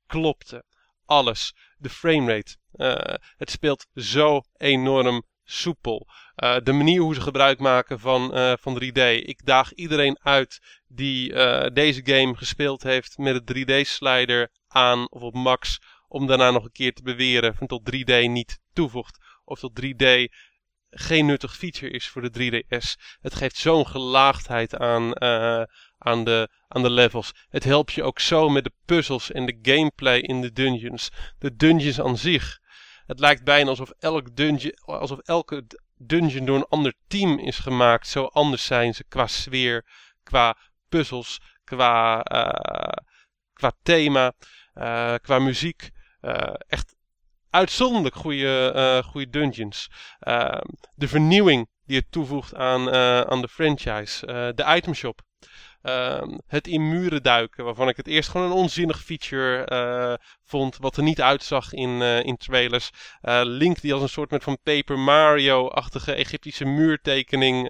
[0.08, 0.64] klopte.
[1.06, 1.56] Alles.
[1.78, 2.56] De framerate.
[2.76, 2.96] Uh,
[3.38, 6.08] het speelt zo enorm soepel.
[6.36, 8.30] Uh, de manier hoe ze gebruik maken van,
[8.60, 9.02] van 3D.
[9.26, 11.34] Ik daag iedereen uit die
[11.74, 15.80] deze game gespeeld heeft met het 3D-slider aan of op max.
[16.08, 19.18] Om daarna nog een keer te beweren van tot 3D niet toevoegt.
[19.44, 20.28] Of tot 3D
[20.92, 23.18] geen nuttig feature is voor de 3DS.
[23.22, 25.64] Het geeft zo'n gelaagdheid aan, uh,
[25.98, 27.32] aan, de, aan de levels.
[27.50, 31.10] Het helpt je ook zo met de puzzels en de gameplay in de dungeons.
[31.40, 32.60] De dungeons aan zich.
[33.06, 35.66] Het lijkt bijna alsof, elk dungeon, alsof elke
[35.98, 38.08] dungeon door een ander team is gemaakt.
[38.08, 39.86] Zo anders zijn ze qua sfeer,
[40.24, 40.58] qua
[40.90, 43.06] puzzels, qua, uh,
[43.54, 44.34] qua thema,
[44.76, 45.90] uh, qua muziek.
[46.68, 46.96] echt
[47.52, 49.90] uitzonderlijk goede, uh, goede dungeons.
[50.22, 50.62] Uh,
[50.96, 54.26] de vernieuwing die het toevoegt aan, uh, aan de franchise.
[54.56, 55.22] de itemshop.
[55.82, 60.98] Ehm, het in muren duiken, waarvan ik het eerst gewoon een onzinnig feature vond, wat
[60.98, 62.90] er niet uitzag in, in trailers.
[63.44, 67.68] Link die als een soort met van Paper Mario-achtige Egyptische muurtekening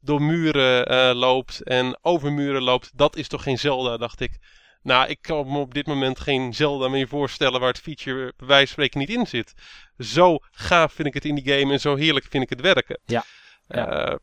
[0.00, 2.90] door muren loopt en over muren loopt.
[2.94, 4.38] Dat is toch geen Zelda, dacht ik.
[4.82, 8.46] Nou, ik kan me op dit moment geen Zelda meer voorstellen waar het feature bij
[8.46, 9.54] wijze van spreken niet in zit.
[9.98, 13.00] Zo gaaf vind ik het in die game en zo heerlijk vind ik het werken.
[13.04, 13.24] Ja.
[13.68, 14.18] ja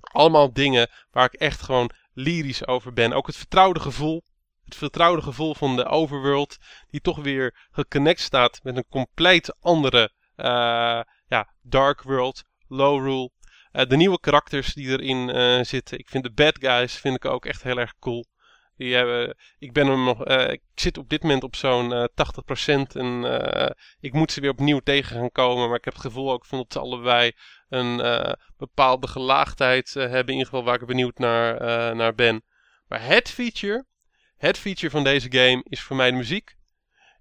[0.00, 3.12] allemaal dingen waar ik echt gewoon lyrisch over ben.
[3.12, 4.22] Ook het vertrouwde gevoel.
[4.64, 6.56] Het vertrouwde gevoel van de overworld.
[6.90, 10.46] Die toch weer geconnect staat met een compleet andere uh,
[11.26, 12.42] ja, dark world.
[12.68, 13.30] Low rule.
[13.72, 15.98] Uh, de nieuwe karakters die erin zitten.
[15.98, 18.26] Ik vind de bad guys vind ik ook echt heel erg cool.
[18.80, 22.12] Die ik, ben hem nog, ik zit op dit moment op zo'n 80%
[22.92, 23.24] en
[24.00, 25.68] ik moet ze weer opnieuw tegen gaan komen.
[25.68, 27.32] Maar ik heb het gevoel ook van dat ze allebei
[27.68, 27.96] een
[28.56, 30.26] bepaalde gelaagdheid hebben.
[30.26, 32.42] In ieder geval waar ik benieuwd naar, naar ben.
[32.88, 33.84] Maar het feature,
[34.36, 36.56] het feature van deze game is voor mij de muziek.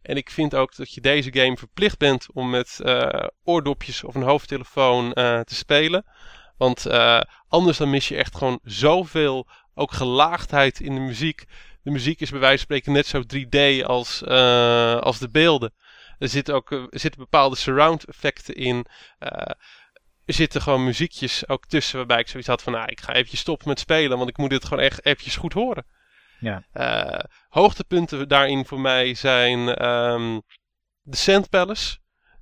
[0.02, 2.80] En ik vind ook dat je deze game verplicht bent om met
[3.44, 6.06] oordopjes of een hoofdtelefoon te spelen.
[6.58, 6.88] Want
[7.48, 9.48] anders dan mis je echt gewoon zoveel
[9.80, 11.46] ook gelaagdheid in de muziek.
[11.84, 14.24] De muziek is bij wijze van spreken net zo 3D als,
[15.04, 15.74] als de beelden.
[16.20, 18.86] Er zitten ook er zitten bepaalde surround effecten in.
[19.20, 19.30] Uh,
[20.26, 23.40] er zitten gewoon muziekjes ook tussen waarbij ik zoiets had van, nou, ik ga eventjes
[23.40, 25.86] stoppen met spelen, want ik moet dit gewoon echt eventjes goed horen.
[26.40, 26.64] Ja.
[26.74, 30.42] Uh, hoogtepunten daarin voor mij zijn um,
[31.10, 31.98] The Sand Palace.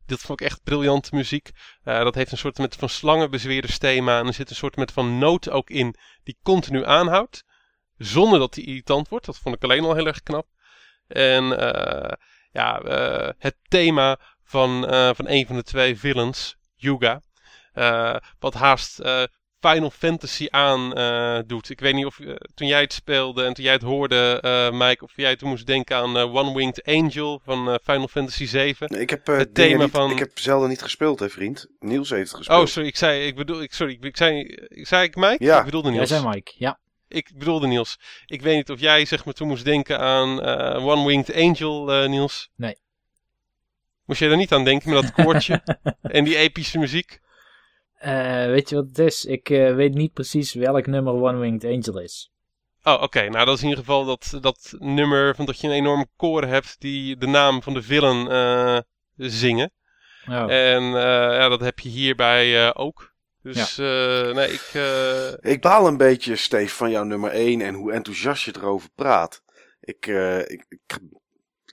[0.08, 1.52] Dat vond ik echt briljante muziek.
[1.84, 4.20] Uh, dat heeft een soort met van slangenbezweerders thema.
[4.20, 7.44] En er zit een soort met van noot ook in die continu aanhoudt.
[7.98, 9.26] Zonder dat die irritant wordt.
[9.26, 10.48] Dat vond ik alleen al heel erg knap.
[11.08, 12.12] En uh,
[12.52, 12.82] ja,
[13.38, 14.84] het thema van,
[15.16, 17.22] van een van de twee villains, Yuga.
[18.40, 19.02] Wat haast
[19.60, 21.70] Final Fantasy aan uh, doet.
[21.70, 22.20] Ik weet niet of
[22.54, 24.40] toen jij het speelde en toen jij het hoorde,
[24.74, 28.88] Mike, of jij toen moest denken aan One Winged Angel van Final Fantasy 7.
[28.92, 30.12] Nee, ik heb het thema niet, van.
[30.12, 31.68] Ik heb zelden niet gespeeld, hè, vriend.
[31.80, 32.62] Niels heeft het gespeeld.
[32.62, 35.44] Oh, sorry, ik zei, ik bedoel, ik, sorry, ik zei, ik zei ik Mike?
[35.44, 35.60] Ja.
[35.60, 36.10] Ik bedoelde Niels.
[36.10, 36.80] Jij zei Mike, ja.
[37.08, 38.00] Ik bedoelde Niels.
[38.26, 40.42] Ik weet niet of jij zeg maar toen moest denken aan
[40.84, 42.50] One Winged Angel, Niels.
[42.56, 42.78] Nee.
[44.06, 45.64] Moest jij er niet aan denken met dat koortje
[46.02, 47.20] en die epische muziek?
[48.06, 49.26] Uh, weet je wat het is?
[49.26, 52.32] Ik uh, weet niet precies welk nummer One Winged Angel is.
[52.84, 53.04] Oh, oké.
[53.04, 53.28] Okay.
[53.28, 56.44] Nou, dat is in ieder geval dat, dat nummer van dat je een enorme koor
[56.44, 58.80] hebt die de naam van de villain uh,
[59.16, 59.72] zingen.
[60.30, 60.52] Oh.
[60.52, 63.16] En ja, dat heb je hierbij ook.
[63.42, 64.32] Dus ja.
[64.32, 64.72] nee, ik...
[65.42, 69.44] Ik baal een beetje, Steve, van jouw nummer 1 en hoe enthousiast je erover praat.
[69.80, 70.06] Ik,
[70.48, 71.00] ik, ik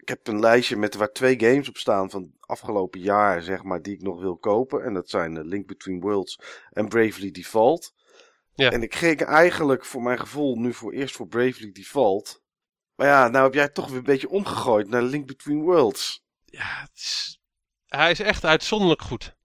[0.05, 3.83] ik heb een lijstje met waar twee games op staan van afgelopen jaar, zeg maar,
[3.83, 4.85] die ik nog wil kopen.
[4.85, 6.39] En dat zijn uh, Link Between Worlds
[6.71, 7.95] en Bravely Default.
[8.55, 8.71] Ja.
[8.71, 12.43] En ik ging eigenlijk voor mijn gevoel nu voor eerst voor Bravely Default.
[12.95, 16.25] Maar ja, nou heb jij toch weer een beetje omgegooid naar Link Between Worlds.
[16.45, 17.41] Ja, is...
[17.87, 19.37] hij is echt uitzonderlijk goed.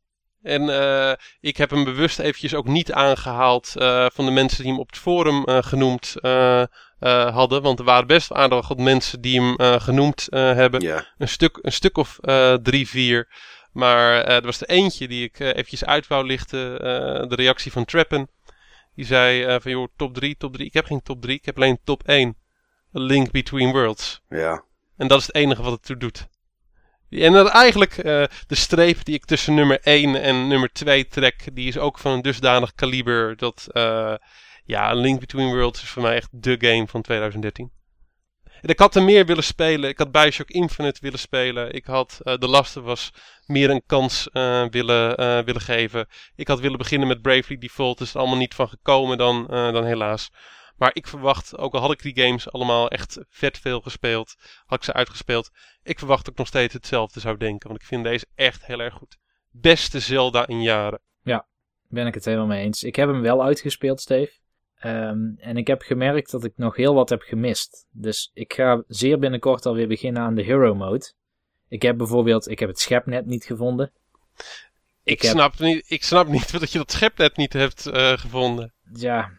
[0.42, 4.72] En uh, ik heb hem bewust eventjes ook niet aangehaald uh, van de mensen die
[4.72, 6.16] hem op het forum uh, genoemd
[7.00, 7.62] uh, hadden.
[7.62, 10.82] Want er waren best aardig wat mensen die hem uh, genoemd uh, hebben.
[10.82, 11.04] Yeah.
[11.18, 12.20] Een, stuk, een stuk of
[12.64, 13.28] drie, vier.
[13.72, 16.80] Maar er was er eentje die ik eventjes uit wou lichten.
[17.30, 18.30] de reactie van Trappen.
[18.96, 20.66] Die zei van joh, top 3, top 3.
[20.66, 22.38] Ik heb geen top 3, ik heb alleen top 1.
[22.96, 24.22] A link between worlds.
[24.30, 24.64] Ja.
[24.98, 26.28] En dat is het enige wat het toe doet.
[27.10, 27.96] En dat eigenlijk
[28.48, 32.12] de streep die ik tussen nummer 1 en nummer 2 trek, die is ook van
[32.12, 33.68] een dusdanig kaliber dat
[34.70, 37.72] ja, Link Between Worlds is voor mij echt de game van 2013.
[38.62, 39.90] En ik had er meer willen spelen.
[39.90, 41.74] Ik had Bioshock Infinite willen spelen.
[41.74, 43.12] Ik had uh, The Last of Us
[43.46, 46.08] meer een kans uh, willen, uh, willen geven.
[46.36, 48.02] Ik had willen beginnen met Bravely Default.
[48.02, 50.30] Is er allemaal niet van gekomen dan, dan helaas.
[50.78, 54.36] Maar ik verwacht, ook al had ik die games allemaal echt vet veel gespeeld,
[54.66, 55.50] had ik ze uitgespeeld.
[55.84, 57.70] Ik verwacht dat ik nog steeds hetzelfde zou denken.
[57.70, 59.18] Want ik vind deze echt heel erg goed.
[59.50, 61.02] Beste Zelda in jaren.
[61.22, 61.48] Ja,
[61.88, 62.84] ben ik het helemaal mee eens.
[62.84, 64.39] Ik heb hem wel uitgespeeld, Steve.
[64.86, 67.88] Um, en ik heb gemerkt dat ik nog heel wat heb gemist.
[67.92, 71.14] Dus ik ga zeer binnenkort alweer beginnen aan de Hero Mode.
[71.68, 73.92] Ik heb bijvoorbeeld, ik heb het schepnet niet gevonden.
[75.04, 75.32] Ik, ik heb...
[75.32, 78.74] snap, niet, ik snap niet dat je dat schepnet niet hebt uh, gevonden.
[78.94, 79.32] Ja,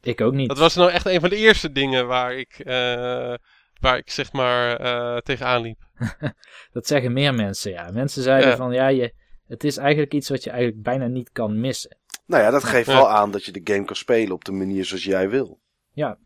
[0.00, 0.48] ik ook niet.
[0.48, 3.34] Dat was nou echt een van de eerste dingen waar ik, uh,
[3.80, 5.88] waar ik zeg maar uh, tegenaan liep.
[6.72, 7.90] dat zeggen meer mensen, ja.
[7.90, 8.56] Mensen zeiden ja.
[8.56, 9.14] van, ja, je,
[9.46, 11.96] het is eigenlijk iets wat je eigenlijk bijna niet kan missen.
[12.26, 14.84] Nou ja, dat geeft wel aan dat je de game kan spelen op de manier
[14.84, 15.60] zoals jij wil.
[15.92, 16.18] Ja,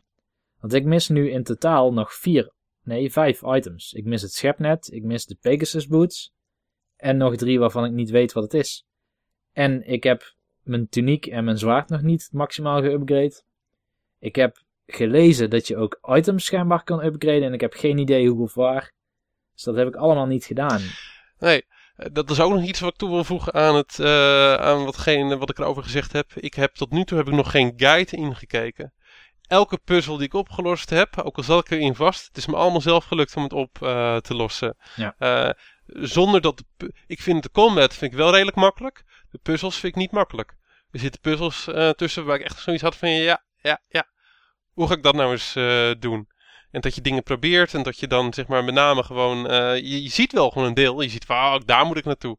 [0.60, 2.56] want ik mis nu in totaal nog vier
[2.88, 3.92] Nee, vijf items.
[3.92, 6.32] Ik mis het schepnet, ik mis de Pegasus boots.
[6.96, 8.86] En nog drie waarvan ik niet weet wat het is.
[9.52, 13.42] En ik heb mijn tuniek en mijn zwaard nog niet maximaal geüpgrade.
[14.18, 17.42] Ik heb gelezen dat je ook items schijnbaar kan upgraden.
[17.42, 18.92] En ik heb geen idee hoe of waar.
[19.54, 20.80] Dus dat heb ik allemaal niet gedaan.
[21.38, 21.64] Nee,
[21.98, 25.38] dat is ook nog iets wat ik toe wil voegen aan, het, uh, aan watgene,
[25.38, 26.32] wat ik erover gezegd heb.
[26.34, 28.92] Ik heb tot nu toe heb ik nog geen guide ingekeken.
[29.46, 32.56] Elke puzzel die ik opgelost heb, ook al zat ik erin vast, het is me
[32.56, 34.76] allemaal zelf gelukt om het op uh, te lossen.
[34.96, 35.54] Ja.
[35.86, 39.04] zonder dat, de, ik vind de combat vind ik wel redelijk makkelijk.
[39.30, 40.56] De puzzels vind ik niet makkelijk.
[40.90, 44.06] Er zitten puzzels tussen waar ik echt zoiets had van ja, ja, ja.
[44.72, 45.52] Hoe ga ik dat nou eens
[46.00, 46.28] doen?
[46.70, 49.50] En dat je dingen probeert en dat je dan zeg maar met name gewoon...
[49.50, 51.00] Uh, je, je, ziet wel gewoon een deel.
[51.00, 52.38] Je ziet van, oh, daar moet ik naartoe.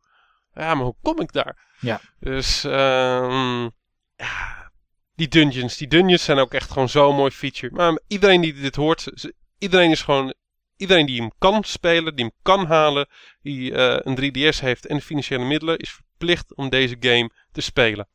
[0.53, 1.57] Ja, maar hoe kom ik daar?
[1.79, 2.01] Ja.
[2.19, 3.71] Dus, um,
[4.15, 4.71] ja,
[5.15, 5.77] die dungeons.
[5.77, 7.73] Die dungeons zijn ook echt gewoon zo'n mooi feature.
[7.73, 10.33] Maar iedereen die dit hoort, iedereen is gewoon...
[10.77, 13.07] Iedereen die hem kan spelen, die hem kan halen,
[13.41, 17.61] die uh, een 3DS heeft en de financiële middelen, is verplicht om deze game te
[17.61, 18.07] spelen.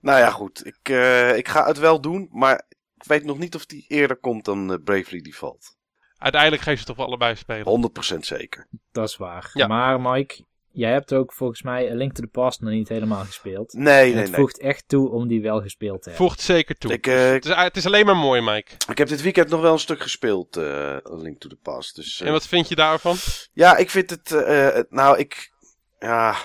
[0.00, 0.66] Nou ja, goed.
[0.66, 2.62] Ik, uh, ik ga het wel doen, maar
[3.02, 5.76] ik weet nog niet of die eerder komt dan uh, Bravely Default.
[6.16, 7.90] Uiteindelijk ga je ze toch wel allebei spelen?
[8.14, 8.66] 100% zeker.
[8.92, 9.50] Dat is waar.
[9.54, 9.66] Ja.
[9.66, 13.24] Maar Mike, jij hebt ook volgens mij A Link to the Past nog niet helemaal
[13.24, 13.72] gespeeld.
[13.72, 14.22] Nee, nee, nee.
[14.22, 16.28] Het voegt echt toe om die wel gespeeld te hebben.
[16.28, 16.92] Voegt zeker toe.
[16.92, 18.72] Ik, uh, het, is, het, is, alleen maar mooi, Mike.
[18.88, 21.96] Ik heb dit weekend nog wel een stuk gespeeld, uh, A Link to the Past.
[21.96, 23.16] Dus, en wat vind je daarvan?
[23.52, 24.30] Ja, ik vind het...
[24.90, 25.50] nou, ik...
[25.98, 26.36] Ja,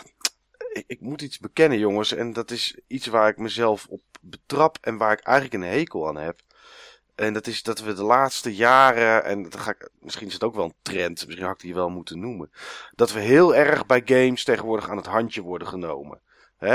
[0.74, 2.14] ik, ik, moet iets bekennen, jongens.
[2.14, 6.08] En dat is iets waar ik mezelf op betrap en waar ik eigenlijk een hekel
[6.08, 6.42] aan heb.
[7.18, 10.44] En dat is dat we de laatste jaren, en dat ga ik, misschien is het
[10.44, 12.52] ook wel een trend, misschien had ik die wel moeten noemen.
[12.96, 16.22] Dat we heel erg bij games tegenwoordig aan het handje worden genomen.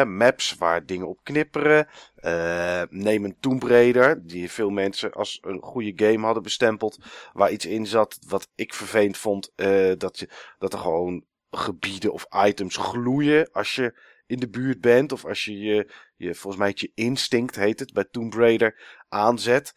[0.06, 1.88] Maps waar dingen op knipperen.
[2.20, 6.98] Uh, neem een Tomb Raider, die veel mensen als een goede game hadden bestempeld.
[7.32, 9.52] Waar iets in zat wat ik vervelend vond.
[9.56, 10.28] Uh, dat, je,
[10.58, 15.12] dat er gewoon gebieden of items gloeien als je in de buurt bent.
[15.12, 15.86] Of als je
[16.16, 19.72] je, volgens mij je instinct heet het, bij Tomb Raider aanzet.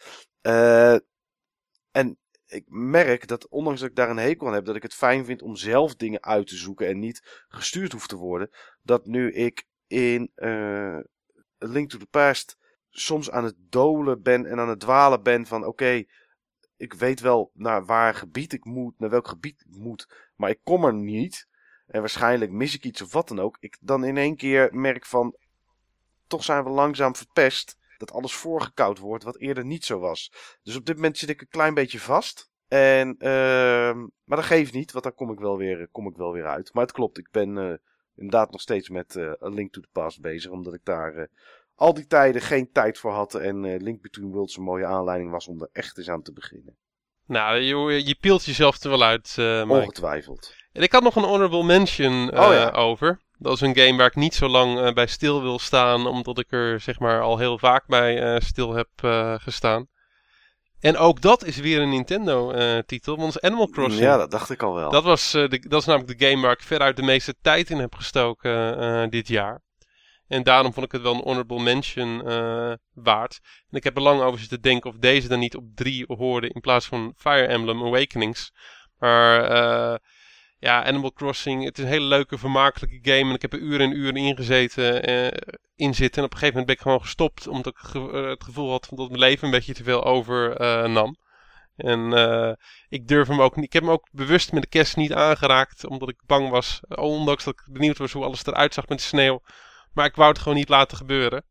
[0.46, 0.98] Uh,
[1.92, 4.94] en ik merk dat, ondanks dat ik daar een hekel aan heb, dat ik het
[4.94, 8.50] fijn vind om zelf dingen uit te zoeken en niet gestuurd hoef te worden.
[8.82, 11.00] Dat nu ik in uh,
[11.58, 12.58] Link to the Past
[12.90, 16.04] soms aan het dolen ben en aan het dwalen ben van oké,
[16.78, 20.60] ik weet wel naar waar gebied ik moet, naar welk gebied ik moet, maar ik
[20.64, 21.48] kom er niet.
[21.88, 23.58] En waarschijnlijk mis ik iets of wat dan ook.
[23.60, 25.36] Ik dan in één keer merk van,
[26.28, 30.32] toch zijn we langzaam verpest dat alles voorgekoud wordt, wat eerder niet zo was.
[30.64, 32.50] Dus op dit moment zit ik een klein beetje vast.
[32.68, 33.94] En, uh,
[34.24, 36.74] maar dat geeft niet, want daar kom ik wel weer, kom ik wel weer uit.
[36.74, 37.74] Maar het klopt, ik ben uh,
[38.16, 41.28] inderdaad nog steeds met uh, A Link to the Past bezig, omdat ik daar
[41.76, 43.36] al die tijden geen tijd voor had.
[43.36, 46.78] En Link Between Worlds een mooie aanleiding was om er echt eens aan te beginnen.
[47.28, 49.36] Nou, je, je pielt jezelf er wel uit,
[49.68, 50.54] Ongetwijfeld.
[50.72, 52.70] En ik had nog een honorable mention oh, ja.
[52.70, 53.22] over.
[53.38, 56.40] Dat is een game waar ik niet zo lang uh, bij stil wil staan, omdat
[56.40, 59.88] ik er zeg maar al heel vaak bij uh, stil heb uh, gestaan.
[60.80, 64.04] En ook dat is weer een Nintendo-titel, want het is Animal Crossing.
[64.04, 64.92] Ja, dat dacht ik al wel.
[64.92, 67.80] Dat, was, de, dat is namelijk de game waar ik veruit de meeste tijd in
[67.80, 69.64] heb gestoken dit jaar.
[70.28, 72.24] En daarom vond ik het wel een honorable mention
[72.94, 73.40] waard.
[73.70, 76.50] En ik heb er lang over zitten denken of deze dan niet op drie hoorde
[76.50, 78.52] in plaats van Fire Emblem Awakenings.
[79.00, 80.00] Maar
[80.66, 83.30] ja, Animal Crossing, het is een hele leuke, vermakelijke game.
[83.30, 86.22] En ik heb er uren en uren in gezeten, eh, in zitten.
[86.22, 88.88] En op een gegeven moment ben ik gewoon gestopt, omdat ik eh, het gevoel had
[88.90, 91.16] dat mijn leven een beetje te veel overnam.
[91.78, 92.52] Uh, en uh,
[92.90, 93.66] ik durf hem ook niet.
[93.66, 96.80] Ik heb hem ook bewust met de kerst niet aangeraakt, omdat ik bang was.
[96.88, 99.42] Ondanks dat ik benieuwd was hoe alles eruit zag met de sneeuw.
[99.94, 101.44] Maar ik wou het gewoon niet laten gebeuren.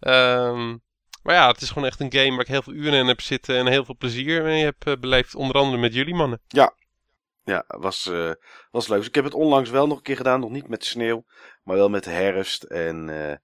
[0.00, 0.82] Um,
[1.22, 3.20] maar ja, het is gewoon echt een game waar ik heel veel uren in heb
[3.20, 5.34] zitten en heel veel plezier mee heb beleefd.
[5.34, 6.40] Onder andere met jullie mannen.
[6.48, 6.74] Ja,
[7.48, 8.32] ja, was, uh,
[8.70, 8.98] was leuk.
[8.98, 10.40] Dus ik heb het onlangs wel nog een keer gedaan.
[10.40, 11.24] Nog niet met sneeuw,
[11.62, 12.62] maar wel met de herfst.
[12.62, 13.34] En uh,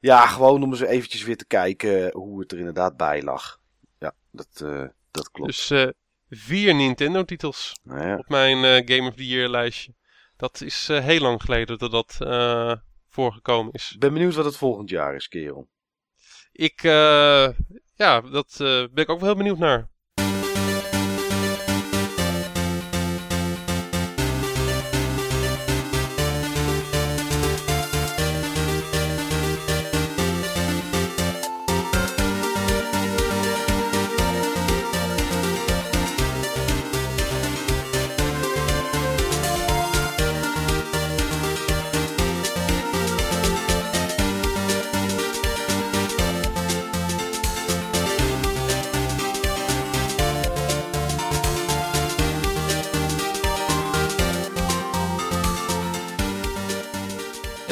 [0.00, 3.60] ja, gewoon om eens eventjes weer te kijken hoe het er inderdaad bij lag.
[3.98, 5.68] Ja, dat, uh, dat klopt.
[5.68, 5.92] Dus
[6.30, 8.16] vier Nintendo-titels nou ja.
[8.16, 9.94] op mijn Game of the Year lijstje.
[10.36, 12.16] Dat is heel lang geleden dat dat
[13.08, 13.90] voorgekomen is.
[13.94, 15.68] Ik ben benieuwd wat het volgend jaar is, kerel.
[16.52, 16.82] Ik,
[17.94, 19.88] ja, dat ben ik ook wel heel benieuwd naar.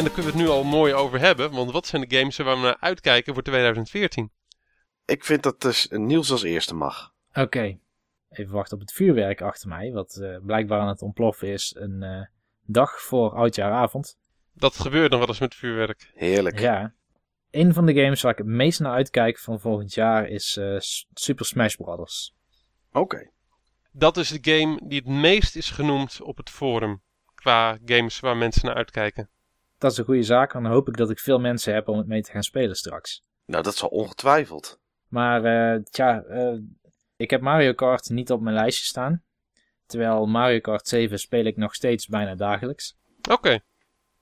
[0.06, 1.50] Daar kunnen we het nu al mooi over hebben.
[1.50, 4.30] Want wat zijn de games waar we naar uitkijken voor 2014?
[5.04, 7.14] Ik vind dat dus Niels als eerste mag.
[7.34, 7.78] Oké,
[8.30, 9.92] even wachten op het vuurwerk achter mij.
[9.92, 12.20] Wat uh, blijkbaar aan het ontploffen is een uh,
[12.62, 14.18] dag voor oudjaaravond.
[14.52, 16.10] Dat gebeurt nog wel eens met vuurwerk.
[16.14, 16.58] Heerlijk.
[16.58, 16.94] Ja.
[17.50, 20.76] Een van de games waar ik het meest naar uitkijk van volgend jaar is uh,
[21.14, 22.34] Super Smash Bros.
[22.88, 22.98] Oké.
[22.98, 23.30] Okay.
[23.92, 27.02] Dat is de game die het meest is genoemd op het forum.
[27.34, 29.30] Qua games waar mensen naar uitkijken.
[29.78, 31.98] Dat is een goede zaak en dan hoop ik dat ik veel mensen heb om
[31.98, 33.24] het mee te gaan spelen straks.
[33.46, 34.80] Nou, dat zal ongetwijfeld.
[35.08, 36.58] Maar uh, tja, uh,
[37.16, 39.22] ik heb Mario Kart niet op mijn lijstje staan.
[39.86, 42.96] Terwijl Mario Kart 7 speel ik nog steeds bijna dagelijks.
[43.18, 43.32] Oké.
[43.32, 43.60] Okay.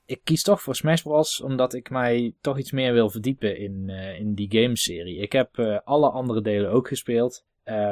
[0.06, 1.40] Ik kies toch voor Smash Bros.
[1.40, 5.16] omdat ik mij toch iets meer wil verdiepen in, uh, in die gameserie.
[5.16, 7.44] Ik heb alle andere delen ook gespeeld.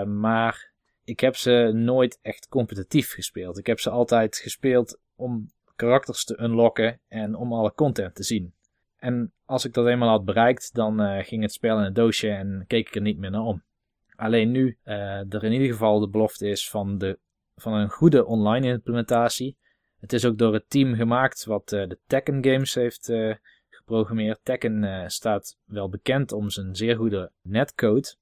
[0.06, 0.72] maar
[1.04, 3.58] ik heb ze nooit echt competitief gespeeld.
[3.58, 5.50] Ik heb ze altijd gespeeld om
[5.82, 8.54] karakters te unlocken en om alle content te zien.
[8.96, 12.30] En als ik dat eenmaal had bereikt, dan uh, ging het spel in het doosje
[12.30, 13.62] en keek ik er niet meer naar om.
[14.16, 17.18] Alleen nu uh, er in ieder geval de belofte is van, de,
[17.54, 19.56] van een goede online implementatie.
[20.00, 23.12] Het is ook door het team gemaakt wat uh, de Tekken Games heeft
[23.68, 24.40] geprogrammeerd.
[24.42, 28.14] Tekken staat wel bekend om zijn zeer goede netcode.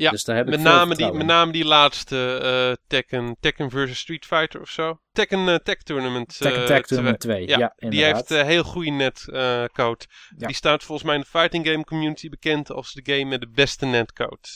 [0.00, 3.98] Ja, dus daar heb met, name die, met name die laatste uh, Tekken, Tekken versus
[3.98, 5.00] Street Fighter of zo.
[5.12, 6.32] Tekken uh, Tech Tournament.
[6.32, 10.04] Uh, Tekken Tech Tournament 2, ja, ja Die heeft uh, heel goede netcode.
[10.36, 10.46] Ja.
[10.46, 13.48] Die staat volgens mij in de fighting game community bekend als de game met de
[13.48, 14.48] beste netcode.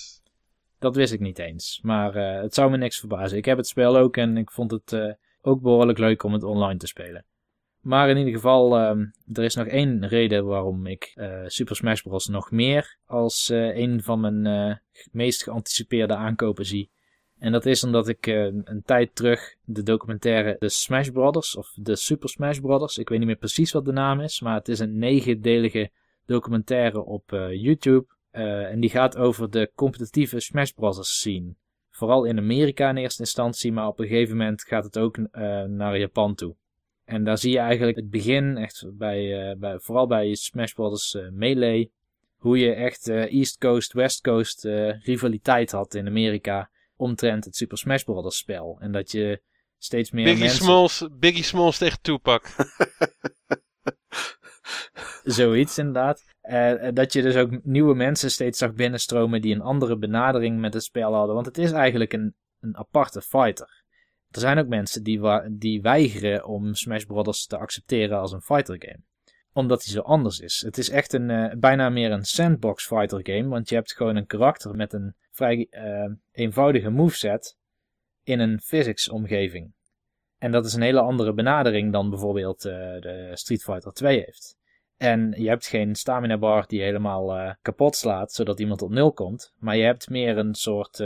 [0.79, 3.39] Dat wist ik niet eens, maar het zou me niks verbazen.
[3.39, 6.79] Ik heb het spel ook en ik vond het ook behoorlijk leuk om het online
[6.79, 7.27] te spelen.
[7.83, 12.01] Maar in ieder geval, uh, er is nog één reden waarom ik uh, Super Smash
[12.01, 12.27] Bros.
[12.27, 14.77] nog meer als uh, een van mijn uh,
[15.13, 16.91] meest geanticipeerde aankopen zie.
[17.39, 21.95] En dat is omdat ik een tijd terug de documentaire The Smash Brothers, of The
[21.95, 24.79] Super Smash Brothers, ik weet niet meer precies wat de naam is, maar het is
[24.79, 25.91] een negendelige
[26.27, 28.07] documentaire op YouTube.
[28.31, 31.55] en die gaat over de competitieve Smash Brothers scene.
[31.91, 35.17] Vooral in Amerika in eerste instantie, maar op een gegeven moment gaat het ook
[35.67, 36.55] naar Japan toe.
[37.13, 41.15] En daar zie je eigenlijk het begin, echt bij, uh, bij vooral bij Smash Bros.
[41.15, 41.93] Uh, Melee,
[42.37, 44.65] hoe je echt uh, East Coast, West Coast
[45.03, 48.37] rivaliteit had in Amerika omtrent het Super Smash Bros.
[48.37, 48.77] spel.
[48.81, 49.43] En dat je
[49.79, 50.65] steeds meer Biggie mensen...
[50.65, 52.47] Smalls, Biggie Smalls tegen Tupac.
[55.25, 56.25] Zoiets inderdaad.
[56.95, 60.85] dat je dus ook nieuwe mensen steeds zag binnenstromen die een andere benadering met het
[60.85, 61.35] spel hadden.
[61.35, 63.82] Want het is eigenlijk een, een aparte fighter.
[64.33, 67.47] Er zijn ook mensen die, die weigeren om Smash Bros.
[67.47, 69.01] te accepteren als een fighter game.
[69.53, 70.61] Omdat hij zo anders is.
[70.61, 73.49] Het is echt een, uh, bijna meer een sandbox fighter game.
[73.49, 77.57] Want je hebt gewoon een karakter met een vrij uh, eenvoudige moveset
[78.23, 79.73] in een physics omgeving.
[80.39, 84.57] En dat is een hele andere benadering dan bijvoorbeeld uh, de Street Fighter 2 heeft.
[84.97, 89.53] En je hebt geen stamina bar die helemaal kapot slaat, zodat iemand op nul komt.
[89.59, 91.03] Maar je hebt meer een soort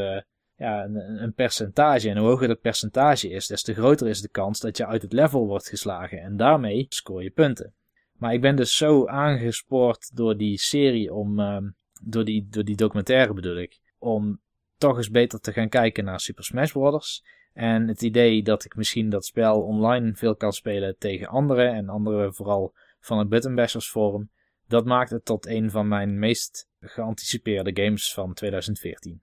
[0.56, 2.10] ja, een, een, percentage.
[2.10, 5.02] En hoe hoger dat percentage is, des te groter is de kans dat je uit
[5.02, 6.20] het level wordt geslagen.
[6.20, 7.74] En daarmee scoor je punten.
[8.12, 12.76] Maar ik ben dus zo aangespoord door die serie om, um, door, die, door die
[12.76, 14.40] documentaire bedoel ik, om
[14.78, 17.24] toch eens beter te gaan kijken naar Super Smash Bros.
[17.52, 21.88] En het idee dat ik misschien dat spel online veel kan spelen tegen anderen en
[21.88, 24.30] anderen vooral van het Button Bashers forum,
[24.68, 29.22] dat maakt het tot een van mijn meest geanticipeerde games van 2014.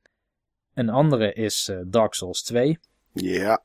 [0.73, 2.79] Een andere is uh, Dark Souls 2.
[3.13, 3.63] Ja.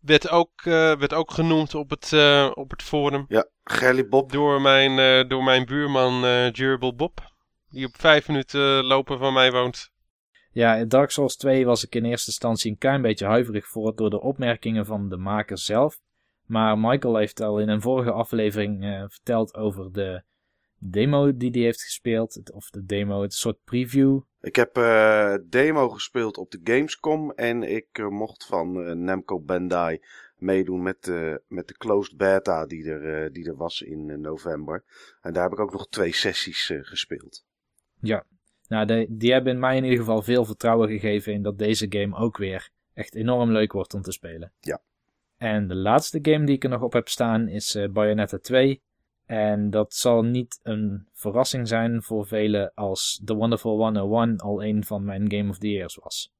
[0.00, 3.24] Werd ook, uh, werd ook genoemd op het, uh, op het forum.
[3.28, 4.32] Ja, Gelly Bob.
[4.32, 6.20] Door mijn, door mijn buurman
[6.52, 7.34] Durable Bob.
[7.70, 9.90] Die op vijf minuten lopen van mij woont.
[10.52, 13.94] Ja, in Dark Souls 2 was ik in eerste instantie een klein beetje huiverig voor
[13.94, 16.00] door de opmerkingen van de maker zelf.
[16.44, 20.22] Maar Michael heeft al in een vorige aflevering verteld over de
[20.90, 22.52] demo die hij heeft gespeeld.
[22.52, 27.62] Of de demo, het soort preview ik heb uh, demo gespeeld op de Gamescom en
[27.62, 30.00] ik uh, mocht van uh, Namco Bandai
[30.36, 34.84] meedoen met, de met de closed beta die er, die er was in november.
[35.20, 37.44] En daar heb ik ook nog twee sessies gespeeld.
[38.00, 38.24] Ja,
[38.68, 41.86] nou de, die hebben in mij in ieder geval veel vertrouwen gegeven in dat deze
[41.88, 44.52] game ook weer echt enorm leuk wordt om te spelen.
[44.60, 44.82] Ja.
[45.36, 48.82] En de laatste game die ik er nog op heb staan is Bayonetta 2.
[49.26, 54.84] En dat zal niet een verrassing zijn voor velen als The Wonderful 101 al een
[54.84, 56.32] van mijn Game of the Years was.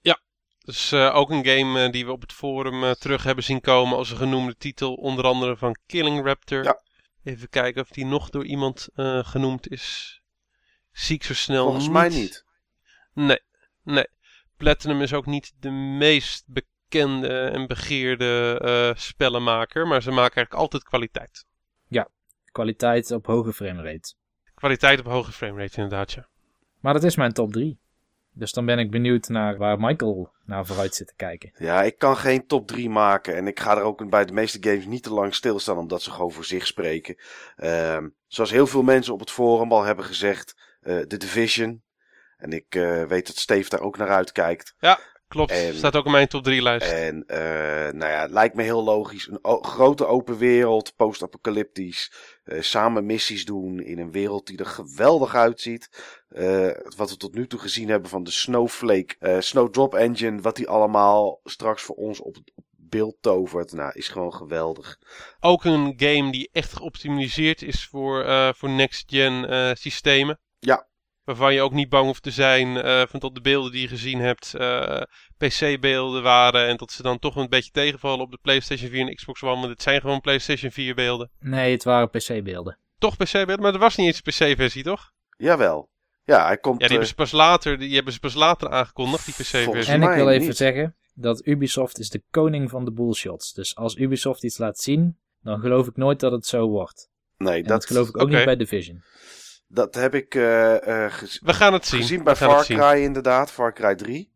[0.00, 0.20] Ja,
[0.64, 3.60] dus uh, ook een game uh, die we op het forum uh, terug hebben zien
[3.60, 4.94] komen als een genoemde titel.
[4.94, 6.64] Onder andere van Killing Raptor.
[6.64, 6.82] Ja.
[7.24, 8.88] Even kijken of die nog door iemand
[9.22, 10.20] genoemd is.
[10.92, 12.44] Zie ik zo snel Volgens mij niet.
[13.12, 13.40] Nee,
[13.82, 14.06] nee.
[14.56, 19.86] Platinum is ook niet de meest bekende en begeerde spellenmaker.
[19.86, 21.46] Maar ze maken eigenlijk altijd kwaliteit.
[22.54, 24.14] Kwaliteit op hoge framerate.
[24.54, 26.28] Kwaliteit op hoge framerate inderdaad, ja.
[26.80, 27.78] Maar dat is mijn top 3.
[28.32, 31.52] Dus dan ben ik benieuwd naar waar Michael naar vooruit zit te kijken.
[31.58, 33.36] Ja, ik kan geen top 3 maken.
[33.36, 36.10] En ik ga er ook bij de meeste games niet te lang stilstaan, omdat ze
[36.10, 37.16] gewoon voor zich spreken.
[37.56, 41.82] Ehm, zoals heel veel mensen op het forum al hebben gezegd, eh The Division.
[42.36, 44.74] En ik eh, weet dat Steve daar ook naar uitkijkt.
[45.34, 46.90] Klopt, En- staat ook in mijn top 3 lijst.
[46.92, 47.38] En eh,
[47.92, 49.28] nou ja, het lijkt me heel logisch.
[49.42, 52.12] Een grote open wereld, post-apocalyptisch.
[52.44, 55.88] eh, samen missies doen in een wereld die er geweldig uitziet.
[56.28, 60.40] Eh, wat we tot nu toe gezien hebben van de Snowflake, Snowdrop Engine.
[60.40, 63.72] Wat die allemaal straks voor ons op, op beeld tovert.
[63.72, 64.98] Nou, is gewoon geweldig.
[65.40, 68.24] Ook een game die echt geoptimaliseerd is voor,
[68.56, 70.40] voor next-gen systemen.
[70.58, 70.86] Ja.
[71.24, 73.88] Waarvan je ook niet bang hoeft te zijn eh, van tot de beelden die je
[73.88, 75.00] gezien hebt eh,
[75.38, 76.66] PC-beelden waren.
[76.66, 79.60] En dat ze dan toch een beetje tegenvallen op de PlayStation 4 en Xbox One.
[79.60, 81.30] Want het zijn gewoon PlayStation 4 beelden.
[81.40, 82.78] Nee, het waren PC-beelden.
[82.98, 85.12] Toch PC-beelden, maar er was niet eens een PC-versie, toch?
[85.36, 85.88] Jawel.
[86.24, 86.80] Ja, hij komt...
[86.80, 89.92] Ja, die hebben eh, ze pas later, die hebben ze pas later aangekondigd, die PC-versie.
[89.92, 90.56] En ik wil even niet.
[90.56, 93.52] zeggen dat Ubisoft is de koning van de bullshots.
[93.52, 97.08] Dus als Ubisoft iets laat zien, dan geloof ik nooit dat het zo wordt.
[97.36, 99.02] nee, En dat, dat geloof ik ook niet bij Division.
[99.74, 102.00] Dat heb ik eh, eh, gez- We gaan het zien.
[102.00, 102.78] gezien bij gaan Far het zien.
[102.78, 103.50] Cry inderdaad.
[103.50, 104.32] Far Cry 3.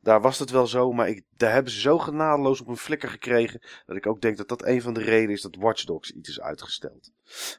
[0.00, 3.08] Daar was het wel zo, maar ik, daar hebben ze zo genadeloos op hun flikker
[3.08, 3.60] gekregen.
[3.86, 6.28] Dat ik ook denk dat dat een van de redenen is dat Watch Dogs iets
[6.28, 7.10] is uitgesteld.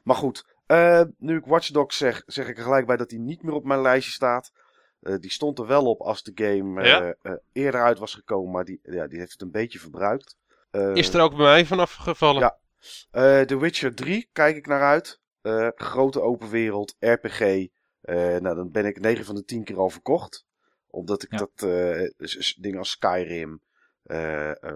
[0.04, 3.20] Maar goed, eh, nu ik Watch Dogs zeg, zeg ik er gelijk bij dat hij
[3.20, 4.52] niet meer op mijn lijstje staat.
[5.00, 6.88] Eh, die stond er wel op als de game eh,
[7.22, 7.38] Ja?
[7.52, 10.36] eerder uit was gekomen, maar die, ja, die heeft het een beetje verbruikt.
[10.94, 12.40] Is er ook bij mij vanaf gevallen?
[12.40, 12.58] Ja.
[13.44, 15.20] The Witcher 3 kijk ik naar uit.
[15.42, 17.40] Eh, grote open wereld, RPG.
[18.00, 20.46] Eh, nou, dan ben ik 9 van de 10 keer al verkocht.
[20.90, 21.38] Omdat ik Ja.
[21.38, 21.50] dat
[22.18, 23.60] s- dingen als Skyrim,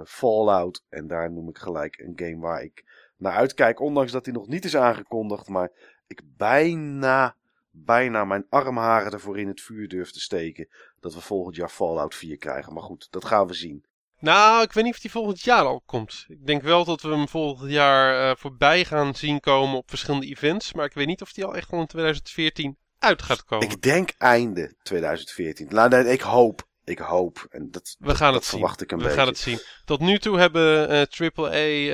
[0.05, 0.85] Fallout.
[0.89, 2.85] En daar noem ik gelijk een game waar ik
[3.16, 3.81] naar uitkijk.
[3.81, 5.49] Ondanks dat die nog niet is aangekondigd.
[5.49, 5.70] Maar
[6.07, 7.36] ik bijna,
[7.70, 10.69] bijna mijn armharen ervoor in het vuur durf te steken.
[11.01, 12.73] Dat we volgend jaar Fallout 4 krijgen.
[12.73, 13.85] Maar goed, dat gaan we zien.
[14.24, 16.24] Nou, ik weet niet of die volgend jaar al komt.
[16.28, 20.26] Ik denk wel dat we hem volgend jaar eh, voorbij gaan zien komen op verschillende
[20.26, 20.72] events.
[20.72, 23.68] Maar ik weet niet of die al echt al in 2014 uit gaat komen.
[23.68, 25.66] Ik denk einde 2014.
[25.70, 26.66] Nou, nee, ik hoop.
[26.84, 27.46] Ik hoop.
[27.51, 28.59] En dat, we gaan dat het zien.
[28.59, 29.18] verwacht ik een we beetje.
[29.18, 29.60] gaan het zien.
[29.84, 31.51] Tot nu toe hebben eh AAA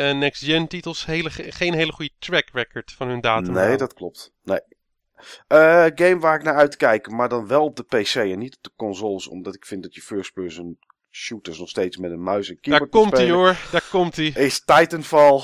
[0.08, 3.52] eh, Next Gen titels hele, geen hele goede track record van hun datum.
[3.52, 4.32] Nee, dat klopt.
[4.42, 4.60] Nee.
[5.46, 8.62] Eh, game waar ik naar uitkijk, maar dan wel op de PC en niet op
[8.62, 9.28] de consoles.
[9.28, 10.78] Omdat ik vind dat je first-person
[11.10, 14.16] shooters nog steeds met een muis en Daar keyboard moet komt hij hoor, daar komt
[14.16, 14.26] hij.
[14.26, 15.42] Is Titanfall.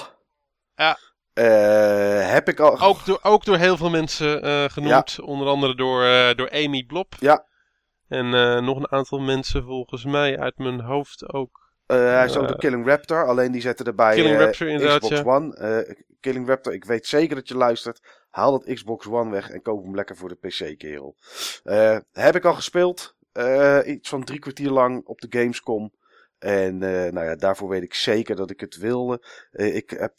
[0.74, 0.98] Ja.
[1.32, 2.80] Eh, heb ik al...
[2.80, 5.20] Ook door, ook door heel veel mensen eh, genoemd.
[5.20, 7.14] Onder andere door, eh, door Amy Blob.
[7.18, 7.46] Ja.
[8.08, 8.30] En
[8.64, 11.64] nog een aantal mensen volgens mij uit mijn hoofd ook.
[11.86, 13.26] Hij is ook door Killing Raptor.
[13.26, 15.24] Alleen die zetten erbij Killing Raptor inderdaad, Xbox ja.
[15.24, 15.96] One.
[16.20, 18.24] Killing Raptor, ik weet zeker dat je luistert.
[18.30, 21.16] Haal dat Xbox One weg en koop hem lekker voor de PC, kerel.
[22.12, 23.15] Heb ik al gespeeld.
[23.36, 25.92] Eh, iets van drie kwartier lang op de Gamescom.
[26.38, 29.22] En eh, nou ja, daarvoor weet ik zeker dat ik het wilde.
[29.50, 30.14] Eh, ik heb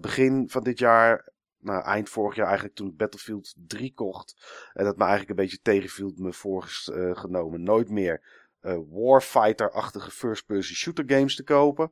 [0.00, 1.28] begin van dit jaar,
[1.58, 4.36] nou eind vorig jaar eigenlijk, toen ik Battlefield 3 kocht.
[4.72, 8.42] En dat me eigenlijk een beetje tegenviel, me voorgenomen nooit meer
[8.90, 11.90] Warfighter-achtige first-person shooter games te kopen.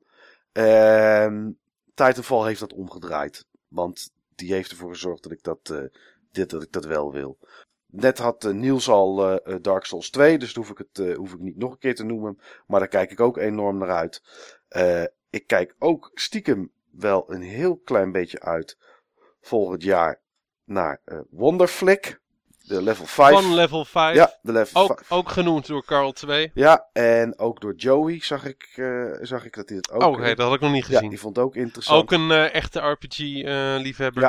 [0.53, 1.59] En
[1.95, 3.47] Titanfall heeft dat omgedraaid.
[3.69, 5.91] Want die heeft ervoor gezorgd dat ik dat,
[6.31, 7.39] dit, dat, ik dat wel wil.
[7.93, 11.33] Net had eh, Niels al eh, eh, Dark Souls 2, dus hoef ik het hoef
[11.33, 12.41] ik niet nog een keer te noemen.
[12.67, 14.23] Maar daar kijk ik ook enorm naar uit.
[15.31, 18.79] Ik kijk ook stiekem wel een heel klein beetje uit
[19.41, 20.21] volgend jaar
[20.65, 21.01] naar
[21.31, 22.21] Wonderflick.
[22.63, 23.35] De level 5.
[23.35, 24.17] Van level 5.
[24.17, 25.13] ja, de level ook, 5.
[25.13, 26.51] ook genoemd door Carl 2.
[26.55, 28.69] Ja, en ook door Joey zag ik,
[29.21, 30.03] zag ik dat hij het ook...
[30.03, 31.09] Oh, oké, dat had ik nog niet ja, gezien.
[31.09, 32.03] die vond het ook interessant.
[32.03, 34.23] ook een echte RPG-liefhebber.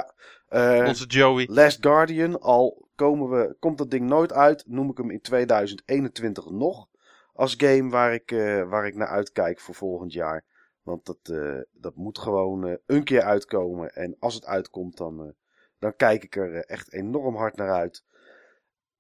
[0.50, 0.86] Ja.
[0.86, 1.48] Onze Joey.
[1.52, 6.50] Last Guardian, al komen we, komt dat ding nooit uit, noem ik hem in 2021
[6.50, 6.88] nog
[7.34, 10.44] als game waar ik, eh, waar ik naar uitkijk voor volgend jaar.
[10.84, 13.96] Want dat, eh, dat moet gewoon eh, een keer uitkomen.
[13.96, 15.32] En als het uitkomt, dan, eh,
[15.80, 18.04] dan kijk ik er echt enorm hard naar uit.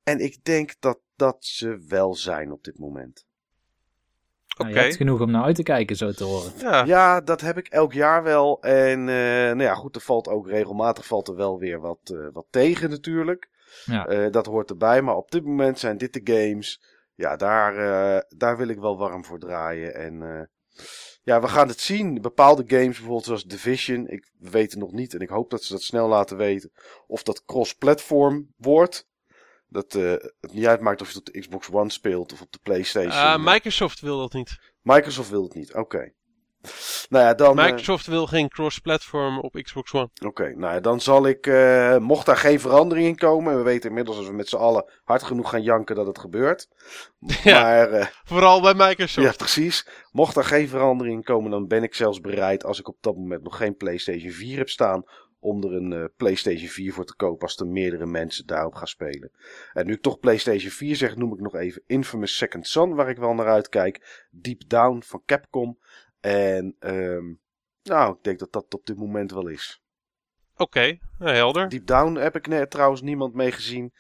[0.03, 3.25] En ik denk dat dat ze wel zijn op dit moment.
[4.53, 4.63] Oké.
[4.63, 6.51] Nou, je hebt genoeg om naar uit te kijken, zo te horen.
[6.57, 6.83] Ja.
[6.83, 8.61] Ja, dat heb ik elk jaar wel.
[8.61, 9.15] En eh,
[9.45, 12.89] nou ja, goed, er valt ook regelmatig valt er wel weer wat, eh, wat tegen
[12.89, 13.49] natuurlijk.
[13.85, 14.05] Ja.
[14.05, 15.01] Eh, dat hoort erbij.
[15.01, 16.81] Maar op dit moment zijn dit de games.
[17.15, 19.95] Ja, daar, eh, daar wil ik wel warm voor draaien.
[19.95, 20.41] En eh,
[21.23, 22.21] ja, we gaan het zien.
[22.21, 24.07] Bepaalde games, bijvoorbeeld zoals Division.
[24.07, 25.13] Ik weet het nog niet.
[25.13, 26.71] En ik hoop dat ze dat snel laten weten.
[27.07, 29.07] Of dat cross-platform wordt.
[29.73, 32.51] Dat eh, het niet uitmaakt of je het op de Xbox One speelt of op
[32.51, 33.11] de PlayStation.
[33.11, 34.57] Eh, Microsoft wil dat niet.
[34.81, 36.13] Microsoft wil het niet, oké.
[37.09, 37.59] Nou ja, dan...
[37.59, 40.09] eh, Microsoft wil geen cross-platform op Xbox One.
[40.25, 43.63] Oké, nou ja, dan zal ik, eh, mocht daar geen verandering in komen, en we
[43.63, 46.67] weten inmiddels als we met z'n allen hard genoeg gaan janken dat het gebeurt.
[47.43, 47.61] Ja.
[47.61, 49.27] Maar, eh, Vooral bij Microsoft.
[49.27, 49.87] ja, precies.
[50.11, 53.15] Mocht daar geen verandering in komen, dan ben ik zelfs bereid, als ik op dat
[53.15, 55.03] moment nog geen PlayStation 4 heb staan,
[55.39, 58.87] om er een eh, PlayStation 4 voor te kopen als er meerdere mensen daarop gaan
[58.87, 59.31] spelen.
[59.73, 63.09] En nu ik toch PlayStation 4 zeg, noem ik nog even Infamous Second Son, waar
[63.09, 64.25] ik wel naar uitkijk.
[64.31, 65.77] Deep Down van Capcom.
[66.23, 67.33] En, ehm,
[67.83, 69.81] nou, ik denk dat dat op dit moment wel is.
[70.55, 71.69] Oké, nou, helder.
[71.69, 73.93] Deep Down heb ik net trouwens niemand mee gezien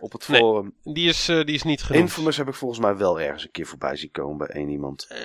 [0.00, 0.40] op het Nee.
[0.40, 0.74] forum.
[0.82, 2.04] Die is, eh, die is niet genoemd.
[2.04, 5.06] Infamous heb ik volgens mij wel ergens een keer voorbij zien komen bij één iemand.
[5.08, 5.18] Eh,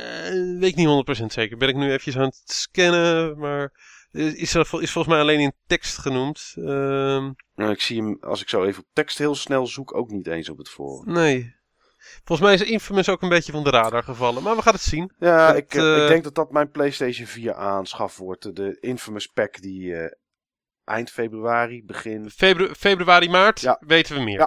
[0.60, 1.58] weet ik niet 100% zeker.
[1.58, 3.72] Ben ik nu eventjes aan het scannen, maar
[4.12, 6.54] is, er is volgens mij alleen in tekst genoemd.
[6.56, 10.10] Ehm, Nou, ik zie hem, als ik zo even op tekst heel snel zoek, ook
[10.10, 11.14] niet eens op het forum.
[11.14, 11.58] nee.
[12.24, 14.82] Volgens mij is Infamous ook een beetje van de radar gevallen, maar we gaan het
[14.82, 15.12] zien.
[15.20, 18.56] Ja, ik, eh, eh, ik denk dat dat mijn PlayStation 4 aanschaf wordt.
[18.56, 20.12] De Infamous pack die eh,
[20.84, 22.30] eind februari, begin.
[22.30, 23.82] Febru- februari, maart Ja.
[23.88, 24.38] weten we meer.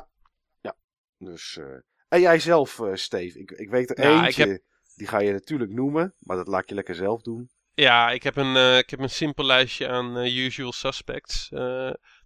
[0.60, 0.76] Ja.
[1.18, 1.66] Dus, eh,
[2.08, 3.38] en jij zelf, Steve.
[3.38, 4.62] Ik, ik weet er Ja, eentje, heb-
[4.94, 7.50] die ga je natuurlijk noemen, maar dat laat je lekker zelf doen.
[7.74, 11.48] Ja, ik heb een, ik heb een simpel lijstje aan usual suspects.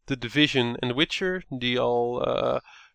[0.04, 2.22] The Division en The Witcher, die al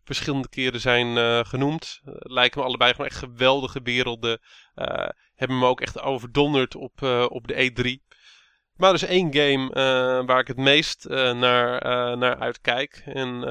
[0.03, 2.01] verschillende keren zijn eh, genoemd.
[2.05, 4.39] Eh, lijken me allebei gewoon echt geweldige werelden.
[4.73, 8.09] Eh, hebben me ook echt overdonderd op, op de E3.
[8.75, 9.69] Maar er is één game
[10.25, 11.37] waar ik het meest naar,
[12.17, 13.01] naar uitkijk.
[13.05, 13.41] En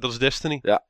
[0.00, 0.58] dat is Destiny.
[0.62, 0.84] Ja.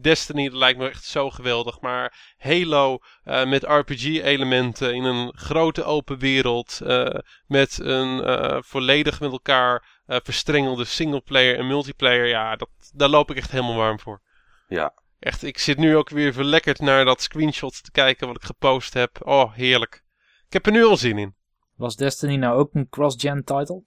[0.00, 1.80] Destiny dat lijkt me echt zo geweldig.
[1.80, 6.80] Maar Halo eh, met RPG-elementen in een grote open wereld.
[6.80, 12.26] eh, met een eh, volledig met elkaar eh, verstrengelde singleplayer en multiplayer.
[12.26, 14.22] Ja, dat, daar loop ik echt helemaal warm voor.
[14.68, 14.94] Ja.
[15.18, 18.94] Echt, ik zit nu ook weer verlekkerd naar dat screenshot te kijken wat ik gepost
[18.94, 19.26] heb.
[19.26, 20.04] Oh, heerlijk.
[20.46, 21.36] Ik heb er nu al zin in.
[21.76, 23.82] Was Destiny nou ook een cross-gen title?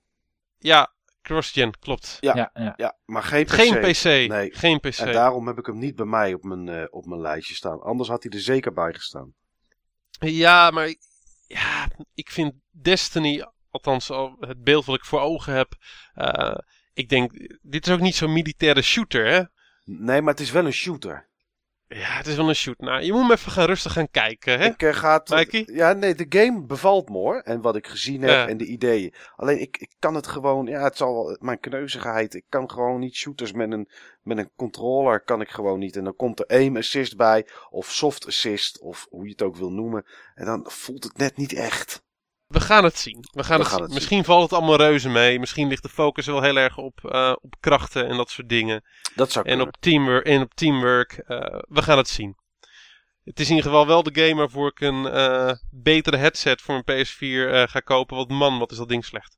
[0.58, 2.18] Ja, cross-gen, klopt.
[2.20, 2.36] Ja.
[2.36, 2.52] ja.
[2.54, 2.74] ja.
[2.78, 3.50] Ja, maar geen PC.
[3.52, 4.30] Geen PC.
[4.32, 4.54] Nee.
[4.56, 4.98] Geen PC.
[4.98, 7.82] En daarom heb ik hem niet bij mij op mijn, eh, op mijn lijstje staan.
[7.82, 9.34] Anders had hij er zeker bij gestaan.
[10.20, 10.96] Ja, maar
[11.48, 15.74] ja, ik vind Destiny, althans al het beeld wat ik voor ogen heb.
[16.14, 16.56] eh,
[16.94, 17.32] ik denk,
[17.62, 19.42] dit is ook niet zo'n militaire shooter, hè?
[19.84, 21.30] Nee, maar het is wel een shooter.
[21.94, 22.80] Ja, het is wel een shoot.
[22.80, 24.66] Nou, je moet hem even gaan rustig gaan kijken, hè?
[24.66, 25.30] Ik eh, ga het...
[25.30, 25.64] Mikey?
[25.76, 27.40] Ja, nee, de game bevalt me hoor.
[27.40, 28.48] En wat ik gezien heb Ja.
[28.48, 29.14] en de ideeën.
[29.36, 30.66] Alleen ik, ik kan het gewoon...
[30.66, 31.38] Ja, het zal wel...
[31.40, 32.34] Mijn kneuzigheid.
[32.34, 33.90] Ik kan gewoon niet shooters met een,
[34.22, 35.22] met een controller.
[35.22, 35.96] Kan ik gewoon niet.
[35.96, 37.48] En dan komt er aim assist bij.
[37.70, 38.80] Of soft assist.
[38.80, 40.06] Of hoe je het ook wil noemen.
[40.36, 42.04] En dan voelt het net niet echt.
[42.52, 43.18] We gaan het zien.
[43.32, 43.86] We gaan, We het, gaan zien.
[43.88, 45.40] het Misschien valt het allemaal reuze mee.
[45.40, 48.84] Misschien ligt de focus wel heel erg op, eh, op krachten en dat soort dingen.
[49.16, 49.68] Dat zou En kunnen.
[49.76, 50.26] op teamwork.
[50.26, 51.12] En op teamwork.
[51.28, 51.38] eh,
[51.68, 52.36] we gaan het zien.
[53.24, 56.82] Het is in ieder geval wel de game waarvoor ik een eh, betere headset voor
[56.86, 58.16] mijn PS4 eh, ga kopen.
[58.18, 59.38] Want man, wat is dat ding slecht.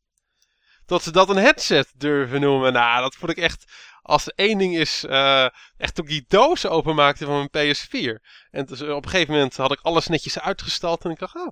[0.86, 2.74] Dat ze dat een headset durven noemen.
[2.74, 3.72] Nou, dat vond ik echt.
[4.02, 5.04] Als er één ding is.
[5.06, 8.22] eh, echt toen ik die doos openmaakte van mijn PS4.
[8.52, 11.04] En dus, eh, op een gegeven moment had ik alles netjes uitgestald.
[11.06, 11.48] En ik dacht, oh,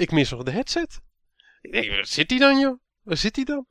[0.00, 1.00] ik mis nog de headset.
[1.60, 2.80] Ik denk, waar zit die dan, joh?
[3.02, 3.66] Waar zit die dan?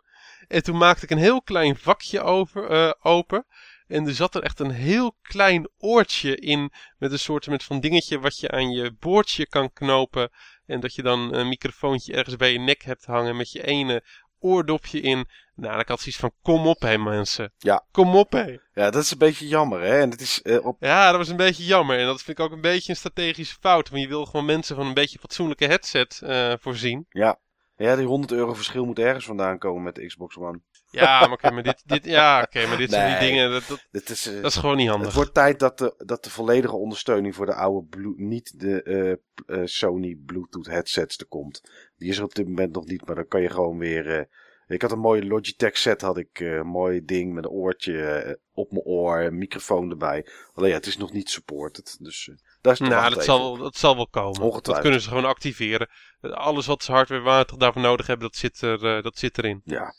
[0.47, 3.45] En toen maakte ik een heel klein vakje over, eh, open.
[3.87, 6.71] En er zat er echt een heel klein oortje in.
[6.97, 10.29] Met een soort van dingetje wat je aan je boordje kan knopen.
[10.65, 13.35] En dat je dan een microfoontje ergens bij je nek hebt hangen.
[13.35, 14.03] Met je ene
[14.39, 15.27] oordopje in.
[15.59, 17.53] Nou, ik had zoiets van: kom op, hé mensen.
[17.57, 17.85] Ja.
[17.91, 18.57] Kom op, hé.
[18.73, 19.99] Ja, dat is een beetje jammer hè.
[19.99, 20.75] En het is eh, op...
[20.79, 21.99] Ja, dat was een beetje jammer.
[21.99, 23.89] En dat vind ik ook een beetje een strategische fout.
[23.89, 27.05] Want je wil gewoon mensen van een beetje fatsoenlijke headset eh, voorzien.
[27.09, 27.39] Ja.
[27.75, 30.61] Ja, die 100 euro verschil moet ergens vandaan komen met de Xbox One.
[30.91, 33.51] Ja, maar oké, maar dit, dit, ja, oké, maar dit zijn die dingen.
[33.51, 35.07] Dat, dat, Dit is, eh, dat is gewoon niet handig.
[35.07, 39.19] Het wordt tijd dat de, dat de volledige ondersteuning voor de oude Blue, niet de
[39.63, 41.61] Sony Bluetooth headsets er komt.
[41.97, 44.27] Die is er op dit moment nog niet, maar dan kan je gewoon weer.
[44.73, 48.01] Ik had een mooie Logitech set, had ik eh, een mooi ding met een oortje
[48.03, 50.25] eh, op mijn oor, een microfoon erbij.
[50.53, 53.57] Alleen ja, het is nog niet supported, dus eh, daar is nog Nou, dat zal,
[53.57, 54.61] dat zal wel komen.
[54.61, 55.89] Dat kunnen ze gewoon activeren.
[56.21, 59.61] Alles wat ze hardwarewaardig daarvoor nodig hebben, dat zit, er, dat zit erin.
[59.63, 59.93] Ja,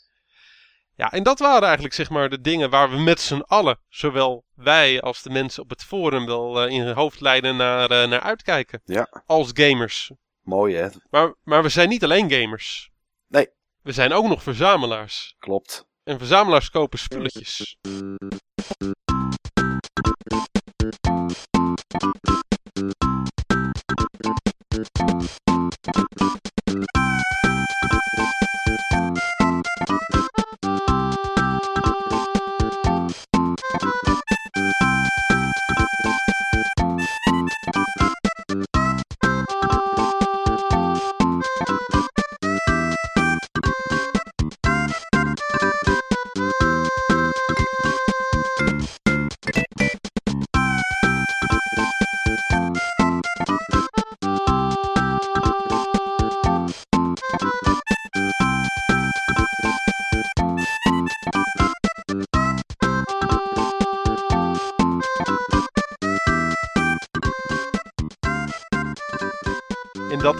[0.95, 4.45] Ja, en dat waren eigenlijk zeg maar de dingen waar we met z'n allen, zowel
[4.55, 8.81] wij als de mensen op het forum, wel in hoofdlijnen naar, eh, naar uitkijken.
[8.85, 10.11] ja, Als gamers.
[10.41, 10.87] mooi hè.
[11.09, 12.91] Maar, maar we zijn niet alleen gamers.
[13.27, 13.49] Nee.
[13.81, 15.35] We zijn ook nog verzamelaars.
[15.39, 15.85] Klopt.
[16.03, 17.77] En verzamelaars kopen spulletjes.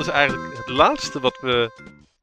[0.01, 1.71] Is eigenlijk het laatste wat we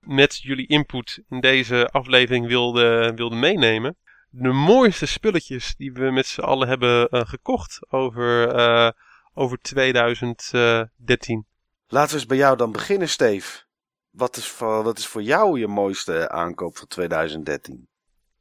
[0.01, 3.97] met jullie input in deze aflevering wilden, wilden meenemen.
[4.31, 8.91] De mooiste spulletjes die we met z'n allen hebben uh, gekocht over, uh,
[9.35, 11.47] over 2013.
[11.87, 13.63] Laten we eens bij jou dan beginnen, Steve.
[14.11, 17.89] Wat is voor, wat is voor jou je mooiste aankoop van 2013?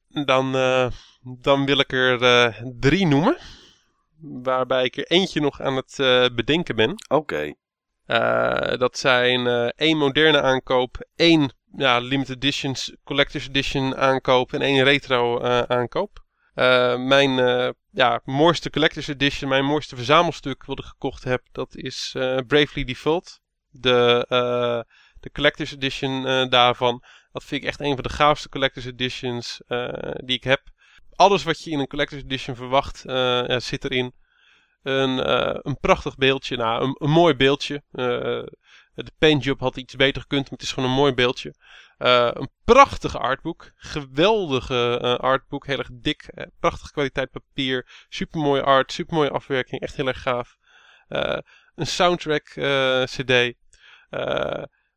[0.07, 0.87] Dan, uh,
[1.21, 3.37] dan wil ik er drie noemen.
[4.19, 5.95] Waarbij ik er eentje nog aan het
[6.35, 6.89] bedenken ben.
[6.89, 7.15] Oké.
[7.15, 7.55] Okay.
[8.77, 15.41] Dat zijn één moderne aankoop, één ja, limited editions, collector's edition aankoop en één retro
[15.41, 16.25] uh, aankoop.
[16.97, 17.31] Mijn
[17.91, 22.11] ja, mooiste collector's edition, mijn mooiste verzamelstuk wat ik gekocht heb, dat is
[22.47, 23.39] Bravely Default.
[23.69, 24.25] De,
[25.19, 27.03] de collector's edition daarvan.
[27.31, 29.61] Dat vind ik echt een van de gaafste collector's editions
[30.13, 30.61] die ik heb.
[31.15, 32.97] Alles wat je in een collector's edition verwacht
[33.63, 34.13] zit erin.
[34.87, 35.29] Een,
[35.67, 37.83] een prachtig beeldje, nou, een, een mooi beeldje.
[39.03, 41.53] De paintjob had iets beter gekund, maar het is gewoon een mooi beeldje.
[41.97, 43.71] Uh, een prachtige artboek.
[43.75, 45.65] Geweldige artboek.
[45.65, 46.29] Heel erg dik.
[46.59, 48.05] Prachtige kwaliteit papier.
[48.09, 48.91] Supermooie art.
[48.91, 49.81] Supermooie afwerking.
[49.81, 50.57] Echt heel erg gaaf.
[51.75, 52.45] een soundtrack
[53.03, 53.53] CD.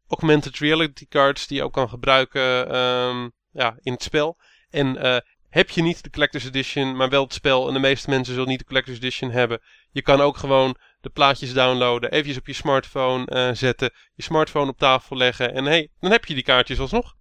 [0.06, 4.38] augmented reality cards die je ook kan gebruiken um, ja, in het spel.
[4.70, 7.68] En heb je niet de Collector's Edition, maar wel het spel.
[7.68, 9.60] En de meeste mensen zullen niet de Collector's Edition hebben.
[9.90, 14.70] Je kan ook gewoon de plaatjes downloaden, eventjes op je smartphone uh, zetten, je smartphone
[14.70, 17.14] op tafel leggen en hey, dan heb je die kaartjes alsnog.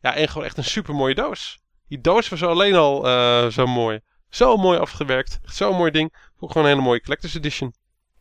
[0.00, 1.58] Ja, en gewoon echt een super mooie doos.
[1.88, 4.00] Die doos was alleen al uh, zo mooi.
[4.28, 5.40] Zo mooi afgewerkt.
[5.44, 6.30] Zo'n mooi ding.
[6.36, 7.74] Voor gewoon een hele mooie collector's edition.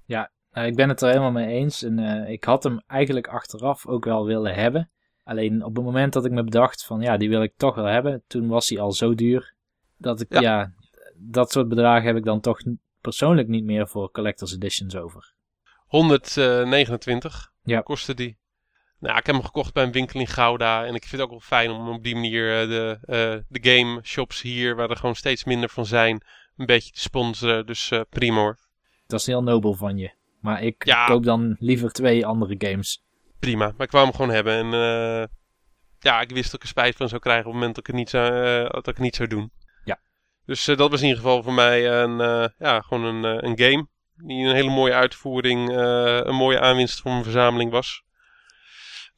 [0.05, 1.83] Ja, nou, ik ben het er helemaal mee eens.
[1.83, 4.91] En uh, ik had hem eigenlijk achteraf ook wel willen hebben.
[5.23, 7.85] Alleen op het moment dat ik me bedacht van ja, die wil ik toch wel
[7.85, 8.23] hebben.
[8.27, 9.53] Toen was hij al zo duur.
[9.97, 10.73] Dat ik ja, ja
[11.15, 12.61] dat soort bedragen heb ik dan toch
[13.01, 15.33] persoonlijk niet meer voor collector's editions over.
[15.85, 17.81] 129 ja.
[17.81, 18.39] kostte die.
[18.99, 20.85] Nou, ik heb hem gekocht bij een winkel in Gouda.
[20.85, 23.69] En ik vind het ook wel fijn om op die manier uh, de, uh, de
[23.69, 26.21] game shops hier, waar er gewoon steeds minder van zijn,
[26.57, 27.65] een beetje te sponsoren.
[27.65, 28.57] Dus uh, prima hoor.
[29.07, 30.11] Dat is heel nobel van je.
[30.39, 31.05] Maar ik ja.
[31.05, 33.03] koop dan liever twee andere games.
[33.41, 34.53] Prima, maar ik wou hem gewoon hebben.
[34.53, 34.69] En
[35.99, 37.93] ja, ik wist dat ik er spijt van zou krijgen op het moment dat ik
[37.93, 38.31] het niet zou,
[38.69, 39.51] dat ik het niet zou doen.
[40.45, 42.17] Dus uh, dat was in ieder geval voor mij een,
[42.57, 43.87] ja, gewoon een, een game.
[44.15, 48.03] Die een hele mooie uitvoering, een mooie aanwinst voor mijn verzameling was.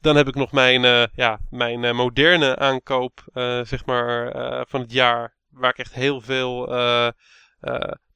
[0.00, 3.24] Dan heb ik nog mijn, ja, mijn moderne aankoop,
[3.62, 4.32] zeg maar,
[4.68, 5.36] van het jaar.
[5.48, 6.72] Waar ik echt heel veel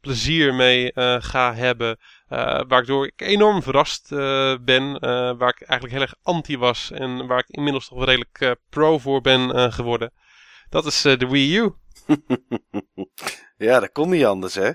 [0.00, 1.98] plezier mee ga hebben.
[2.68, 4.08] Waardoor ik enorm verrast
[4.60, 5.00] ben.
[5.38, 6.90] waar ik eigenlijk heel erg anti was.
[6.90, 10.12] En waar ik inmiddels toch redelijk pro voor ben geworden.
[10.68, 11.72] Dat is de Wii U.
[13.66, 14.70] ja, dat kon niet anders, hè?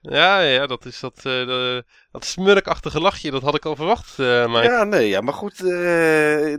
[0.00, 4.46] Ja, ja, dat is dat, uh, dat smurkachtige lachje, dat had ik al verwacht, uh,
[4.46, 4.62] Mike.
[4.62, 5.60] Ja, nee, ja, maar goed.
[5.60, 6.56] Uh,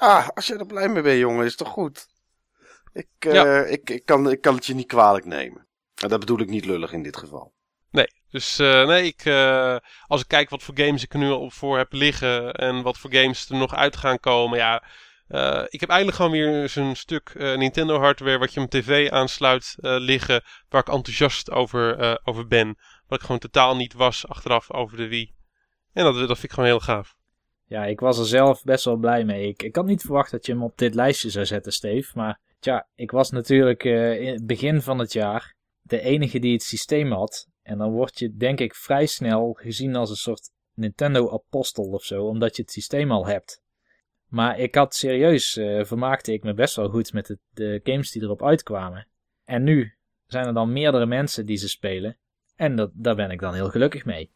[0.00, 2.08] ja, als je er blij mee bent, jongen, is toch goed.
[2.92, 3.64] Ik, ja.
[3.64, 5.66] ik, ik, kan, ik kan het je niet kwalijk nemen.
[5.94, 7.52] En dat bedoel ik niet lullig in dit geval.
[8.30, 9.26] Dus nee, ik,
[10.06, 12.98] als ik kijk wat voor games ik er nu al voor heb liggen en wat
[12.98, 14.84] voor games er nog uit gaan komen, ja,
[15.28, 19.74] uh, ik heb eindelijk gewoon weer zo'n stuk Nintendo hardware wat je op tv aansluit
[19.80, 20.42] liggen.
[20.68, 22.76] Waar ik enthousiast over, over ben.
[23.06, 25.34] Wat ik gewoon totaal niet was achteraf over de Wii.
[25.92, 27.14] En dat, dat vind ik gewoon heel gaaf.
[27.64, 29.48] Ja, ik was er zelf best wel blij mee.
[29.48, 32.10] Ik, ik had niet verwacht dat je hem op dit lijstje zou zetten, Steve.
[32.14, 36.62] Maar tja, ik was natuurlijk in het begin van het jaar de enige die het
[36.62, 37.48] systeem had.
[37.70, 42.26] En dan word je denk ik vrij snel gezien als een soort Nintendo-apostel of zo.
[42.26, 43.62] Omdat je het systeem al hebt.
[44.26, 48.22] Maar ik had serieus, uh, vermaakte ik me best wel goed met de games die
[48.22, 49.06] erop uitkwamen.
[49.44, 49.94] En nu
[50.26, 52.18] zijn er dan meerdere mensen die ze spelen.
[52.56, 54.32] En dat, daar ben ik dan heel gelukkig mee.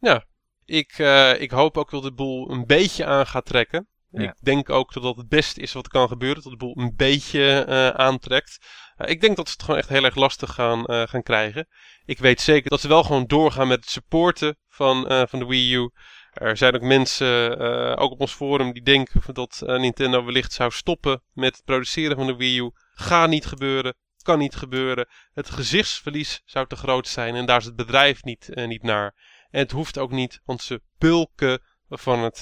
[0.00, 0.26] Ja,
[0.64, 3.88] ik, uh, ik hoop ook dat de boel een beetje aan gaat trekken.
[4.10, 6.42] Ik denk ook dat dat het beste is wat kan gebeuren.
[6.42, 8.66] Dat de boel een beetje uh, aantrekt.
[8.96, 11.68] ik denk dat ze het gewoon echt heel erg lastig gaan, gaan krijgen.
[12.04, 15.74] Ik weet zeker dat ze wel gewoon doorgaan met het supporten van, van de Wii
[15.74, 15.90] U.
[16.32, 17.58] Er zijn ook mensen,
[17.98, 22.26] ook op ons forum, die denken dat Nintendo wellicht zou stoppen met het produceren van
[22.26, 22.70] de Wii U.
[22.92, 25.08] Ga niet gebeuren, kan niet gebeuren.
[25.32, 29.14] Het gezichtsverlies zou te groot zijn en daar is het bedrijf niet, niet naar.
[29.50, 32.40] En het hoeft ook niet, want ze pulken van het,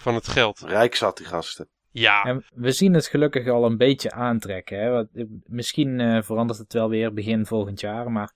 [0.00, 0.60] van het geld.
[0.60, 1.68] Rijk zat die gasten.
[1.90, 2.22] Ja.
[2.22, 4.78] En we zien het gelukkig al een beetje aantrekken.
[4.78, 5.04] Hè?
[5.44, 8.32] Misschien verandert het wel weer begin volgend jaar, maar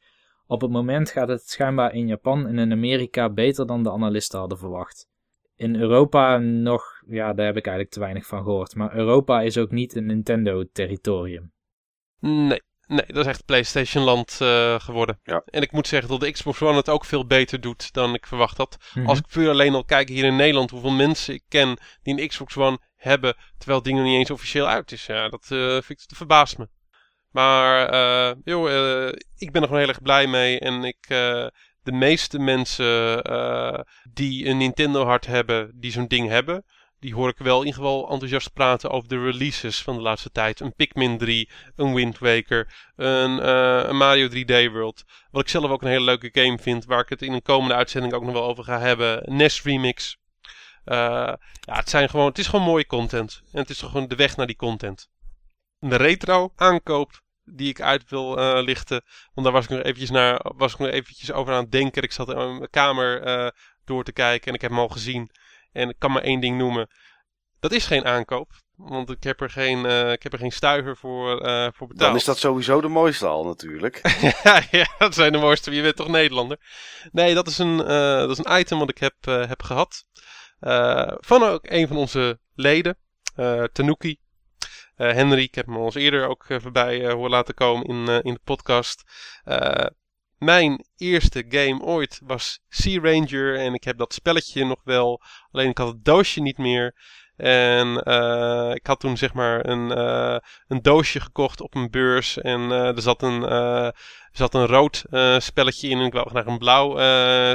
[0.46, 4.38] op het moment gaat het schijnbaar in Japan en in Amerika beter dan de analisten
[4.38, 5.08] hadden verwacht.
[5.54, 8.74] In Europa nog, ja, daar heb ik eigenlijk te weinig van gehoord.
[8.74, 11.52] Maar Europa is ook niet een Nintendo-territorium.
[12.20, 15.20] Nee, Nee, dat is echt PlayStation land uh, geworden.
[15.22, 15.42] Ja.
[15.44, 18.26] En ik moet zeggen dat de Xbox One het ook veel beter doet dan ik
[18.26, 18.76] verwacht had.
[18.94, 19.06] Mhm.
[19.06, 22.28] Als ik puur alleen al kijk hier in Nederland hoeveel mensen ik ken die een
[22.28, 25.06] Xbox One hebben, terwijl het ding nog niet eens officieel uit is.
[25.06, 26.68] Ja, dat uh, vind ik, dat verbaast me.
[27.30, 30.58] Maar uh, joh, ik ben er gewoon heel erg blij mee.
[30.60, 31.06] En ik,
[31.82, 33.22] de meeste mensen
[34.12, 36.64] die een Nintendo hart hebben, die zo'n ding hebben,
[37.00, 40.60] die hoor ik wel in geval enthousiast praten over de releases van de laatste tijd.
[40.60, 45.04] Een Pikmin 3, een Wind Waker, een, uh, een, Mario 3D World.
[45.30, 47.74] Wat ik zelf ook een hele leuke game vind, waar ik het in een komende
[47.74, 49.36] uitzending ook nog wel over ga hebben.
[49.36, 50.16] NES Remix.
[50.84, 50.96] Uh,
[51.60, 53.42] ja, het, zijn gewoon, het is gewoon mooie content.
[53.52, 55.08] En het is gewoon de weg naar die content.
[55.78, 59.04] De retro aankoop die ik uit wil uh, lichten.
[59.34, 62.02] Want daar was ik nog eventjes, naar, was ik nog eventjes over aan het denken.
[62.02, 63.52] Ik zat in mijn kamer
[63.84, 65.30] door te kijken en ik heb hem al gezien.
[65.76, 66.88] En ik kan maar één ding noemen.
[67.60, 68.50] Dat is geen aankoop.
[68.76, 72.08] Want ik heb er geen, uh, ik heb er geen stuiver voor, uh, voor betaald.
[72.08, 74.00] Dan is dat sowieso de mooiste al natuurlijk.
[74.70, 75.70] ja, dat zijn de mooiste.
[75.70, 76.58] Je bent toch Nederlander?
[77.12, 77.86] Nee, dat is een, uh,
[78.16, 80.04] dat is een item wat ik heb, heb gehad.
[81.20, 82.98] van ook een van onze leden.
[83.72, 84.18] Tanuki.
[84.94, 88.40] Henry, ik heb hem al eens eerder ook voorbij horen laten komen in, in de
[88.44, 89.02] podcast.
[90.38, 95.68] Mijn eerste game ooit was Sea Ranger en ik heb dat spelletje nog wel, alleen
[95.68, 96.94] ik had het doosje niet meer.
[97.36, 100.36] En uh, ik had toen zeg maar een, uh,
[100.68, 103.94] een doosje gekocht op een beurs en uh, er zat een, er
[104.32, 105.04] zat een rood
[105.38, 106.90] spelletje in en ik wou graag een blauw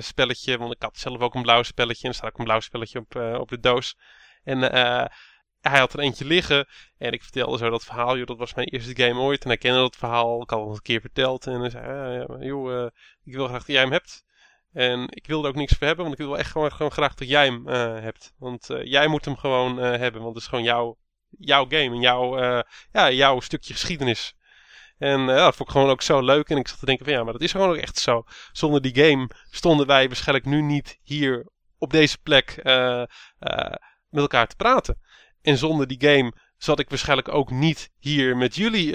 [0.02, 2.60] spelletje, want ik had zelf ook een blauw spelletje en er staat ook een blauw
[2.60, 3.96] spelletje op, op de doos.
[4.44, 4.60] En
[5.62, 6.68] hij had er eentje liggen
[6.98, 8.18] en ik vertelde zo dat verhaal.
[8.18, 9.44] Joh, dat was mijn eerste game ooit.
[9.44, 10.42] En hij kende dat verhaal.
[10.42, 11.48] Ik had het een keer verteld.
[11.48, 12.90] En hij zei, ja, joh, uh,
[13.24, 14.24] ik wil graag dat jij hem hebt.
[14.74, 17.46] En ik wilde ook niks voor hebben, want ik wil echt gewoon, graag dat jij
[17.46, 18.34] hem uh, hebt.
[18.38, 20.98] Want jij moet hem gewoon hebben, want het is gewoon jouw,
[21.30, 22.38] jouw game en jouw,
[22.92, 24.36] ja, jouw stukje geschiedenis.
[24.98, 26.50] En dat vond ik gewoon ook zo leuk.
[26.50, 28.24] En ik zat te denken van ja, maar dat is gewoon ook echt zo.
[28.52, 32.60] Zonder die game stonden wij waarschijnlijk nu niet hier op deze plek
[34.10, 35.00] met elkaar te praten.
[35.42, 38.94] En zonder die game zat ik waarschijnlijk ook niet hier met jullie uh,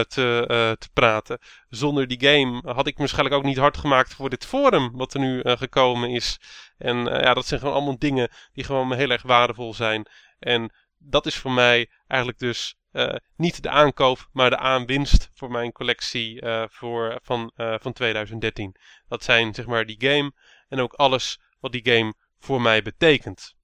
[0.00, 1.38] te, uh, te praten.
[1.68, 5.20] Zonder die game had ik waarschijnlijk ook niet hard gemaakt voor dit forum wat er
[5.20, 6.40] nu uh, gekomen is.
[6.78, 10.06] En ja, dat zijn gewoon allemaal dingen die gewoon heel erg waardevol zijn.
[10.38, 12.76] En dat is voor mij eigenlijk dus
[13.36, 18.74] niet de aankoop, maar de aanwinst voor mijn collectie voor, van, van 2013.
[19.08, 20.32] Dat zijn zeg maar die game
[20.68, 23.57] en ook alles wat die game voor mij betekent.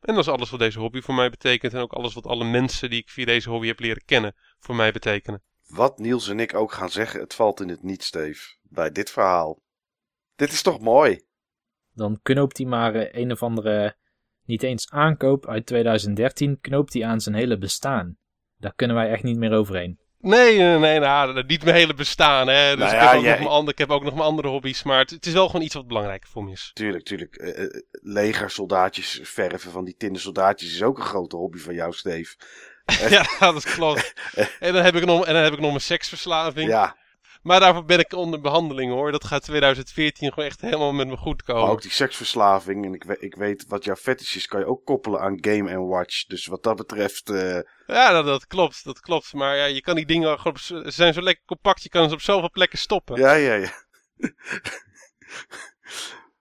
[0.00, 1.74] En dat is alles wat deze hobby voor mij betekent.
[1.74, 4.74] En ook alles wat alle mensen die ik via deze hobby heb leren kennen voor
[4.74, 5.42] mij betekenen.
[5.66, 8.56] Wat Niels en ik ook gaan zeggen, het valt in het niet, Steve.
[8.62, 9.62] Bij dit verhaal.
[10.36, 11.26] Dit is toch mooi?
[11.92, 13.96] Dan knoopt hij maar een of andere,
[14.44, 18.16] niet eens aankoop uit 2013, knoopt hij aan zijn hele bestaan.
[18.56, 20.00] Daar kunnen wij echt niet meer overheen.
[20.20, 22.48] Nee, nee, nee nou, niet mijn hele bestaan.
[22.48, 22.76] Hè.
[22.76, 24.82] Dus Nou ik, heb ook nog mijn andere, ik heb ook nog mijn andere hobby's.
[24.82, 26.70] Maar het, het is wel gewoon iets wat belangrijk voor me is.
[26.74, 27.36] Tuurlijk, tuurlijk.
[27.36, 31.92] Eh, eh, legersoldaatjes verven van die tinnen soldaatjes is ook een grote hobby van jou,
[31.92, 32.36] Steve.
[33.08, 34.12] ja, dat klopt.
[34.60, 36.68] En dan heb ik nog, en dan heb ik nog mijn seksverslaving.
[36.68, 36.96] Ja,
[37.48, 39.12] Maar daarvoor ben ik onder behandeling hoor.
[39.12, 41.70] Dat gaat 2014 gewoon echt helemaal met me goed maar komen.
[41.72, 42.84] ook die seksverslaving.
[42.84, 45.78] En ik, we- ik weet wat jouw fetish is, kan je ook koppelen aan Game
[45.86, 46.24] Watch.
[46.26, 49.32] Dus wat dat betreft, eh, Ja, dat, dat klopt, dat klopt.
[49.32, 52.14] Maar ja, je kan die dingen op, ze zijn zo lekker compact, je kan ze
[52.14, 53.18] op zoveel plekken stoppen.
[53.20, 53.70] ja, ja, ja.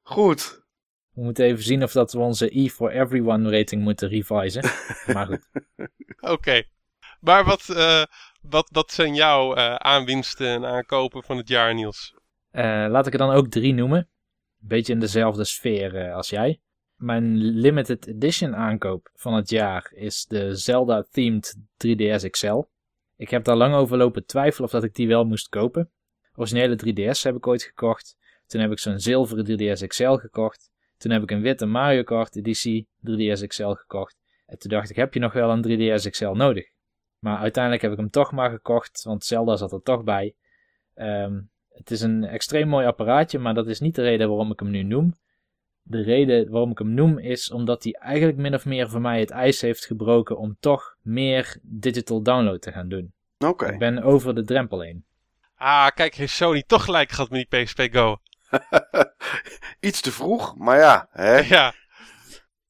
[0.01, 0.65] Goed.
[1.13, 4.63] We moeten even zien of dat we onze E for Everyone rating moeten revisen.
[5.13, 5.47] maar goed.
[6.19, 6.63] Oké.
[7.19, 8.03] Maar wat, eh,
[8.41, 12.15] wat, zijn jouw eh, aanwinsten en aankopen van het jaar, Niels?
[12.51, 14.09] Eh, laat ik er dan ook drie noemen.
[14.59, 16.59] Beetje in dezelfde sfeer eh, als jij.
[16.95, 22.64] Mijn limited edition aankoop van het jaar is de Zelda-themed 3DS XL.
[23.15, 25.91] Ik heb daar lang over lopen twijfelen of dat ik die wel moest kopen.
[26.35, 28.18] Originele 3DS heb ik ooit gekocht.
[28.47, 30.72] Toen heb ik zo'n zilveren 3DS XL gekocht.
[30.97, 34.18] Toen heb ik een witte Mario Kart editie 3DS XL gekocht.
[34.45, 36.69] En toen dacht ik, heb je nog wel een 3DS XL nodig?
[37.19, 40.35] Maar uiteindelijk heb ik hem toch maar gekocht, want Zelda zat er toch bij.
[40.94, 41.39] Ehm,
[41.69, 44.69] het is een extreem mooi apparaatje, maar dat is niet de reden waarom ik hem
[44.69, 45.14] nu noem.
[45.81, 49.19] De reden waarom ik hem noem is omdat hij eigenlijk min of meer voor mij
[49.19, 53.14] het ijs heeft gebroken om toch meer digital download te gaan doen.
[53.38, 53.72] Oké.
[53.72, 55.06] Ik ben over de drempel heen.
[55.56, 58.18] Ah, kijk, heeft Sony toch gelijk gehad met die PSP Go.
[59.80, 61.07] Iets te vroeg, maar ja.
[61.11, 61.38] Hè?
[61.38, 61.73] Ja.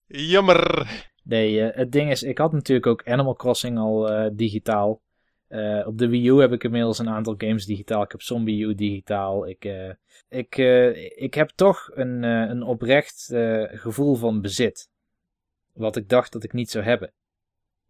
[0.06, 0.88] Jammer.
[1.28, 5.02] Nee, eh, het ding is, ik had natuurlijk ook Animal Crossing al eh, digitaal.
[5.48, 8.04] Eh, op de Wii U heb ik inmiddels een aantal games digitaal.
[8.04, 9.48] Ik heb Zombie U digitaal.
[9.48, 9.66] Ik,
[10.30, 10.58] ik,
[11.16, 13.26] ik heb toch een, een oprecht
[13.72, 14.90] gevoel van bezit.
[15.74, 17.12] Wat ik dacht dat ik niet zou hebben.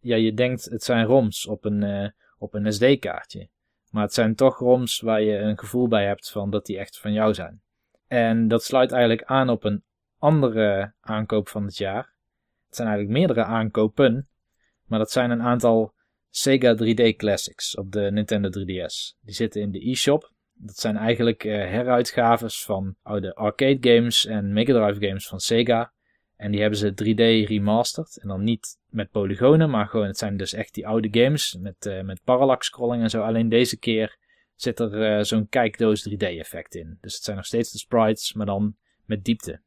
[0.00, 3.48] Ja, je denkt het zijn ROMs op een, op een SD-kaartje.
[3.90, 6.98] Maar het zijn toch ROMs waar je een gevoel bij hebt van dat die echt
[6.98, 7.60] van jou zijn.
[8.06, 9.82] En dat sluit eigenlijk aan op een
[10.18, 12.16] andere aankoop van het jaar.
[12.68, 14.28] Het zijn eigenlijk meerdere aankopen,
[14.84, 15.94] maar dat zijn een aantal
[16.30, 19.16] Sega 3D Classics op de Nintendo 3DS.
[19.20, 20.32] Die zitten in de eShop.
[20.54, 25.92] Dat zijn eigenlijk uh, heruitgaves van oude arcade games en Mega Drive games van Sega.
[26.36, 28.18] En die hebben ze 3D remastered.
[28.22, 31.86] En dan niet met polygonen, maar gewoon, het zijn dus echt die oude games met,
[31.86, 33.22] uh, met parallax scrolling en zo.
[33.22, 34.18] Alleen deze keer
[34.54, 36.98] zit er uh, zo'n kijkdoos 3D effect in.
[37.00, 39.60] Dus het zijn nog steeds de sprites, maar dan met diepte.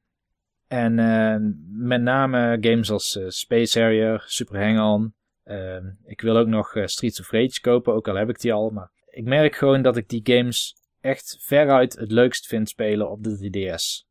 [0.71, 1.35] En uh,
[1.67, 5.13] met name games als Space Harrier, Super Hang-On.
[5.43, 8.69] Ehm, ik wil ook nog Streets of Rage kopen, ook al heb ik die al.
[8.69, 13.23] Maar ik merk gewoon dat ik die games echt veruit het leukst vind spelen op
[13.23, 14.07] de 3DS.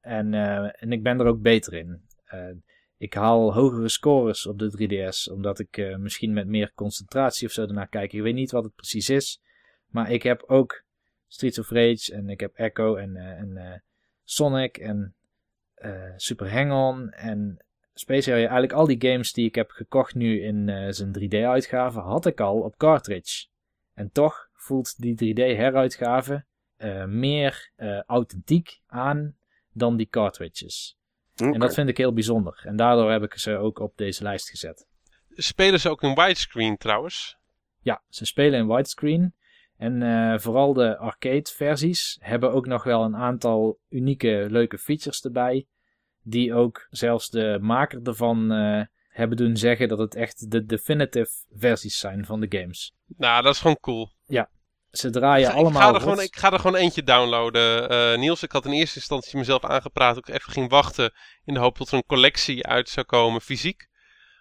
[0.00, 2.02] En, uh, en ik ben er ook beter in.
[2.34, 2.54] Uh,
[2.96, 7.62] ik haal hogere scores op de 3DS, omdat ik misschien met meer concentratie of zo
[7.62, 8.12] ernaar kijk.
[8.12, 9.40] Ik weet niet wat het precies is,
[9.86, 10.84] maar ik heb ook
[11.26, 13.82] Streets of Rage en ik heb Echo en, en
[14.24, 15.14] Sonic en
[16.16, 17.64] Super Hang-On en
[17.94, 18.48] Space Harrier.
[18.48, 22.60] Eigenlijk al die games die ik heb gekocht nu in zijn 3D-uitgave, had ik al
[22.60, 23.46] op cartridge.
[23.94, 26.44] En toch voelt die 3D-heruitgave
[27.06, 27.70] meer
[28.06, 29.36] authentiek aan
[29.72, 30.98] dan die cartridges.
[31.36, 31.52] Okay.
[31.52, 32.62] En dat vind ik heel bijzonder.
[32.64, 34.86] En daardoor heb ik ze ook op deze lijst gezet.
[35.28, 37.36] Spelen ze ook in widescreen trouwens?
[37.80, 39.34] Ja, ze spelen in widescreen.
[39.76, 45.24] En uh, vooral de arcade versies hebben ook nog wel een aantal unieke leuke features
[45.24, 45.66] erbij.
[46.22, 51.30] Die ook zelfs de maker ervan uh, hebben doen zeggen dat het echt de definitive
[51.50, 52.94] versies zijn van de games.
[53.16, 54.12] Nou, dat is gewoon cool.
[54.26, 54.50] Ja,
[54.90, 55.82] ze draaien ik, allemaal.
[55.82, 57.92] Ga, er gewoon, ik ga er gewoon eentje downloaden.
[57.92, 61.12] Uh, Niels, ik had in eerste instantie mezelf aangepraat ik even ging wachten.
[61.44, 63.88] In de hoop dat er een collectie uit zou komen, fysiek.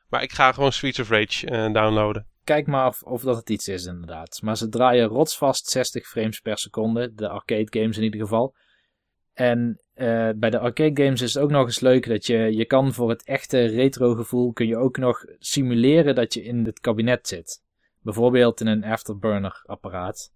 [0.08, 2.28] Maar ik ga gewoon Streets of Rage uh, downloaden.
[2.44, 4.40] Kijk maar of, of dat het iets is, inderdaad.
[4.42, 7.14] Maar ze draaien rotsvast 60 frames per seconde.
[7.14, 8.56] De arcade games in ieder geval.
[9.34, 12.66] En uh, bij de arcade games is het ook nog eens leuk dat je, je
[12.66, 16.80] kan voor het echte retro gevoel kun je ook nog simuleren dat je in het
[16.80, 17.64] kabinet zit.
[18.02, 20.32] Bijvoorbeeld in een afterburner apparaat.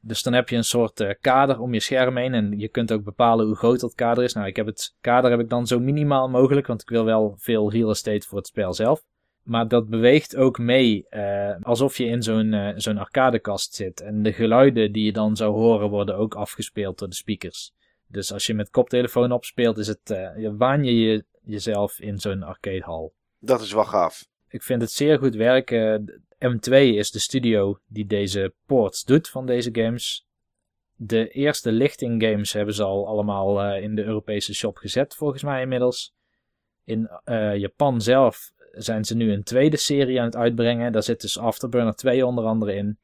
[0.00, 2.92] Dus dan heb je een soort uh, kader om je scherm heen en je kunt
[2.92, 4.32] ook bepalen hoe groot dat kader is.
[4.32, 7.34] Nou, ik heb het kader heb ik dan zo minimaal mogelijk, want ik wil wel
[7.38, 9.04] veel real estate voor het spel zelf.
[9.42, 14.00] Maar dat beweegt ook mee, uh, alsof je in zo'n uh, zo'n arcadekast zit.
[14.00, 17.72] En de geluiden die je dan zou horen worden ook afgespeeld door de speakers.
[18.06, 20.00] Dus als je met koptelefoon opspeelt, is het,
[20.36, 23.12] je waan je, je jezelf in zo'n arcadehal.
[23.38, 24.26] Dat is wel gaaf.
[24.48, 26.22] Ik vind het zeer goed werken.
[26.38, 30.26] M2 is de studio die deze ports doet van deze games.
[30.94, 35.62] De eerste lichting games hebben ze al allemaal in de Europese shop gezet, volgens mij
[35.62, 36.14] inmiddels.
[36.84, 37.10] In
[37.54, 40.92] Japan zelf zijn ze nu een tweede serie aan het uitbrengen.
[40.92, 42.98] Daar zit dus Afterburner 2 onder andere in.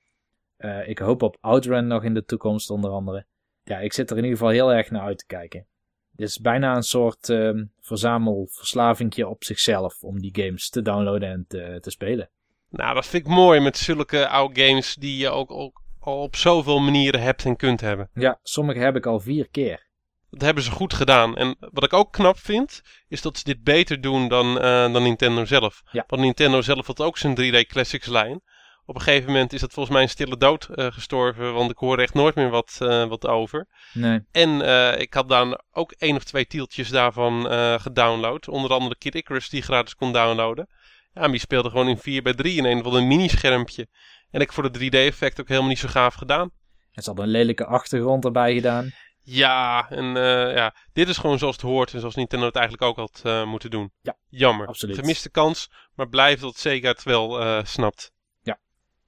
[0.59, 3.27] Uh, ik hoop op Outrun nog in de toekomst onder andere.
[3.63, 5.67] Ja, ik zit er in ieder geval heel erg naar uit te kijken.
[6.11, 11.45] Het is bijna een soort uh, verzamelverslavingje op zichzelf om die games te downloaden en
[11.49, 12.31] te, te spelen.
[12.69, 16.37] Nou, dat vind ik mooi met zulke oude games die je ook, ook al op
[16.37, 18.11] zoveel manieren hebt en kunt hebben.
[18.15, 19.88] Ja, sommige heb ik al vier keer.
[20.31, 21.37] Dat hebben ze goed gedaan.
[21.37, 25.03] En wat ik ook knap vind, is dat ze dit beter doen dan, uh, dan
[25.03, 25.83] Nintendo zelf.
[25.91, 26.05] Ja.
[26.07, 28.41] Want Nintendo zelf had ook zijn 3D Classics lijn.
[28.85, 31.77] Op een gegeven moment is dat volgens mij een stille dood uh, gestorven, want ik
[31.77, 33.67] hoor echt nooit meer wat, uh, wat over.
[33.93, 34.21] Nee.
[34.31, 34.61] En
[35.01, 37.43] ik had dan ook één of twee tieltjes daarvan
[37.81, 38.49] gedownload.
[38.49, 40.69] Onder andere Kid Icarus die gratis kon downloaden.
[41.13, 43.89] Ja, maar die speelde gewoon in 4 bij 3 in een van een minischermpje.
[44.31, 46.51] En ik voor de 3D-effect ook helemaal niet zo gaaf gedaan.
[46.93, 48.91] En ze hadden een lelijke achtergrond erbij gedaan.
[49.31, 52.87] Ja, en uh, ja, dit is gewoon zoals het hoort en zoals Nintendo het eigenlijk
[52.87, 53.93] ook had uh, moeten doen.
[54.01, 54.67] Ja, Jammer.
[54.67, 54.99] absoluut.
[54.99, 58.13] Gemiste kans, maar blijf dat Sega het wel uh, snapt.
[58.43, 58.59] Ja.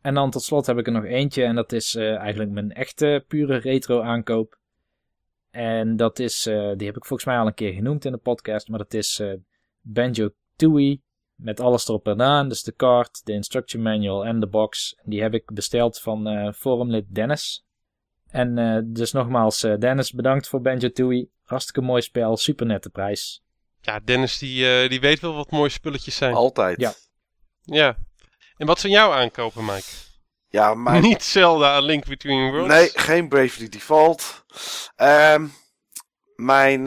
[0.00, 3.24] En dan tot slot heb ik er nog eentje en dat is eigenlijk mijn echte
[3.28, 4.58] pure retro aankoop.
[5.50, 8.68] En dat is, die heb ik volgens mij al een keer genoemd in de podcast,
[8.68, 9.22] maar dat is
[9.80, 11.02] Banjo-Tooie
[11.34, 12.48] met alles erop en aan.
[12.48, 14.96] Dus de kaart, de instruction manual en de box.
[15.04, 17.64] Die heb ik besteld van forumlid Dennis.
[18.30, 21.30] En uh, dus nogmaals, uh, Dennis, bedankt voor Banjo-Tooie.
[21.44, 23.42] Hartstikke mooi spel, super nette prijs.
[23.80, 26.34] Ja, Dennis die, die weet wel wat mooie spulletjes zijn.
[26.34, 26.80] Altijd.
[26.80, 26.92] Ja.
[27.62, 27.96] Ja.
[28.56, 29.88] En wat zijn jouw aankopen, Mike?
[30.48, 31.02] Ja, mijn...
[31.08, 32.74] Niet Zelda A Link Between Worlds?
[32.74, 34.44] Nee, geen Bravely Default.
[34.96, 35.52] Um,
[36.34, 36.82] mijn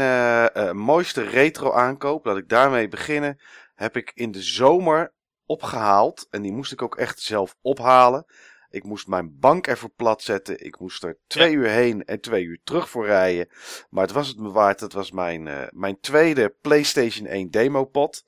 [0.78, 3.40] mooiste retro aankoop, laat ik daarmee beginnen
[3.76, 5.14] heb ik in de zomer
[5.46, 6.28] opgehaald.
[6.30, 8.26] En die moest ik ook echt zelf ophalen.
[8.74, 10.66] Ik moest mijn bank even plat zetten.
[10.66, 11.58] Ik moest er twee ja.
[11.58, 13.48] uur heen en twee uur terug voor rijden.
[13.90, 14.80] Maar het was het me waard.
[14.80, 18.24] Het was mijn, uh, mijn tweede PlayStation 1 demopod.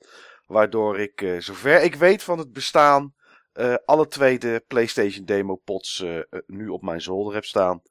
[0.46, 3.14] Waardoor ik, uh, zover ik weet van het bestaan,
[3.52, 7.82] eh, alle twee de PlayStation demo pots eh, nu op mijn zolder heb staan.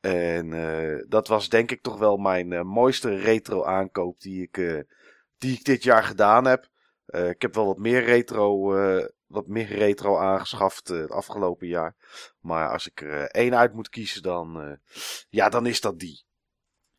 [0.00, 4.58] En eh, dat was denk ik toch wel mijn eh, mooiste retro aankoop die ik,
[4.58, 4.80] eh,
[5.38, 6.68] die ik dit jaar gedaan heb.
[7.08, 11.66] Eh, ik heb wel wat meer retro, eh, wat meer retro aangeschaft eh, het afgelopen
[11.66, 11.94] jaar.
[12.40, 14.72] Maar als ik er eh, één uit moet kiezen, dan, eh,
[15.28, 16.26] ja, dan is dat die.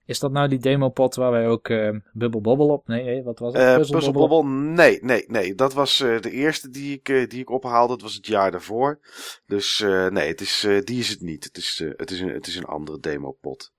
[0.06, 2.88] Is dat nou die demopot waar wij ook eh Bubble Bobble op?
[2.88, 3.62] Nee, nee, wat was het?
[3.62, 5.56] Eh Puzzle Puzzle Bobble nee, nee, nee.
[5.56, 7.94] Dat was de eerste die ik, die ik ophaalde.
[7.94, 9.00] Dat was het jaar daarvoor.
[9.46, 9.80] Dus
[10.10, 11.44] nee, het is, die is het niet.
[11.44, 13.72] Het is, het is, een, het is een andere demopot.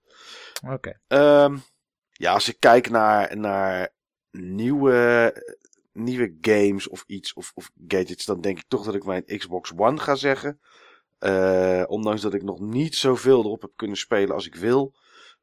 [0.72, 1.00] Oké.
[1.06, 1.56] Ehm
[2.20, 3.88] ja, als ik kijk naar, naar
[4.30, 5.32] nieuwe,
[5.92, 9.72] nieuwe games of iets of, of gadgets, dan denk ik toch dat ik mijn Xbox
[9.76, 10.60] One ga zeggen.
[11.18, 14.94] Eh, ondanks dat ik nog niet zoveel erop heb kunnen spelen als ik wil.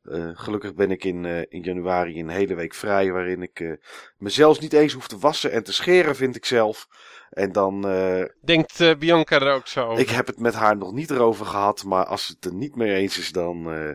[0.02, 3.72] Eh, gelukkig ben ik in, eh, in januari een hele week vrij, waarin ik eh
[4.18, 6.88] mezelf niet eens hoef te wassen en te scheren, vind ik zelf.
[7.30, 10.00] En dan, eh, Denkt eh, Bianca er ook zo over?
[10.00, 12.76] ik heb het met haar nog niet erover gehad, maar als ze het er niet
[12.76, 13.92] mee eens is, dan eh,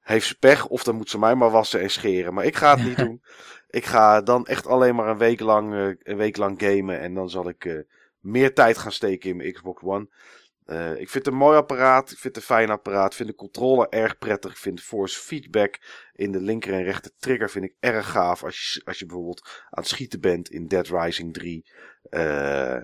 [0.00, 0.66] heeft ze pech.
[0.66, 2.34] Of dan moet ze mij maar wassen en scheren.
[2.34, 3.22] Maar ik ga het niet doen.
[3.68, 7.00] Ik ga dan echt alleen maar een week lang, eh, een week lang gamen.
[7.00, 7.78] En dan zal ik eh,
[8.20, 10.08] meer tijd gaan steken in mijn Xbox One.
[10.68, 12.10] Eh, ik vind het een mooi apparaat.
[12.10, 13.10] Ik vind het een fijn apparaat.
[13.10, 14.50] Ik vind de controller erg prettig.
[14.50, 15.78] Ik vind force feedback
[16.12, 18.44] in de linker en rechter trigger vind ik erg gaaf.
[18.44, 21.70] Als je, als je bijvoorbeeld aan het schieten bent in Dead Rising 3.
[22.02, 22.80] Eh,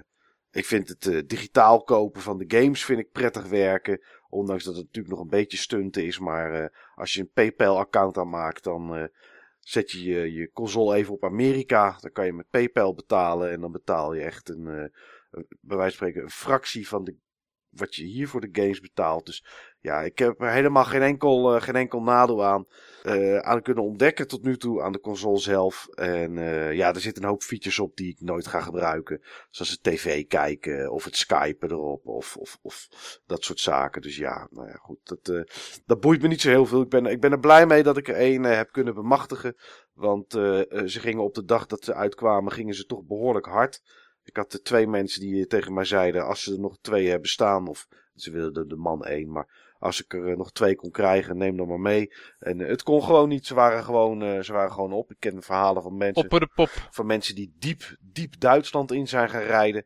[0.51, 4.05] ik vind het digitaal kopen van de games vind ik prettig werken.
[4.29, 6.19] Ondanks dat het natuurlijk nog een beetje stunten is.
[6.19, 9.11] Maar als je een PayPal-account aanmaakt, dan
[9.69, 11.99] zet je, je console even op Amerika.
[12.01, 13.51] Dan kan je met PayPal betalen.
[13.51, 14.89] En dan betaal je echt een, eh,
[15.61, 17.17] bij wijze van spreken, een fractie van de,
[17.69, 19.27] wat je hier voor de games betaalt.
[19.27, 19.45] Dus
[19.85, 22.67] ja, ik heb er helemaal geen enkel, eh, geen enkel nadeel aan,
[23.03, 25.89] eh, aan kunnen ontdekken tot nu toe aan de console zelf.
[25.95, 29.23] En eh, ja, er zitten een hoop features op die ik nooit ga gebruiken.
[29.51, 32.89] Zoals het tv kijken of het skypen erop of, of, of
[33.27, 34.03] dat soort zaken.
[34.03, 34.99] Dus ja, nou ja, goed.
[35.03, 35.47] Dat,
[35.87, 36.81] dat boeit me niet zo heel veel.
[36.81, 39.57] Ik ben, ik ben er blij mee dat ik er één heb kunnen bemachtigen.
[39.95, 43.83] Want ze gingen op de dag dat ze uitkwamen, gingen ze toch behoorlijk hard.
[44.23, 47.29] Ik had er twee mensen die tegen mij zeiden, als ze er nog twee hebben
[47.29, 50.91] staan, of ze wilden de man één, maar als ik er eh, nog twee kon
[50.91, 52.13] krijgen, neem dan maar mee.
[52.39, 55.11] En eh, het kon gewoon niet, ze waren gewoon, eh, ze waren gewoon op.
[55.11, 56.71] Ik ken verhalen van mensen Opper de pop.
[56.91, 59.85] van mensen die diep, diep Duitsland in zijn gaan rijden.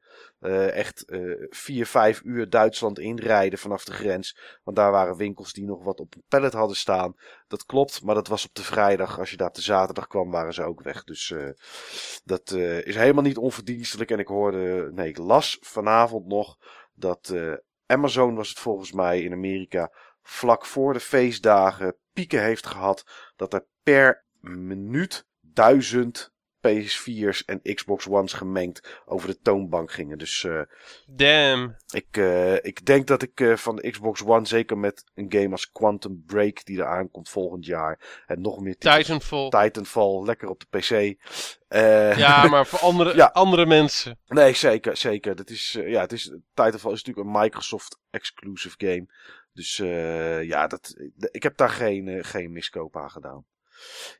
[0.72, 1.04] Echt
[1.48, 4.38] vier, vijf uur Duitsland inrijden vanaf de grens.
[4.64, 7.14] Want daar waren winkels die nog wat op een pallet hadden staan.
[7.48, 9.18] Dat klopt, maar dat was op de vrijdag.
[9.18, 11.04] Als je daar op de zaterdag kwam, waren ze ook weg.
[11.04, 11.34] Dus
[12.24, 12.50] dat
[12.84, 14.10] is helemaal niet onverdienstelijk.
[14.10, 16.58] En ik hoorde, nee, ik las vanavond nog
[16.94, 17.34] dat
[17.90, 19.92] Amazon was het volgens mij in Amerika
[20.22, 23.06] vlak voor de feestdagen pieken heeft gehad.
[23.36, 26.32] Dat er per minuut duizend
[26.66, 30.18] PS4's en Xbox One's gemengd over de toonbank gingen.
[30.18, 30.60] Dus eh,
[31.06, 31.76] Damn.
[31.90, 35.50] ik, eh, ik denk dat ik eh, van de Xbox One, zeker met een game
[35.50, 38.22] als Quantum Break die er aankomt volgend jaar.
[38.26, 39.48] En nog meer Titanfall.
[39.48, 40.90] Titanfall, lekker op de PC.
[41.68, 43.26] Eh, Ja, maar voor andere, Ja.
[43.32, 44.18] andere mensen.
[44.26, 45.36] Nee, zeker, zeker.
[45.36, 46.24] Dat is, eh, ja, het is,
[46.54, 49.06] Titanfall is natuurlijk een Microsoft exclusive game.
[49.52, 50.94] Dus eh, ja, dat,
[51.30, 53.44] ik heb daar geen, geen miskoop aan gedaan.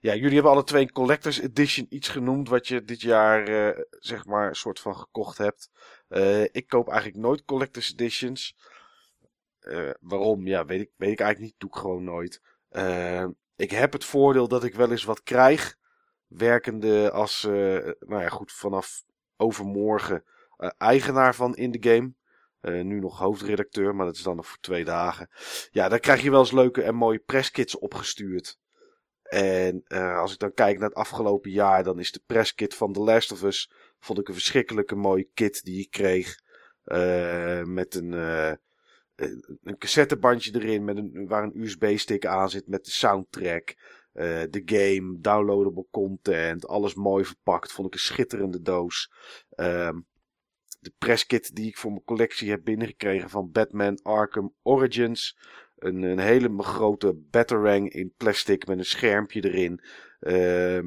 [0.01, 3.83] Ja, jullie hebben alle twee een Collector's Edition iets genoemd wat je dit jaar, eh,
[3.91, 5.71] zeg maar, soort van gekocht hebt.
[6.09, 8.57] Eh, ik koop eigenlijk nooit Collector's Editions.
[9.59, 10.47] Eh, waarom?
[10.47, 11.61] Ja, weet ik, weet ik eigenlijk niet.
[11.61, 12.41] Doe ik gewoon nooit.
[13.57, 15.77] Ik heb het voordeel dat ik wel eens wat krijg.
[16.27, 19.03] Werkende als, nou ja, goed, vanaf
[19.37, 20.25] overmorgen
[20.79, 22.15] eigenaar van in de game.
[22.85, 25.31] Nu nog hoofdredacteur, maar dat is dan nog voor twee dagen.
[25.71, 28.59] Ja, dan krijg je wel eens leuke en mooie presskits opgestuurd.
[29.29, 32.93] En eh, als ik dan kijk naar het afgelopen jaar, dan is de presskit van
[32.93, 33.71] The Last of Us.
[33.99, 36.41] Vond ik een verschrikkelijke mooie kit die ik kreeg.
[36.85, 38.53] Eh, met een, eh,
[39.15, 43.97] een een cassettebandje erin, met een, waar een USB-stick aan zit met de soundtrack.
[44.51, 47.73] De game, downloadable content, alles mooi verpakt.
[47.73, 49.13] Vond ik een schitterende doos.
[49.51, 49.99] Ehm,
[50.81, 55.37] de presskit die ik voor mijn collectie heb binnengekregen van Batman Arkham Origins.
[55.79, 59.81] Een, een hele grote Batarang in plastic met een schermpje erin.
[60.21, 60.87] Ehm,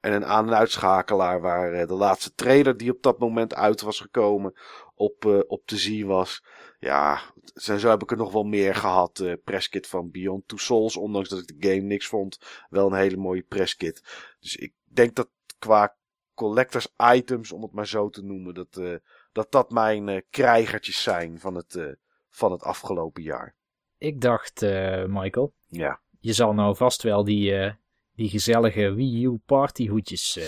[0.00, 3.80] en een aan- en uitschakelaar waar eh, de laatste trailer die op dat moment uit
[3.80, 4.52] was gekomen
[4.94, 6.44] op, eh, op te zien was.
[6.78, 7.20] Ja,
[7.54, 9.18] zo heb ik er nog wel meer gehad.
[9.20, 12.38] eh presskit van Beyond Two Souls, ondanks dat ik de game niks vond.
[12.68, 14.02] Wel een hele mooie presskit.
[14.40, 15.28] Dus ik denk dat
[15.58, 15.96] qua
[16.34, 19.00] collectors items, om het maar zo te noemen, dat
[19.32, 21.96] dat, dat mijn krijgertjes zijn van het,
[22.30, 23.54] van het afgelopen jaar.
[24.02, 26.00] Ik dacht, eh, Michael, Ja.
[26.20, 27.72] je zal nou vast wel die, eh,
[28.14, 30.44] die gezellige Wii U partyhoedjes eh,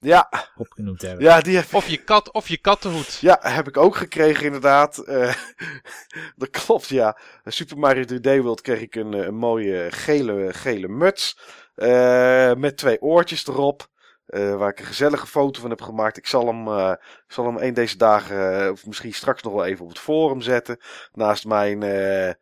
[0.00, 0.28] Ja.
[0.56, 1.24] Opgenoemd hebben.
[1.24, 3.18] ja, die heb, Of je kat, of je kattenhoed.
[3.20, 4.98] ja, heb ik ook gekregen inderdaad.
[4.98, 5.34] Eh,
[6.36, 7.18] dat klopt, ja.
[7.44, 11.38] Super Mario 3D World kreeg ik een, een mooie gele, gele muts.
[11.74, 13.88] eh, met twee oortjes erop.
[14.26, 16.16] eh, waar ik een gezellige foto van heb gemaakt.
[16.16, 16.90] Ik zal hem, eh,
[17.26, 20.40] ik zal hem een deze dagen, of misschien straks nog wel even op het forum
[20.40, 20.78] zetten.
[21.12, 22.32] Naast mijn eh,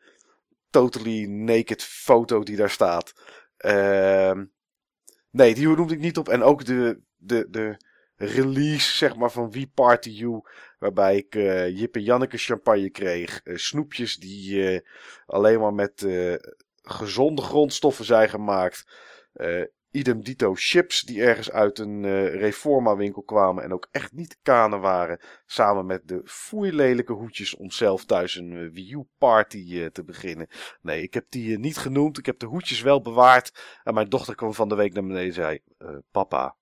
[0.71, 3.13] totally naked foto die daar staat.
[3.57, 4.45] Ehm,
[5.31, 6.29] nee, die noemde ik niet op.
[6.29, 7.77] En ook de, de, de
[8.17, 10.41] release, zeg maar, van Wie Party You.
[10.79, 13.41] Waarbij ik eh Jip en Janneke champagne kreeg.
[13.45, 14.81] eh, snoepjes die eh,
[15.27, 16.07] alleen maar met
[16.83, 18.85] gezonde grondstoffen zijn gemaakt.
[19.97, 23.65] Idem dito chips die ergens uit een eh, Reforma winkel kwamen.
[23.65, 25.21] En ook echt niet kanen waren.
[25.47, 30.05] Samen met de foeilelijke hoedjes om zelf thuis een eh, Wii U party eh, te
[30.05, 30.47] beginnen.
[30.81, 32.19] Nee, ik heb die niet genoemd.
[32.19, 33.81] Ik heb de hoedjes wel bewaard.
[33.83, 35.61] En mijn dochter kwam van de week naar beneden en zei...
[36.11, 36.57] papa,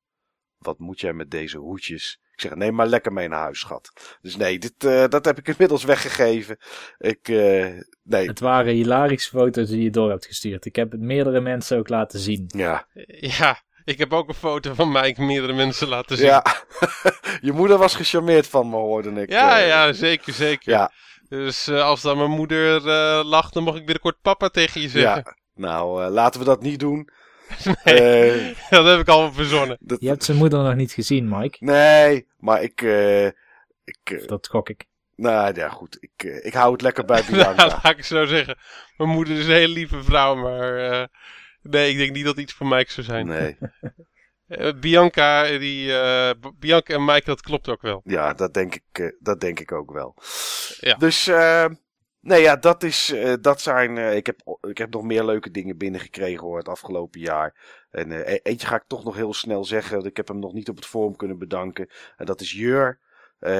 [0.58, 2.20] wat moet jij met deze hoedjes?
[2.34, 3.92] Ik zeg, neem maar lekker mee naar huis, schat.
[4.20, 6.56] Dus nee, dit, eh, dat heb ik inmiddels weggegeven.
[6.98, 7.66] Ik, eh,
[8.02, 10.64] nee, Het waren hilarische foto's die je door hebt gestuurd.
[10.64, 12.44] Ik heb het meerdere mensen ook laten zien.
[12.46, 12.86] ja,
[13.20, 16.26] Ja, ik heb ook een foto van mij meerdere mensen laten zien.
[16.26, 16.44] ja.
[17.40, 19.30] Je moeder was gecharmeerd van me, hoorde ik.
[19.30, 19.66] ja, eh.
[19.66, 20.72] ja, zeker, zeker.
[20.72, 20.92] Ja,
[21.28, 25.22] Dus als dan mijn moeder eh, lacht, dan mag ik binnenkort papa tegen je zeggen.
[25.24, 25.36] ja.
[25.54, 27.08] Nou, laten we dat niet doen.
[27.84, 29.76] Nee, Eh, dat heb ik al verzonnen.
[29.80, 31.56] dat, Je hebt zijn moeder nog niet gezien, Mike.
[31.60, 32.82] Nee, maar ik...
[32.82, 33.26] eh,
[33.84, 34.84] ik eh, Dat gok ik.
[35.16, 35.96] nou ja, goed.
[36.00, 37.66] Ik, ik hou het lekker bij Nou, Bianca.
[37.66, 38.58] laat ik zo zeggen.
[38.96, 41.06] Mijn moeder is een hele lieve vrouw, maar eh,
[41.62, 43.26] nee, ik denk niet dat iets voor Mike zou zijn.
[43.26, 43.56] Nee,
[44.80, 48.00] Bianca, die, eh, Bianca en Mike, dat klopt ook wel.
[48.04, 50.14] ja, dat denk ik, eh, dat denk ik ook wel.
[50.80, 50.94] Ja.
[50.94, 51.64] Dus, eh,
[52.24, 55.50] nee ja, dat is, eh, dat zijn, eh, ik, heb, ik heb nog meer leuke
[55.50, 57.54] dingen binnengekregen hoor, het afgelopen jaar.
[57.90, 60.52] En eh, e- eentje ga ik toch nog heel snel zeggen, ik heb hem nog
[60.52, 61.88] niet op het forum kunnen bedanken.
[62.16, 63.02] En dat is Jur.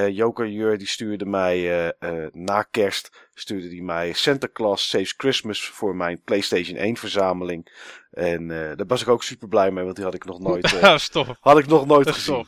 [0.09, 1.93] Joker Jur, die stuurde mij
[2.31, 7.71] na kerst, stuurde die mij Santa Claus Saves Christmas voor mijn PlayStation 1 verzameling.
[8.11, 10.97] En daar was ik ook super blij mee, want die had ik nog nooit, Ja,
[10.97, 11.27] stof.
[11.39, 12.47] had ik nog nooit gezien.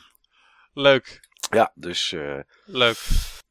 [0.72, 1.20] Leuk,
[1.50, 2.16] Ja, dus
[2.64, 2.96] leuk.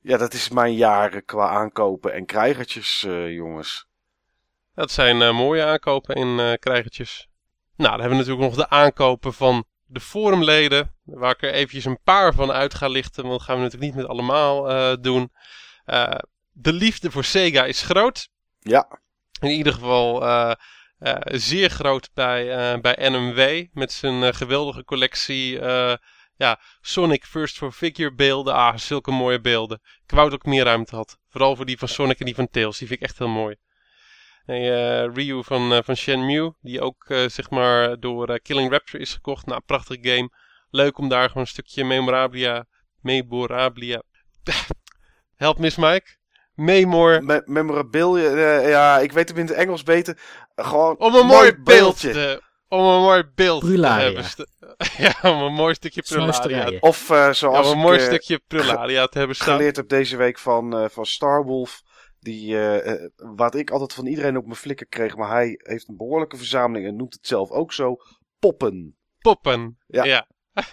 [0.07, 3.88] Ja, dat is mijn jaar eh, qua aankopen en krijgertjes, eh, jongens.
[4.73, 7.27] Dat zijn eh, mooie aankopen in eh krijgertjes.
[7.75, 10.95] Nou, dan hebben we natuurlijk nog de aankopen van de forumleden.
[11.03, 13.23] Waar ik er eventjes een paar van uit ga lichten.
[13.23, 14.61] Want dat gaan we natuurlijk niet met allemaal
[15.01, 15.31] doen.
[16.51, 18.29] De liefde voor Sega is groot.
[18.59, 18.99] Ja,
[19.39, 20.23] In ieder geval
[21.25, 22.45] zeer groot bij,
[22.81, 23.65] bij NMW.
[23.73, 25.59] Met zijn geweldige collectie
[26.38, 28.53] ja, Sonic First for Figure beelden.
[28.53, 29.81] Ah, zulke mooie beelden.
[30.05, 31.18] Ik wou dat ik meer ruimte had.
[31.30, 32.77] Vooral voor die van Sonic en die van Tails.
[32.77, 33.55] Die vind ik echt heel mooi.
[34.45, 36.53] En, eh, Ryu van, eh, van Shenmue.
[36.61, 39.45] Die ook eh, zeg maar door Killing Raptor is gekocht.
[39.45, 40.30] Nou, prachtig game.
[40.69, 42.65] Leuk om daar gewoon een stukje memorabilia...
[43.01, 44.01] Memorabilia...
[45.35, 46.15] Help Miss Mike.
[46.53, 47.23] Memor...
[47.23, 50.19] me memorabilia, ja, ik weet hem in het Engels beter.
[50.55, 54.22] Gewoon Om een mooi beeld te, om een mooi beeld Prularia.
[54.22, 54.77] te hebben.
[55.22, 56.31] ja, om een mooi stukje prularia.
[56.34, 56.81] Snuisterijen.
[56.81, 59.56] Of eh, Ja, zoals om een ik mooi eh, stukje prularia te hebben staan.
[59.56, 61.81] geleerd heb deze week van, eh van Starwolf.
[62.19, 62.57] Die,
[63.15, 65.15] wat ik altijd van iedereen op mijn flikker kreeg.
[65.15, 67.95] Maar hij heeft een behoorlijke verzameling en noemt het zelf ook zo.
[68.39, 68.98] Poppen.
[69.19, 69.77] Poppen.
[69.88, 70.03] Ja.
[70.03, 70.27] Ja.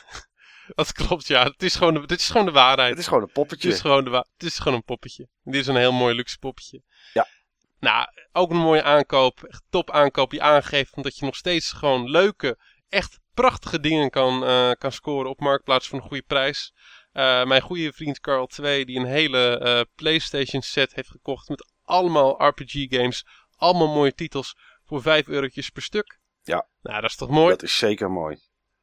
[0.74, 1.44] dat klopt, ja.
[1.44, 2.90] Het is gewoon de, dit is gewoon de waarheid.
[2.90, 3.66] Het is gewoon een poppetje.
[3.68, 5.28] Het is gewoon, de wa- het is gewoon een poppetje.
[5.42, 6.82] Dit is een heel mooi luxe poppetje.
[7.12, 7.26] Ja.
[7.84, 9.42] Nou, ook een mooie aankoop.
[9.42, 12.58] Echt top aankoop die aangeeft dat je nog steeds gewoon leuke,
[12.88, 16.74] echt prachtige dingen kan, eh, kan scoren op Marktplaats voor een goede prijs.
[17.12, 21.72] Eh, mijn goede vriend Carl 2, die een hele eh, PlayStation set heeft gekocht met
[21.82, 23.26] allemaal RPG games.
[23.56, 26.18] Allemaal mooie titels voor 5 eurotjes per stuk.
[26.42, 26.66] Ja.
[26.82, 27.48] Nou, dat is toch mooi?
[27.48, 28.38] Dat is zeker mooi.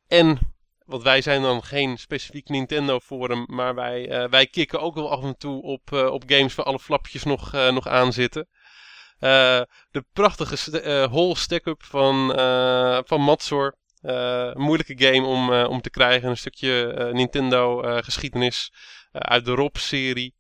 [0.07, 0.40] En,
[0.86, 5.23] want wij zijn dan geen specifiek Nintendo forum, maar wij, wij kicken ook wel af
[5.23, 8.48] en toe op, op games waar alle flapjes nog, nog aan zitten.
[9.22, 9.61] Eh,
[9.91, 13.76] de prachtige st- eh, Stack-up van, eh van Matsor.
[14.02, 16.30] Een moeilijke game om, om te krijgen.
[16.30, 18.73] Een stukje Nintendo geschiedenis
[19.11, 20.35] uit de Rob-serie.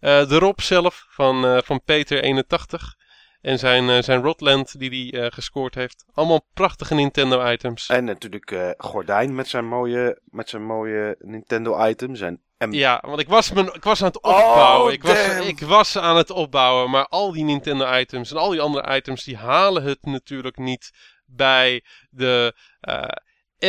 [0.00, 2.96] De Rob zelf van, van Peter81.
[3.40, 6.04] En zijn, eh, zijn Rodland die hij gescoord heeft.
[6.12, 7.88] Allemaal prachtige Nintendo items.
[7.88, 12.14] En natuurlijk Gordijn met zijn mooie, met zijn mooie Nintendo item.
[12.14, 12.40] Zijn
[12.70, 14.86] Ja, want ik was, ik was aan het opbouwen.
[14.86, 16.90] Oh, ik, was, ik was aan het opbouwen.
[16.90, 20.90] Maar al die Nintendo items en al die andere items, die halen het natuurlijk niet
[21.26, 23.08] bij de eh,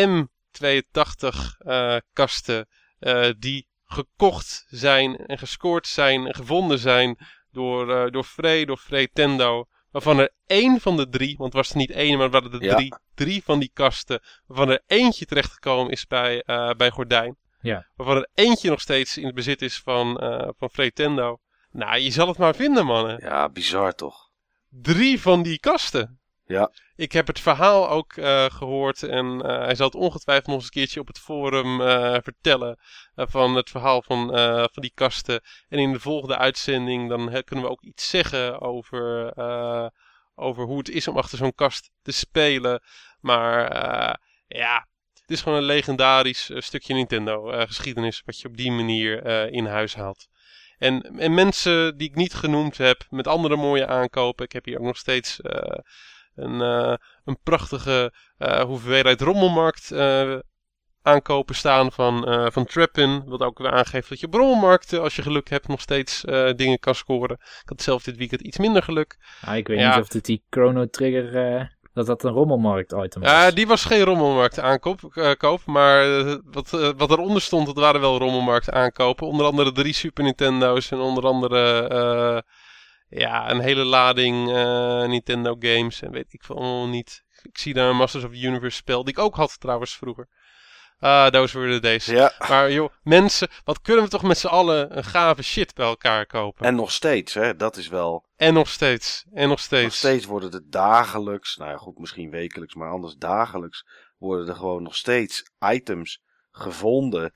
[0.08, 2.68] M82 eh, kasten.
[3.00, 7.18] eh, die gekocht zijn en gescoord zijn en gevonden zijn
[7.52, 9.68] door, door Frey, door Frey Tendo.
[9.92, 12.52] Waarvan er één van de drie, want het was er niet één, maar het waren
[12.52, 12.76] er Ja.
[12.76, 14.22] drie, drie van die kasten.
[14.46, 16.44] Waarvan er eentje terechtgekomen is bij,
[16.78, 17.38] bij Gordijn.
[17.60, 17.88] Ja.
[17.96, 21.40] Waarvan er eentje nog steeds in het bezit is van, eh van Fretendo.
[21.72, 23.20] Nou, je zal het maar vinden, mannen.
[23.22, 24.30] Ja, bizar toch?
[24.70, 26.20] Drie van die kasten.
[26.46, 26.72] Ja.
[26.96, 30.66] Ik heb het verhaal ook eh, gehoord en eh, hij zal het ongetwijfeld nog eens
[30.66, 32.80] een keertje op het forum eh, vertellen
[33.16, 35.42] van het verhaal van, eh, van die kasten.
[35.68, 39.88] En in de volgende uitzending dan kunnen we ook iets zeggen over, eh,
[40.36, 42.82] over hoe het is om achter zo'n kast te spelen.
[43.20, 44.14] Maar eh,
[44.48, 44.88] ja,
[45.30, 49.24] het is gewoon een legendarisch eh, stukje Nintendo eh, geschiedenis wat je op die manier
[49.24, 50.28] eh, in huis haalt.
[50.78, 54.46] En, en mensen die ik niet genoemd heb met andere mooie aankopen.
[54.46, 55.40] Ik heb hier ook nog steeds
[56.36, 56.60] een,
[57.24, 58.14] een prachtige
[58.66, 59.92] hoeveelheid rommelmarkt
[61.02, 63.24] aankopen staan van, eh van Trappin.
[63.26, 66.22] Wat ook weer aangeeft dat je op rommelmarkten, als je geluk hebt, nog steeds
[66.56, 67.36] dingen kan scoren.
[67.40, 69.18] Ik had zelf dit weekend iets minder geluk.
[69.42, 69.96] Ah, ik weet Ja.
[69.96, 73.32] niet of het die Chrono Trigger, dat dat een rommelmarkt item was.
[73.32, 77.66] Ja, die was geen rommelmarkt aankoop, eh, koop, maar eh, wat, eh, wat eronder stond,
[77.66, 79.28] dat waren wel rommelmarkt aankopen.
[79.28, 82.44] Onder andere drie Super Nintendo's en onder andere
[83.10, 84.46] ja, een hele lading
[85.08, 87.24] Nintendo games en weet ik veel allemaal niet.
[87.42, 90.28] Ik zie daar een Masters of the Universe spel, die ik ook had trouwens vroeger.
[91.00, 92.06] Ah, those were the days.
[92.06, 95.86] Ja, Maar joh, mensen, wat kunnen we toch met z'n allen een gave shit bij
[95.86, 96.66] elkaar kopen?
[96.66, 97.56] en nog steeds, hè?
[97.56, 98.26] Dat is wel.
[98.36, 99.84] En nog steeds, en nog steeds.
[99.84, 103.86] Nog steeds worden er dagelijks, nou ja, goed, misschien wekelijks, maar anders dagelijks
[104.18, 106.22] worden er gewoon nog steeds items
[106.52, 107.34] gevonden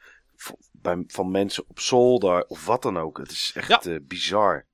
[0.71, 3.17] bij, van mensen op zolder of wat dan ook.
[3.17, 3.79] Het is echt Ja.
[3.81, 4.65] eh, bizar.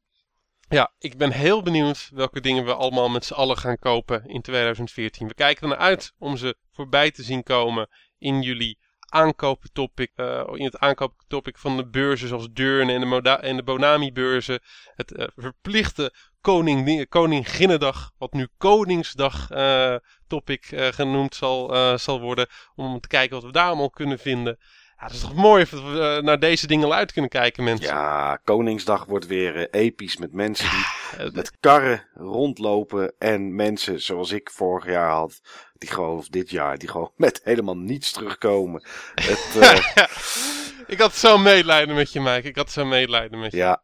[0.69, 4.41] Ja, ik ben heel benieuwd welke dingen we allemaal met z'n allen gaan kopen in
[4.41, 5.27] 2014.
[5.27, 7.89] We kijken er naar uit om ze voorbij te zien komen
[8.19, 8.77] in jullie
[9.09, 10.11] aankooptopic.
[10.15, 14.59] eh in het aankooptopic van de beurzen zoals Deurne en de, en de Bonami-beurzen.
[14.95, 19.95] Het eh, verplichte Koning, Koninginnedag, wat nu Koningsdag eh,
[20.27, 22.47] topic genoemd zal, zal worden.
[22.75, 24.57] Om te kijken wat we daar allemaal kunnen vinden.
[24.99, 27.63] Ja, het is toch mooi dat we eh, naar deze dingen al uit kunnen kijken,
[27.63, 27.87] mensen.
[27.87, 30.85] Ja, Koningsdag wordt weer eh, episch met mensen die
[31.17, 35.41] Eh, met karren rondlopen en mensen zoals ik vorig jaar had,
[35.73, 38.83] die gewoon, of dit jaar, die gewoon met helemaal niets terugkomen.
[39.15, 39.55] Het,
[40.93, 42.47] ik had zo medelijden met je, Mike.
[42.47, 43.57] Ik had zo medelijden met je.
[43.57, 43.83] ja,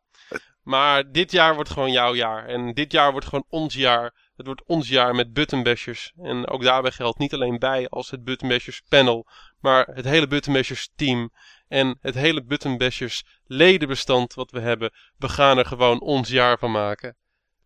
[0.63, 2.45] Maar dit jaar wordt gewoon jouw jaar.
[2.45, 4.13] En dit jaar wordt gewoon ons jaar.
[4.35, 6.13] Het wordt ons jaar met buttonbashers.
[6.21, 9.27] En ook daarbij geldt niet alleen bij als het buttonbashers panel.
[9.59, 11.31] Maar het hele buttonbashers team.
[11.67, 14.91] En het hele buttonbashers ledenbestand wat we hebben.
[15.17, 17.15] We gaan er gewoon ons jaar van maken.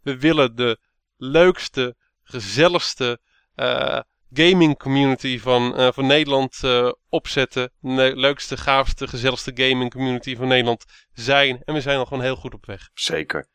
[0.01, 0.79] We willen de
[1.17, 3.19] leukste, gezelligste
[3.55, 3.99] eh,
[4.33, 7.71] gaming community van, eh, van Nederland eh, opzetten.
[7.79, 11.61] De leukste, gaafste, gezelligste gaming community van Nederland zijn.
[11.65, 12.89] En we zijn al gewoon heel goed op weg.
[12.93, 13.47] zeker.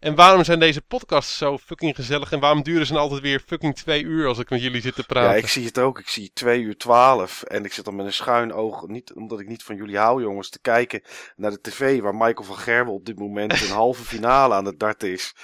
[0.00, 2.32] En waarom zijn deze podcasts zo fucking gezellig?
[2.32, 4.94] En waarom duren ze nou altijd weer fucking twee uur als ik met jullie zit
[4.94, 5.38] te Ja, praten?
[5.38, 5.98] ik zie het ook.
[5.98, 9.40] Ik zie 2 uur 12 en ik zit dan met een schuin oog, niet, omdat
[9.40, 11.02] ik niet van jullie hou jongens, te kijken
[11.36, 14.78] naar de tv waar Michael van Gerwen op dit moment een halve finale aan het
[14.78, 15.34] darten is.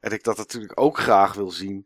[0.00, 1.84] En ik dat natuurlijk ook graag wil zien.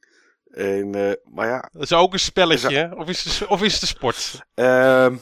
[0.50, 2.94] En, eh, maar ja, Dat is ook een spelletje, hè?
[2.94, 4.40] Of is het, of is het een sport?
[4.54, 5.16] Ehm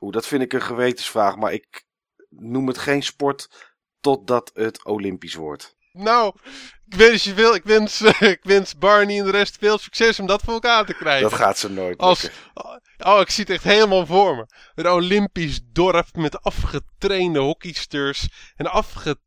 [0.00, 1.84] oeh, dat vind ik een gewetensvraag, maar ik
[2.28, 5.75] noem het geen sport totdat het Olympisch wordt.
[5.96, 6.34] Nou,
[6.88, 8.00] ik wens je veel, ik wens,
[8.36, 11.30] ik wens Barney en de rest veel succes om dat voor elkaar te krijgen.
[11.30, 12.28] Dat gaat ze nooit Als,
[13.04, 14.46] oh, ik zie het echt helemaal voor me.
[14.74, 19.18] Een Olympisch dorp met afgetrainde hockeysters en afgetrainde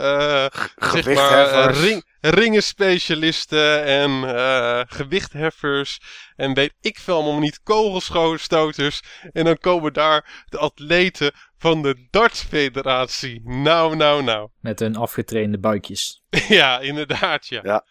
[0.00, 6.00] eh, zeg maar, eh, ring, ringenspecialisten en eh, gewichtheffers
[6.36, 9.02] en weet ik veel allemaal niet, kogelstoters.
[9.32, 13.40] En dan komen daar de atleten van de dartsfederatie.
[13.44, 14.48] Nou, nou, nou.
[14.60, 16.22] Met hun afgetrainde buikjes.
[16.48, 17.60] ja, inderdaad, ja.
[17.62, 17.84] Ja.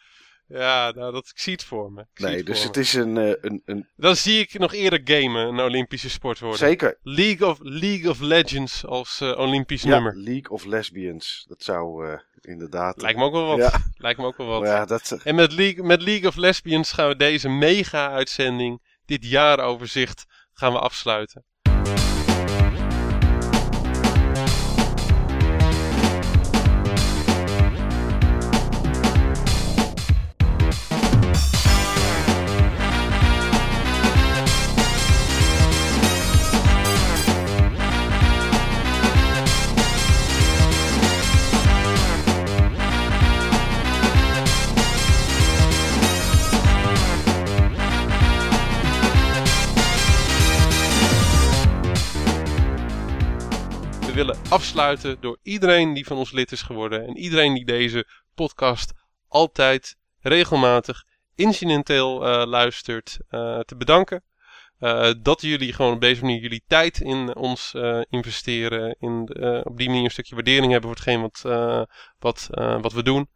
[0.49, 2.02] Ja, nou, dat, ik zie het voor me.
[2.02, 2.81] Ik Nee, het dus het me.
[2.81, 6.60] is een, eh, een, een Dan zie ik nog eerder gamen een Olympische sport worden.
[6.60, 10.15] zeker League of, League of Legends als eh, Olympisch ja, nummer.
[10.15, 11.45] League of Lesbians.
[11.48, 13.02] Dat zou eh, inderdaad.
[13.02, 13.57] Lijkt me ook wel wat.
[13.57, 13.81] Ja.
[13.98, 14.61] Lijkt me ook wel wat.
[14.61, 19.26] Maar ja, dat, En met League, met League of Lesbians gaan we deze mega-uitzending, dit
[19.26, 21.44] jaaroverzicht, gaan we afsluiten.
[54.58, 58.94] Afsluiten door iedereen die van ons lid is geworden en iedereen die deze podcast
[59.28, 61.04] altijd regelmatig
[61.36, 64.24] incidenteel eh, luistert eh, te bedanken.
[64.80, 67.76] Eh, dat jullie gewoon op deze manier jullie tijd in ons
[68.10, 68.96] investeren.
[69.00, 69.16] In,
[69.64, 71.42] op die manier een stukje waardering hebben voor hetgeen wat,
[72.20, 72.48] wat,
[72.82, 73.30] wat we doen.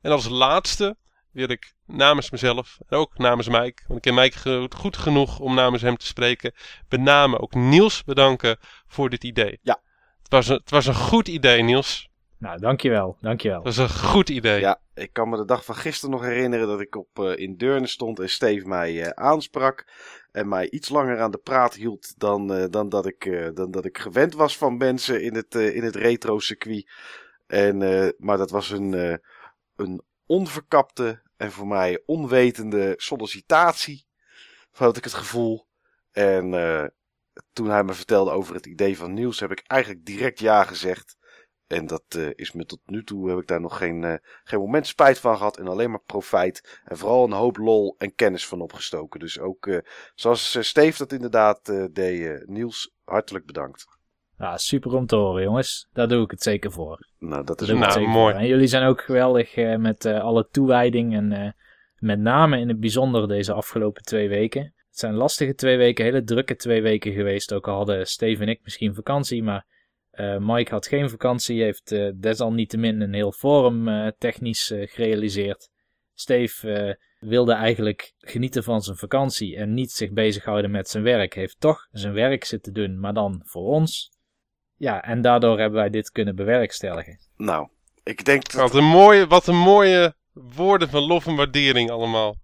[0.00, 0.96] En als laatste
[1.32, 5.54] wil ik namens mezelf en ook namens Mike, want ik ken Mike goed genoeg om
[5.54, 6.52] namens hem te spreken,
[6.88, 8.56] met name ook Niels bedanken
[8.86, 9.58] voor dit idee.
[9.62, 9.80] Ja.
[10.28, 12.08] Het was een, het was een goed idee, Niels.
[12.38, 13.56] Nou, dankjewel, dankjewel.
[13.56, 14.60] Het was een goed idee.
[14.60, 17.56] Ja, ik kan me de dag van gisteren nog herinneren dat ik op, eh, in
[17.56, 19.86] Deurne stond en Steve mij eh, aansprak.
[20.32, 23.70] En mij iets langer aan de praat hield dan, eh, dan, dat, ik, eh, dan
[23.70, 26.90] dat ik gewend was van mensen in het, eh, in het retro-circuit.
[27.46, 29.16] En, eh, maar dat was een, eh,
[29.76, 34.06] een onverkapte en voor mij onwetende sollicitatie.
[34.70, 35.66] Had ik het gevoel.
[36.12, 36.84] En eh,
[37.52, 41.16] toen hij me vertelde over het idee van Niels, heb ik eigenlijk direct ja gezegd.
[41.66, 44.58] En dat eh, is me tot nu toe, heb ik daar nog geen, eh, geen
[44.58, 45.58] moment spijt van gehad.
[45.58, 46.80] En alleen maar profijt.
[46.84, 49.20] En vooral een hoop lol en kennis van opgestoken.
[49.20, 49.78] Dus ook, eh,
[50.14, 53.86] zoals Steve dat inderdaad eh, deed, eh, Niels, hartelijk bedankt.
[54.38, 55.88] Ja, super om te horen, jongens.
[55.92, 57.08] Daar doe ik het zeker voor.
[57.18, 58.34] Nou, dat is Nou, mooi.
[58.34, 61.50] En jullie zijn ook geweldig eh, met eh, alle toewijding en eh,
[61.96, 64.74] met name in het bijzonder deze afgelopen twee weken.
[64.98, 67.52] Het zijn lastige twee weken, hele drukke twee weken geweest.
[67.52, 69.66] Ook al hadden Steve en ik misschien vakantie, maar
[70.10, 71.62] eh, Mike had geen vakantie.
[71.62, 75.70] Heeft eh, desalniettemin een heel forum eh, technisch eh, gerealiseerd.
[76.14, 76.94] Steve eh,
[77.28, 81.34] wilde eigenlijk genieten van zijn vakantie en niet zich bezighouden met zijn werk.
[81.34, 84.10] Heeft toch zijn werk zitten doen, maar dan voor ons.
[84.76, 87.18] Ja, en daardoor hebben wij dit kunnen bewerkstelligen.
[87.36, 87.68] Nou,
[88.02, 88.60] ik denk dat...
[88.60, 92.36] Wat een mooie, wat een mooie woorden van lof en waardering allemaal.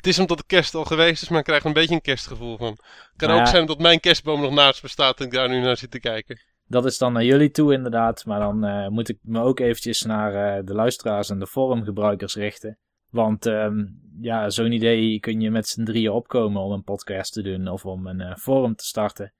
[0.00, 2.00] Het is omdat de kerst al geweest is, maar ik krijg er een beetje een
[2.00, 2.70] kerstgevoel van.
[2.70, 5.48] Het kan Nou ook zijn dat mijn kerstboom nog naast me staat en ik daar
[5.48, 6.40] nu naar zit te kijken.
[6.66, 10.02] Dat is dan naar jullie toe inderdaad, maar dan eh, moet ik me ook eventjes
[10.02, 12.78] naar eh, de luisteraars en de forumgebruikers richten.
[13.10, 13.86] Want ehm,
[14.20, 17.86] ja, zo'n idee kun je met z'n drieën opkomen om een podcast te doen of
[17.86, 19.32] om een eh, forum te starten.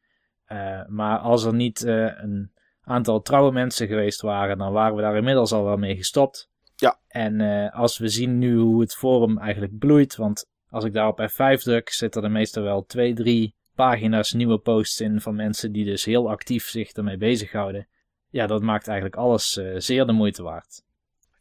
[0.88, 5.52] Maar als er niet een aantal trouwe mensen geweest waren, dan waren we daar inmiddels
[5.52, 6.50] al wel mee gestopt.
[6.80, 7.00] Ja.
[7.08, 11.08] En eh, als we zien nu hoe het forum eigenlijk bloeit, want als ik daar
[11.08, 15.72] op F5 druk, zitten er meestal wel twee, drie pagina's nieuwe posts in van mensen
[15.72, 17.88] die dus heel actief zich ermee bezighouden.
[18.28, 20.82] Ja, dat maakt eigenlijk alles eh, zeer de moeite waard.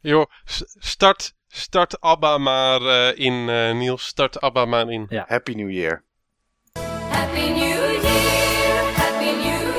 [0.00, 0.26] Joh,
[0.78, 4.06] start, start ABBA maar eh, in, eh, Niels.
[4.06, 5.06] Start ABBA maar in.
[5.26, 6.04] Happy New Year.
[7.10, 9.70] Happy New Year, Happy New Year.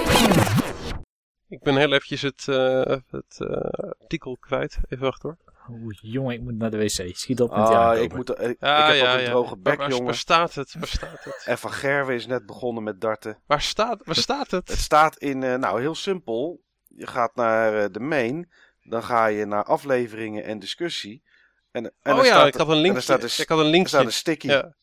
[1.48, 4.80] Ik ben heel eventjes het, eh, het eh, artikel kwijt.
[4.90, 5.51] Even wachten hoor.
[5.70, 7.16] Oeh, jongen, ik moet naar de wc.
[7.16, 8.02] Schiet op met Ah, aankomen.
[8.04, 10.06] ik, moet, ik, ik Ja, heb ja, ook een droge bek, waar, jongen.
[10.06, 10.74] waar staat het?
[10.74, 11.44] Waar staat het?
[11.52, 13.42] En Van Gerwen is net begonnen met darten.
[13.46, 14.78] Waar staat, waar staat Het het?
[14.80, 16.62] staat in, eh, nou heel simpel.
[16.88, 18.52] Je gaat naar eh, de main.
[18.84, 21.24] Dan ga je naar afleveringen en discussie.
[21.72, 23.02] En, en oh ja, staat ik had een en linkje.
[23.02, 23.88] staat dus- ik had een Er linkje.
[23.90, 24.48] staat een sticky.
[24.48, 24.76] Ja.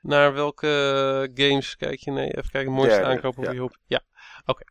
[0.00, 2.10] Naar welke games kijk je?
[2.10, 2.72] Nee, even kijken.
[2.72, 3.50] Mooiste op ja.
[3.50, 3.76] je hoop.
[3.86, 4.00] Ja,
[4.44, 4.64] oké.